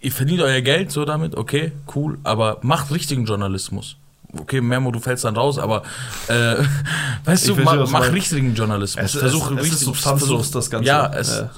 [0.00, 3.96] ihr verdient euer Geld so damit, okay, cool, aber macht richtigen Journalismus.
[4.34, 5.82] Okay, Memo, du fällst dann raus, aber
[6.28, 6.54] äh,
[7.24, 9.14] weißt du, verstehe, mach, richtigen Journalismus.
[9.14, 10.86] Es, Versuch es, es richtig, ist substanzlos, versuch- das Ganze.
[10.88, 11.50] Ja, es, Ja.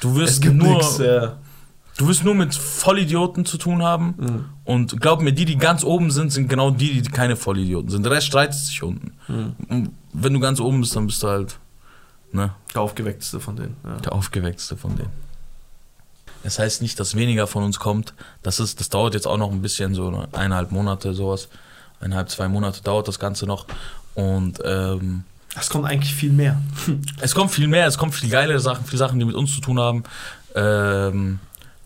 [0.00, 0.98] du wirst nur, nichts.
[0.98, 1.38] Ja.
[1.98, 4.14] du wirst nur mit Vollidioten zu tun haben.
[4.16, 4.44] Mhm.
[4.64, 8.04] Und glaub mir, die, die ganz oben sind, sind genau die, die keine Vollidioten sind.
[8.04, 9.12] Der Rest streitet sich unten.
[9.26, 9.52] Mhm.
[9.68, 11.58] Und wenn du ganz oben bist, dann bist du halt
[12.30, 13.74] ne, Der aufgeweckteste von denen.
[13.84, 13.96] Ja.
[13.96, 15.10] der aufgeweckste von denen.
[16.42, 18.14] Das heißt nicht, dass weniger von uns kommt.
[18.42, 21.48] Das, ist, das dauert jetzt auch noch ein bisschen, so ne, eineinhalb Monate, sowas.
[22.00, 23.66] Eineinhalb, zwei Monate dauert das Ganze noch.
[24.14, 25.24] Und ähm,
[25.58, 26.60] Es kommt eigentlich viel mehr.
[27.20, 29.60] es kommt viel mehr, es kommt viel geilere Sachen, viele Sachen, die mit uns zu
[29.60, 30.04] tun haben.
[30.54, 31.40] Ähm,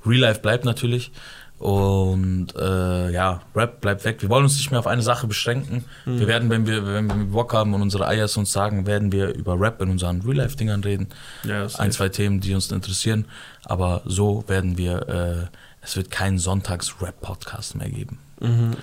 [0.06, 1.10] Real Life bleibt natürlich.
[1.58, 4.20] Und äh, ja, Rap bleibt weg.
[4.20, 5.84] Wir wollen uns nicht mehr auf eine Sache beschränken.
[6.04, 9.34] Wir werden, wenn wir, wenn wir Bock haben und unsere Eiers uns sagen, werden wir
[9.34, 11.08] über Rap in unseren Real Life Dingern reden.
[11.44, 13.26] Ja, Ein, zwei Themen, die uns interessieren.
[13.64, 18.18] Aber so werden wir, äh, es wird keinen Sonntags-Rap-Podcast mehr geben.
[18.40, 18.74] Mhm,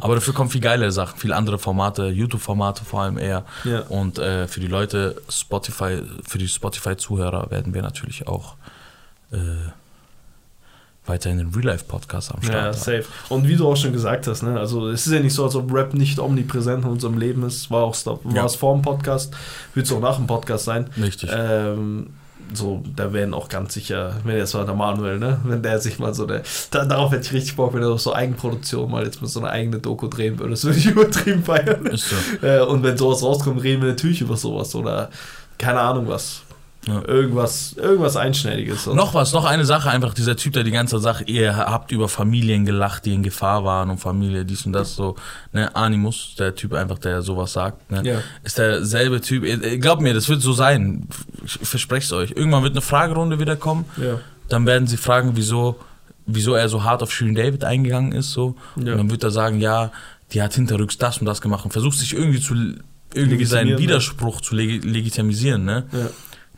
[0.00, 3.44] Aber dafür kommen viel geile Sachen, viel andere Formate, YouTube-Formate vor allem eher.
[3.64, 3.80] Ja.
[3.82, 8.56] Und äh, für die Leute, Spotify, für die Spotify-Zuhörer werden wir natürlich auch
[9.32, 9.36] äh,
[11.08, 12.72] weiterhin den Real-Life-Podcast am Start Ja, haben.
[12.74, 13.04] safe.
[13.28, 15.54] Und wie du auch schon gesagt hast, ne, also es ist ja nicht so, als
[15.56, 17.70] ob Rap nicht omnipräsent in unserem Leben ist.
[17.70, 18.44] War auch war Ja.
[18.44, 19.34] es vor dem Podcast,
[19.74, 20.86] wird es auch nach dem Podcast sein.
[21.00, 21.30] Richtig.
[21.32, 22.08] Ähm,
[22.54, 25.98] so, da werden auch ganz sicher, wenn jetzt mal der Manuel, ne, wenn der sich
[25.98, 29.20] mal so der, da, darauf hätte ich richtig Bock, wenn er so Eigenproduktion mal jetzt
[29.20, 30.52] mit so einer eigene Doku drehen würde.
[30.52, 31.84] Das würde ich übertrieben feiern.
[31.86, 32.46] Ist so.
[32.46, 35.10] Äh, und wenn sowas rauskommt, reden wir natürlich über sowas oder
[35.58, 36.42] keine Ahnung was.
[36.88, 37.02] Ja.
[37.06, 38.86] Irgendwas, irgendwas Einschneidiges.
[38.86, 42.08] Noch was, noch eine Sache, einfach dieser Typ, der die ganze Sache, ihr habt über
[42.08, 45.16] Familien gelacht, die in Gefahr waren und Familie, dies und das, so,
[45.52, 48.18] ne, Animus, der Typ einfach, der sowas sagt, ne, Ja.
[48.42, 49.44] ist derselbe Typ,
[49.80, 51.06] glaubt mir, das wird so sein,
[51.44, 54.18] ich verspreche es euch, irgendwann wird eine Fragerunde wieder kommen, Ja.
[54.48, 55.78] dann werden sie fragen, wieso,
[56.26, 59.60] wieso er so hart auf Shirin David eingegangen ist, so, und dann wird er sagen,
[59.60, 59.90] ja,
[60.32, 62.54] die hat hinterrücks das und das gemacht und versucht sich irgendwie zu,
[63.14, 63.78] irgendwie seinen ne?
[63.78, 66.10] Widerspruch zu leg legitimisieren, ne, Ja.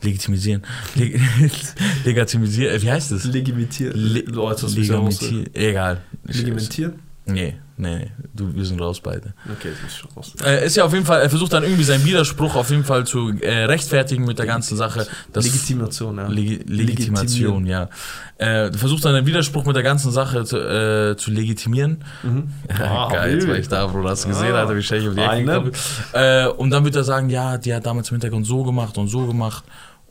[0.03, 0.63] Legitimisieren,
[0.95, 1.19] Leg
[2.05, 3.23] legitimisieren, äh, wie heißt das?
[3.25, 3.93] Legimentieren.
[3.97, 4.67] Le auch so.
[4.67, 5.49] Legamentieren.
[5.53, 6.01] Egal.
[6.25, 6.93] Legimentieren?
[7.27, 8.11] Nee, nee, nee.
[8.33, 9.33] Du, wir sind raus beide.
[9.49, 10.33] Okay, das ist schon raus.
[10.43, 13.05] Äh, ist ja auf jeden Fall, er versucht dann irgendwie seinen Widerspruch auf jeden Fall
[13.05, 15.05] zu äh, rechtfertigen mit der ganzen Sache.
[15.31, 16.27] Das Legitimation, ja.
[16.27, 17.89] Legi Legitimation, ja.
[18.37, 22.03] Äh, versucht dann den Widerspruch mit der ganzen Sache zu, äh, zu legitimieren.
[22.23, 22.49] Mhm.
[22.79, 24.61] Ah, geil, jetzt war ich da, Bro, hast du gesehen, Ah.
[24.61, 25.45] Alter, wie schnell ich auf die Ecke Einen.
[25.45, 25.71] gekommen.
[26.13, 29.07] Äh, und dann wird er sagen, ja, die hat damals im Hintergrund so gemacht und
[29.09, 29.63] so gemacht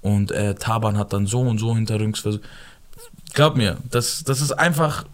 [0.02, 2.44] und äh, Taban hat dann so und so hinterrücks versucht.
[3.34, 5.04] Glaub mir, das, das ist einfach,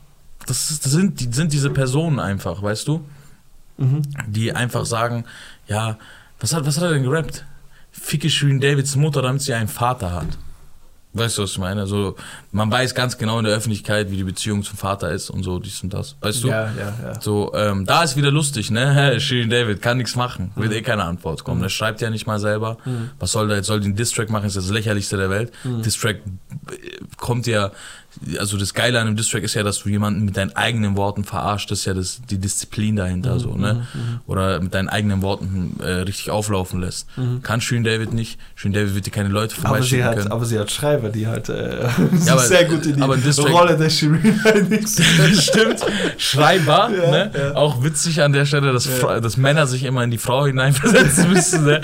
[0.47, 3.05] das, ist, das sind, die, sind diese Personen einfach, weißt du?
[3.79, 4.03] Mhm.
[4.27, 5.27] die einfach sagen,
[5.69, 5.99] ja,
[6.41, 7.45] was hat, was hat er denn gerappt?
[7.91, 10.39] Ficke Shirin Davids Mutter, damit sie einen Vater hat.
[11.17, 11.81] Weißt du, was ich meine?
[11.81, 12.17] Also,
[12.53, 15.59] man weiß ganz genau in der Öffentlichkeit, wie die Beziehung zum Vater ist und so,
[15.59, 16.17] dies und das.
[16.21, 16.49] Weißt du?
[16.49, 17.21] Ja, ja, ja.
[17.21, 19.19] So, ähm, da ist wieder lustig, ne?
[19.19, 21.63] Shirin David kann nichts machen, wird eh keine Antwort kommen.
[21.63, 22.77] Er schreibt ja nicht mal selber.
[23.19, 23.67] Was soll der jetzt?
[23.67, 24.47] Soll den Distrack machen?
[24.47, 25.53] Ist das lächerlichste der Welt.
[25.65, 26.77] Distrack äh,
[27.17, 27.73] kommt ja,
[28.39, 31.25] also das Geile an einem Distrack ist ja, dass du jemanden mit deinen eigenen Worten
[31.25, 31.71] verarscht.
[31.71, 33.87] Das ist ja das, die Disziplin dahinter, so, ne?
[34.27, 37.07] Oder mit deinen eigenen Worten äh, richtig auflaufen lässt.
[37.43, 38.39] Kann Shirin David nicht.
[38.55, 40.33] Shirin David wird dir keine Leute Aber sie, vorbeischicken hat, können.
[40.33, 41.87] aber sie hat Schreiber, die halt äh,
[42.29, 44.41] aber- sehr gut in die Rolle der Shirin
[45.41, 45.81] Stimmt.
[46.19, 47.31] Schreiber, Ja, ne?
[47.37, 47.55] ja.
[47.55, 48.89] Auch witzig an der Stelle, dass,
[49.23, 51.65] dass Männer sich immer in die Frau hineinversetzen müssen.
[51.65, 51.81] Ne?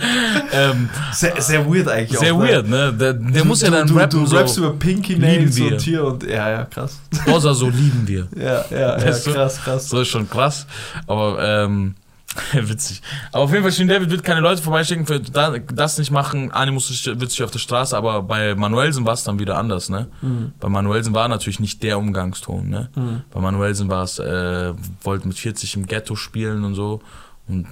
[0.53, 2.39] Ähm, Sehr, sehr weird eigentlich sehr auch.
[2.41, 2.49] ne?
[2.49, 2.93] weird, ne?
[2.93, 4.37] Der, der Du- muss ja dann du, rappen, Du so.
[4.37, 7.01] rappst über Pinky Nails und hier und ja, ja, krass.
[7.27, 8.29] Rosa, so lieben wir.
[8.37, 9.33] Ja, ja, ja, Weißt du?
[9.33, 9.89] krass, krass.
[9.89, 10.67] So ist schon krass.
[11.07, 11.95] Aber, ähm,
[12.53, 13.03] witzig.
[13.31, 16.51] Aber auf jeden Fall, Shirin David wird keine Leute vorbeischicken für da- das nicht machen.
[16.51, 20.09] Animus ist witzig auf der Straße, aber bei Manuelsen war es dann wieder anders, ne?
[20.23, 20.53] Mhm.
[20.59, 22.89] Bei Manuelsen war natürlich nicht der Umgangston, ne?
[23.31, 27.03] Bei Manuelsen war es, äh, wollte mit 40 im Ghetto spielen und so.
[27.49, 27.67] Und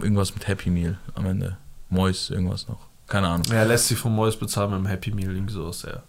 [0.00, 1.56] irgendwas mit Happy Meal am Ende.
[1.88, 2.78] Mois, irgendwas noch.
[3.06, 3.42] Keine Ahnung.
[3.52, 6.02] Ja, lässt sich von Mois bezahlen mit dem Happy Meal, irgendwie sowas, ja.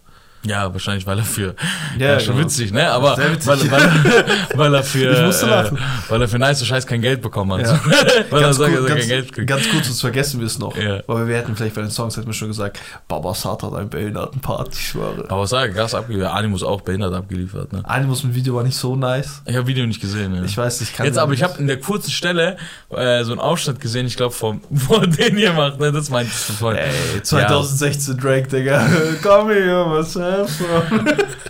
[0.46, 1.54] Ja, wahrscheinlich, weil er für.
[1.98, 2.46] Ja, Ja, schon genau.
[2.46, 2.90] witzig, ne?
[2.90, 3.70] Aber Sehr witzig.
[3.70, 4.24] weil, weil,
[4.54, 5.12] weil er für.
[5.12, 5.76] Ich musste lachen.
[5.78, 7.62] Äh, weil er für nice Scheiß kein Geld bekommen hat.
[7.62, 7.80] Ja.
[8.30, 9.48] weil er Ganz, sagt, gut, er ganz, kein Geld kriegt.
[9.48, 10.76] ganz kurz, sonst vergessen wir es noch.
[10.76, 11.00] Ja.
[11.06, 12.78] Weil wir hätten vielleicht bei den Songs hätten wir schon gesagt,
[13.08, 15.22] Baba Sat hat einen behinderten Part, ich schwöre.
[15.24, 16.32] Ich, krass abgeliefert.
[16.32, 17.80] Animus auch behindert abgeliefert, ne?
[17.84, 19.42] Animus mit Video war nicht so nice.
[19.46, 20.44] Ich habe Video nicht gesehen, ne?
[20.44, 22.56] Ich weiß, ich kann Jetzt aber, ich habe in der kurzen Stelle
[22.90, 25.90] äh, so einen Ausschnitt gesehen, ich glaube, vom, vor den hier macht, ne?
[25.92, 26.80] Das meintest du vorhin.
[27.14, 28.86] Ey, 2016 Drake, Digga.
[29.22, 30.64] Komm hier, was hast du?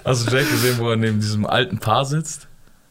[0.05, 2.49] Hast du Jack gesehen, wo er neben diesem alten Paar sitzt?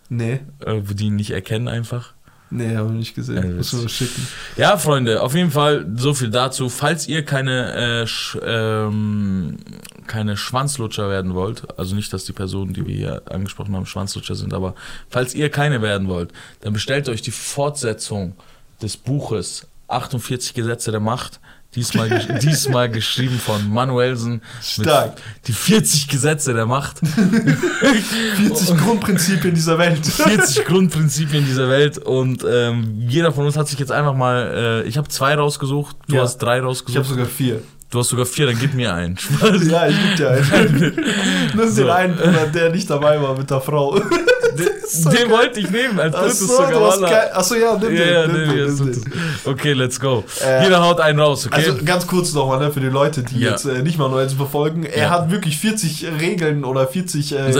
[0.09, 2.13] Nee, Äh, wo die ihn nicht erkennen einfach?
[2.55, 3.43] nee, haben wir nicht gesehen.
[3.43, 4.27] Ja, Muss man schicken.
[4.57, 6.69] Ja, Freunde, auf jeden Fall so viel dazu.
[6.69, 7.73] Falls ihr keine,
[8.03, 9.57] äh, sch, ähm,
[10.05, 14.35] keine Schwanzlutscher werden wollt, also nicht, dass die Personen, die wir hier angesprochen haben, Schwanzlutscher
[14.35, 14.75] sind, aber
[15.09, 16.31] falls ihr keine werden wollt,
[16.61, 18.35] dann bestellt euch die Fortsetzung
[18.83, 21.39] des Buches 48 Gesetze der Macht.
[21.75, 22.09] Diesmal,
[22.41, 24.41] diesmal geschrieben von Manuelsen.
[24.61, 25.13] Stark.
[25.47, 26.99] Die 40 Gesetze der Macht.
[27.79, 30.05] 40 Grundprinzipien dieser Welt.
[30.05, 34.87] 40 Grundprinzipien dieser Welt und ähm, jeder von uns hat sich jetzt einfach mal, äh,
[34.87, 36.21] ich habe zwei rausgesucht, du Ja.
[36.23, 37.61] hast drei Ich habe rausgesucht, sogar vier.
[37.93, 39.17] Du hast sogar vier, dann gib mir einen.
[39.69, 40.93] Ja, ich geb dir einen.
[41.55, 41.81] Nur So.
[41.83, 43.95] den einen, Bruder, der nicht dabei war mit der Frau.
[43.95, 46.71] Den wollte ich nehmen, als drittes Achso, sogar.
[46.71, 48.13] du hast kein, achso, ja, nimm Ja, den.
[48.13, 49.13] ja, nimm den, nimm den.
[49.45, 50.23] Okay, let's go.
[50.45, 51.55] Äh, Jeder haut einen raus, okay?
[51.55, 53.51] Also ganz kurz nochmal ne, für die Leute, die Ja.
[53.51, 54.83] jetzt äh, nicht Manuels verfolgen.
[54.83, 55.09] Er Ja.
[55.11, 57.51] hat wirklich 40 Regeln oder 40 äh.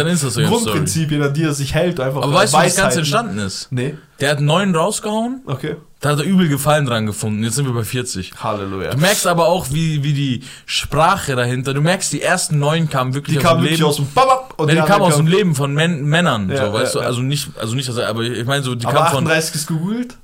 [0.48, 2.00] Grundprinzipien, an die er sich hält.
[2.00, 3.68] Einfach Aber äh, weißt du, wie das Ganze entstanden ist?
[3.72, 5.76] Nee, Der hat neun rausgehauen, okay.
[6.04, 7.44] Da hat er übel Gefallen dran gefunden.
[7.46, 8.34] Jetzt sind wir bei 40.
[8.44, 8.92] Halleluja.
[8.92, 13.14] Du merkst aber auch, wie, wie die Sprache dahinter, du merkst, die ersten neun kamen
[13.14, 13.90] wirklich Die aus kamen dem wirklich Leben.
[13.90, 16.68] aus dem Babab und Ja, die anderen kamen aus dem Leben von Män Männern, Ja,
[16.68, 18.98] so, weißt ja, du, also nicht, also nicht, er- aber ich meine so, die Aber
[18.98, 20.18] kamen von 38 ist gegoogelt?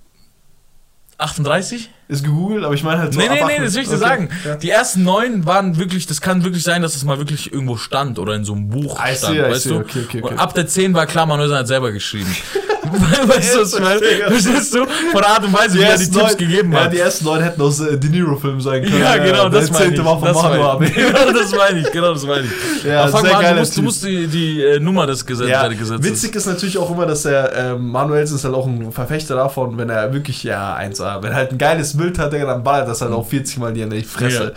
[1.18, 1.90] 38?
[2.10, 3.20] Ist gegoogelt, aber ich meine halt so.
[3.20, 4.04] nee, nee, nee, 8 das will ich dir okay.
[4.06, 4.30] sagen.
[4.46, 4.56] Ja.
[4.56, 8.20] Die ersten neun waren wirklich, das kann wirklich sein, dass es mal wirklich irgendwo stand
[8.20, 9.70] oder in so einem Buch I stand, see, weißt see.
[9.70, 9.76] du?
[9.80, 10.34] Okay, okay, okay.
[10.34, 12.34] Und ab der 10 war klar, Manuel hat selber geschrieben.
[13.28, 14.00] weißt du, was ich meine?
[14.00, 14.86] Verstehst du?
[14.86, 16.94] Von der Art und Weise, wie er die Tipps gegeben ja, hat.
[16.94, 19.00] die ersten neun hätten aus äh, De Niro-Filmen sein können.
[19.00, 19.90] Ja, genau, das der meine ich.
[19.96, 20.96] zehnte war von Das Manu meine ich.
[21.10, 22.84] Genau, das meine ich, genau, das meine ich.
[22.90, 25.52] Ja, Aber fang mal an, du musst, du musst die, die äh, Nummer des Gesetzes,
[25.52, 26.04] Ja, Gesetzes.
[26.04, 29.78] witzig ist natürlich auch immer, dass er, ähm, Manuelsen ist halt auch ein Verfechter davon,
[29.78, 33.02] wenn er wirklich, ja, eins, wenn er halt ein geiles Bild hat, dann ballert das
[33.02, 34.54] halt auch 40 Mal dir in die Fresse.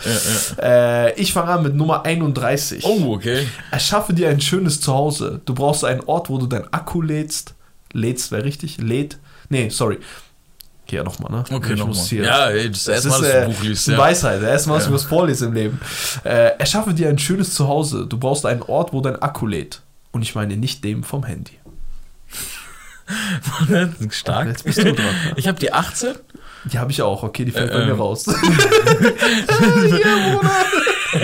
[0.57, 2.83] Ja, ja, Äh, ich fange an mit Nummer 31.
[2.85, 3.47] Oh, okay.
[3.71, 5.41] Erschaffe dir ein schönes Zuhause.
[5.45, 7.53] Du brauchst einen Ort, wo du dein Akku lädst.
[7.93, 8.77] Lädst, wäre richtig?
[8.81, 9.17] Lädt?
[9.49, 9.99] Nee, sorry.
[10.85, 11.43] Hier nochmal, ne?
[11.49, 11.95] Okay, Ich nochmal.
[11.95, 13.87] muss hier- Ja, ey, das Das erste Mal, ist, dass äh, Buch liest.
[13.87, 13.97] Ja.
[13.97, 14.43] Weisheit.
[14.43, 14.89] Erstmal, dass Ja.
[14.89, 15.79] du was vorlesen im Leben.
[16.25, 18.05] Äh, erschaffe dir ein schönes Zuhause.
[18.05, 19.81] Du brauchst einen Ort, wo dein Akku lädt.
[20.11, 21.53] Und ich meine nicht dem vom Handy.
[24.11, 24.47] Stark.
[24.47, 25.15] Jetzt bist du dran.
[25.35, 26.15] Ich habe die 18.
[26.65, 27.23] Die habe ich auch.
[27.23, 27.99] Okay, die fällt Äh, bei mir ähm.
[27.99, 28.25] raus.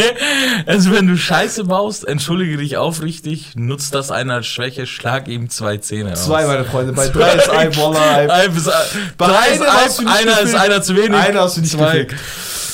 [0.65, 5.49] also wenn du Scheiße baust, entschuldige dich aufrichtig, nutz das einer als Schwäche, schlag ihm
[5.49, 6.25] zwei Zähne aus.
[6.25, 6.93] Zwei, meine Freunde.
[6.93, 8.15] Bei drei ist ein Wallah.
[8.33, 8.69] Ein, bis,
[9.17, 9.47] Bei drei
[9.85, 10.59] ist ein, einer ist gefickt.
[10.59, 11.19] einer zu wenig.
[11.19, 12.03] Einer hast du nicht zwei.
[12.03, 12.15] gefickt.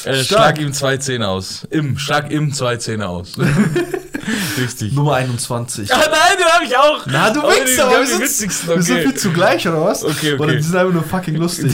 [0.06, 1.66] Äh, schlag ihm zwei Zähne aus.
[1.70, 3.34] Im, schlag ihm zwei Zähne aus.
[4.58, 4.94] Richtig.
[4.94, 5.94] Nummer 21.
[5.94, 7.06] Ah, nein, den hab ich auch.
[7.06, 9.08] Na, du die- Wichser, die aber wir die sind, witzigsten, wir sind okay.
[9.08, 10.04] viel zugleich, oder was?
[10.04, 10.44] Okay, okay.
[10.44, 11.74] Oder die sind einfach nur fucking lustig.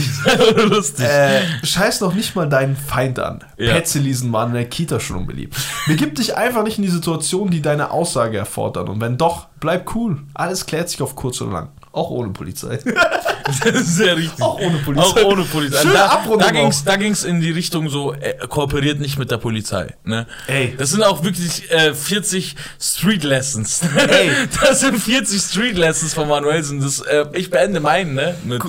[0.56, 1.04] Lustig.
[1.06, 3.44] Äh, scheiß noch nicht mal deinen Feind an.
[3.56, 3.74] Ja.
[3.74, 5.56] Petzelisen waren in der Kita schon unbeliebt.
[5.86, 8.88] Begib dich einfach nicht in die Situation, die deine Aussage erfordern.
[8.88, 10.18] Und wenn doch, bleib cool.
[10.34, 11.68] Alles klärt sich auf kurz oder lang.
[11.92, 12.78] Auch ohne Polizei.
[13.74, 14.42] Sehr richtig.
[14.42, 15.04] Auch ohne Polizei.
[15.04, 15.82] Auch ohne Polizei.
[15.82, 16.84] Schöne da, da ging's, auch.
[16.86, 19.94] da ging's in die Richtung so, äh, kooperiert nicht mit der Polizei.
[20.04, 20.26] Ne?
[20.46, 20.74] Ey.
[20.78, 23.82] Das sind auch wirklich äh, 40 Street Lessons.
[23.96, 24.30] Ey.
[24.62, 26.80] Das sind 40 Street Lessons von Manuelsen.
[26.80, 28.36] Das, äh, ich beende meinen, ne?
[28.44, 28.62] Mit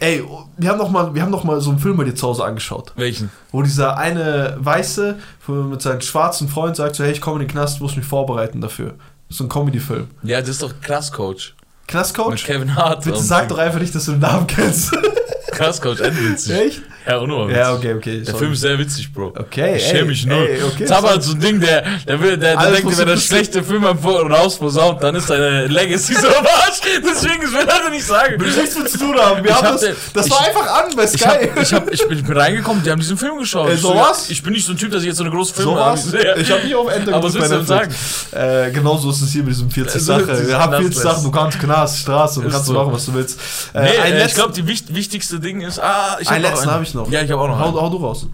[0.00, 0.24] Ey,
[0.56, 2.44] wir haben noch mal, wir haben noch mal so einen Film bei dir zu Hause
[2.44, 2.92] angeschaut.
[2.96, 3.30] welchen?
[3.50, 7.52] Wo dieser eine Weiße mit seinem schwarzen Freund sagt so, hey, ich komme in den
[7.52, 8.94] Knast, muss mich vorbereiten dafür.
[9.28, 10.08] So ein Comedy-Film.
[10.22, 11.54] Ja, das ist doch Knastcoach.
[11.90, 12.44] Mit Knastcoach?
[12.44, 13.04] Kevin Hart.
[13.04, 14.92] Bitte sag doch einfach nicht, dass du den Namen kennst.
[15.50, 16.52] Knastcoach, endwitzig.
[16.52, 16.82] Echt?
[17.06, 18.16] Ja, unnormal Ja, okay, okay.
[18.18, 18.38] Der sorry.
[18.38, 19.32] Film ist sehr witzig, Bro.
[19.36, 20.46] Okay, Ich schäme mich null.
[20.48, 21.08] ey, okay, sorry.
[21.08, 25.02] halt so ein Ding, der, der, will, der, der denkt, wenn er schlechte Filme rausposaunt,
[25.02, 26.80] dann ist seine Legacy so am Arsch.
[26.82, 28.40] Deswegen, das will er nicht sagen.
[28.40, 29.42] Will ich nichts mit zu tun haben.
[29.42, 31.24] Wir Ich haben hab das, den- das war ich- einfach an bei Ich, Sky.
[31.24, 33.68] hab, ich, hab, ich, bin, ich bin reingekommen, die haben diesen Film geschaut.
[33.70, 34.30] Äh, Ich so was?
[34.30, 35.98] Ich bin nicht so ein Typ, dass ich jetzt so eine große Filme so habe.
[36.40, 38.26] Ich habe nicht auf Enter Aber was willst du Netflix.
[38.32, 40.46] Äh, genauso ist es hier mit diesem 40 Also, Sache.
[40.48, 42.72] Wir haben 40 Knast- Sachen, du kannst Knast, Straße, du kannst so.
[42.74, 43.38] machen, was du willst.
[43.74, 43.88] Äh, Nee,
[44.20, 45.78] äh, ich glaube, die wicht, wichtigste Ding ist.
[45.80, 46.70] Ah, ich einen letzten einen.
[46.72, 46.99] habe ich noch.
[47.10, 48.26] Ja, ich habe auch noch hau, hau du raus.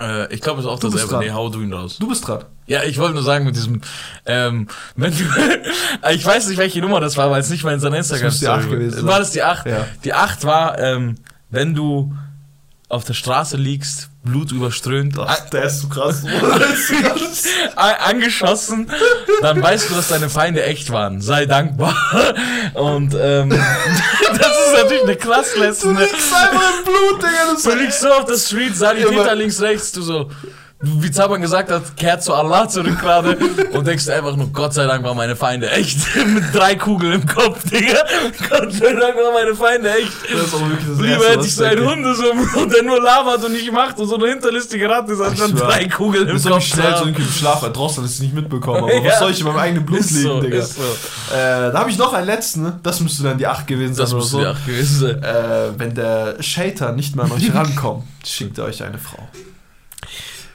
[0.00, 1.18] Äh, ich glaube, es ist auch Du dasselbe.
[1.18, 1.98] Nee, hau du ihn raus.
[1.98, 2.44] Du bist dran.
[2.66, 3.82] Ja, ich wollte nur sagen mit diesem,
[4.26, 5.24] ähm, wenn du,
[6.10, 8.40] ich weiß nicht, welche Nummer das war, weil es nicht mal in seiner instagram muss
[8.40, 9.06] die acht gewesen sein.
[9.06, 9.66] War das die 8?
[9.66, 9.86] Ja.
[10.04, 11.16] Die 8 war, ähm,
[11.50, 12.14] wenn du
[12.88, 16.24] auf der Straße liegst, Blut überströmt, Ach, der ist so krass.
[17.76, 18.90] Angeschossen,
[19.42, 21.20] dann weißt du, dass deine Feinde echt waren.
[21.20, 21.94] Sei dankbar.
[22.74, 25.94] Und ähm, das natürlich eine Du Klasslesson.
[25.94, 26.00] Ne?
[26.04, 27.56] liegst einfach im Blut, Digga.
[27.62, 30.30] Du liegst so auf der Street, sah die Ja, Täter aber- links, rechts, du so.
[30.80, 33.38] Wie Zaban gesagt hat, kehrt zu Allah zurück gerade
[33.72, 35.96] und denkst einfach nur, Gott sei Dank waren meine Feinde echt.
[36.26, 38.00] Mit drei Kugeln im Kopf, Digga.
[38.50, 40.12] Gott sei Dank waren meine Feinde echt.
[40.30, 41.90] Das ist auch wirklich das Lieber hätte ich so einen denke.
[41.90, 45.68] Hundesohn, der nur labert und nicht macht und so eine hinterlistige Ratte ist, anstatt schwör.
[45.68, 48.82] drei Kugeln im Kopf zu schnell so im Schlaf erdrossen, dass ich es nicht mitbekommen
[48.82, 48.92] habe.
[48.92, 49.10] Aber Ja.
[49.12, 50.60] was soll ich in meinem eigenen Blut liegen, so, Digga?
[50.62, 50.82] so.
[50.82, 52.78] Äh, da habe ich noch einen letzten, ne?
[52.82, 54.40] Das müsste dann die 8 gewesen sein Das müsste so.
[54.40, 55.22] die acht gewesen sein.
[55.22, 59.26] Äh, wenn der Shater nicht mehr an euch rankommt, schickt er euch eine Frau.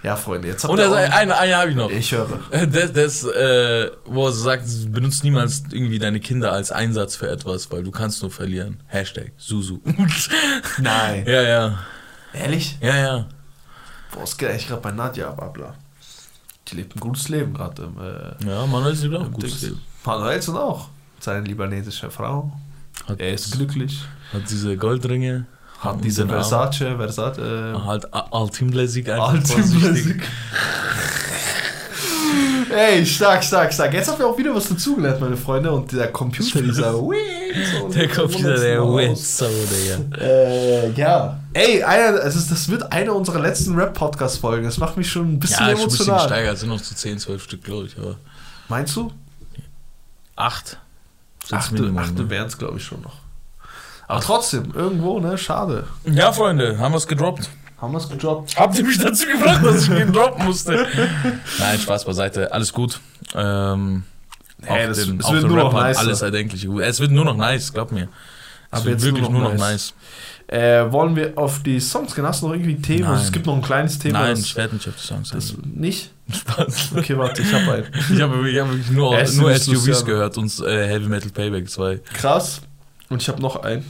[0.02, 1.90] Ja, Freunde, jetzt habt Und ihr sagt, eine, eine habe ich noch.
[1.92, 2.40] Ich höre.
[2.72, 7.70] Das, das äh, wo er sagt, benutzt niemals irgendwie deine Kinder als Einsatz für etwas,
[7.72, 8.80] weil du kannst nur verlieren.
[8.88, 9.80] Hashtag Susu.
[10.78, 11.26] Nein.
[11.28, 11.80] ja, ja.
[12.34, 12.78] Ehrlich?
[12.82, 13.26] Ja, ja.
[14.14, 15.74] Boah, es geht echt gerade bei Nadja, Babla.
[16.68, 18.38] Die lebt ein gutes Leben gerade.
[18.42, 19.44] Äh, Ja, Manuel ist auch im gut.
[19.44, 19.68] Dings.
[20.06, 20.90] Manuelsen auch.
[21.20, 22.54] Seine libanesische Frau.
[23.08, 24.02] Hat, Er ist glücklich.
[24.32, 25.46] hat diese Goldringe.
[25.80, 26.32] Hat diese Namen.
[26.44, 29.30] Versace, Versace, äh, Halt a- Altimlässig einfach.
[29.30, 30.22] Altimlässig.
[32.72, 33.94] Ey, stark, stark, stark.
[33.94, 35.72] Jetzt haben wir auch wieder was dazugelernt, meine Freunde.
[35.72, 37.12] Und der Computer, dieser so,
[37.96, 40.18] Der Computer, der Digga.
[40.20, 41.40] Äh, ja.
[41.54, 44.66] Ey, einer, also das wird eine unserer letzten Rap-Podcast-Folgen.
[44.66, 46.28] Das macht mich schon ein bisschen Ja, ist schon ein bisschen emotional.
[46.28, 46.58] gesteigert.
[46.60, 47.98] Sind noch zu 10, 12 Stück, glaube ich.
[47.98, 48.18] Aber
[48.68, 49.12] Meinst du?
[50.36, 50.78] 8.
[51.52, 53.16] Achte, achte wären es, glaube ich, schon noch.
[54.10, 55.38] Aber trotzdem, irgendwo, ne?
[55.38, 55.86] Schade.
[56.06, 57.48] Ja, Freunde, haben wir es gedroppt.
[57.80, 58.58] Haben wir es gedroppt?
[58.60, 60.88] Habt ihr mich dazu gebracht, dass ich ihn droppen musste?
[61.60, 62.52] Nein, Spaß beiseite.
[62.52, 63.00] Alles gut.
[63.36, 64.04] Ähm,
[64.62, 66.00] Hey, auf das- den, es auf wird den nur noch Rappern nicer.
[66.02, 66.68] alles Erdenkliche.
[66.82, 68.10] Es wird nur noch nice, glaub mir.
[68.72, 69.94] Es wird jetzt wirklich nur noch nice.
[70.48, 72.26] Äh, wollen wir auf die Songs gehen?
[72.26, 73.14] Hast du noch irgendwie Thema?
[73.14, 73.22] Nein.
[73.22, 74.20] Es gibt noch ein kleines Thema.
[74.24, 76.12] Nein, ich werde nicht auf die Songs das nicht?
[76.34, 76.90] Spaß.
[76.98, 77.86] Okay, warte, ich habe einen.
[78.14, 82.00] Ich habe ich hab wirklich nur, nur SUVs gehört und äh, Heavy Metal Payback 2.
[82.16, 82.62] Krass.
[83.10, 83.86] Und ich habe noch einen.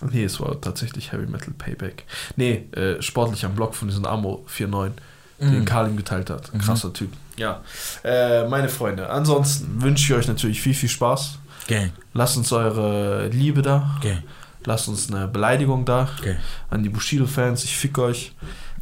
[0.00, 2.04] Nee, es war tatsächlich Heavy Metal Payback.
[2.36, 4.94] Nee, äh, sportlich am Block von diesem Amo 49,
[5.40, 5.64] den Mhm.
[5.64, 6.50] Karl ihm geteilt hat.
[6.64, 7.12] Krasser Typ.
[7.36, 7.62] Ja.
[8.04, 11.38] Äh, meine Freunde, ansonsten wünsche ich euch natürlich viel, viel Spaß.
[11.68, 13.98] Gang, Lasst uns eure Liebe da.
[14.02, 14.22] gang,
[14.64, 16.08] Lasst uns eine Beleidigung da.
[16.22, 16.38] gang.
[16.70, 18.32] An die Bushido-Fans, ich fick euch.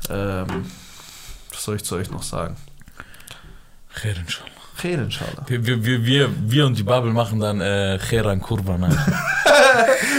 [0.08, 0.46] Ähm,
[1.52, 2.56] was soll ich zu euch noch sagen?
[3.94, 4.50] Khair inshallah.
[4.82, 5.44] Reden, inshallah.
[5.46, 8.96] Wir, wir, wir, wir, und die Bubble machen dann äh, Kheran Kurban.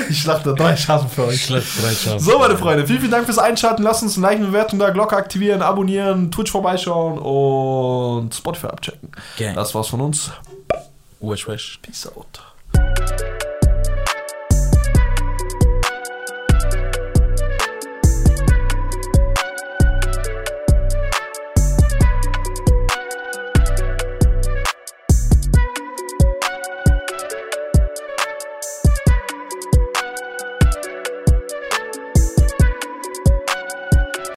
[0.09, 1.43] Ich schlachte drei Schatten für euch.
[1.43, 2.19] Schlecht, drei Schafen.
[2.19, 3.84] So, meine Freunde, vielen, vielen Dank fürs Einschalten.
[3.84, 9.11] Lasst uns eine Like, eine Bewertung da, Glocke aktivieren, abonnieren, Twitch vorbeischauen und Spotify abchecken.
[9.38, 9.55] Gang.
[9.55, 10.31] Das war's von uns.
[11.19, 11.79] Wesh, wesh.
[11.81, 13.36] Peace out.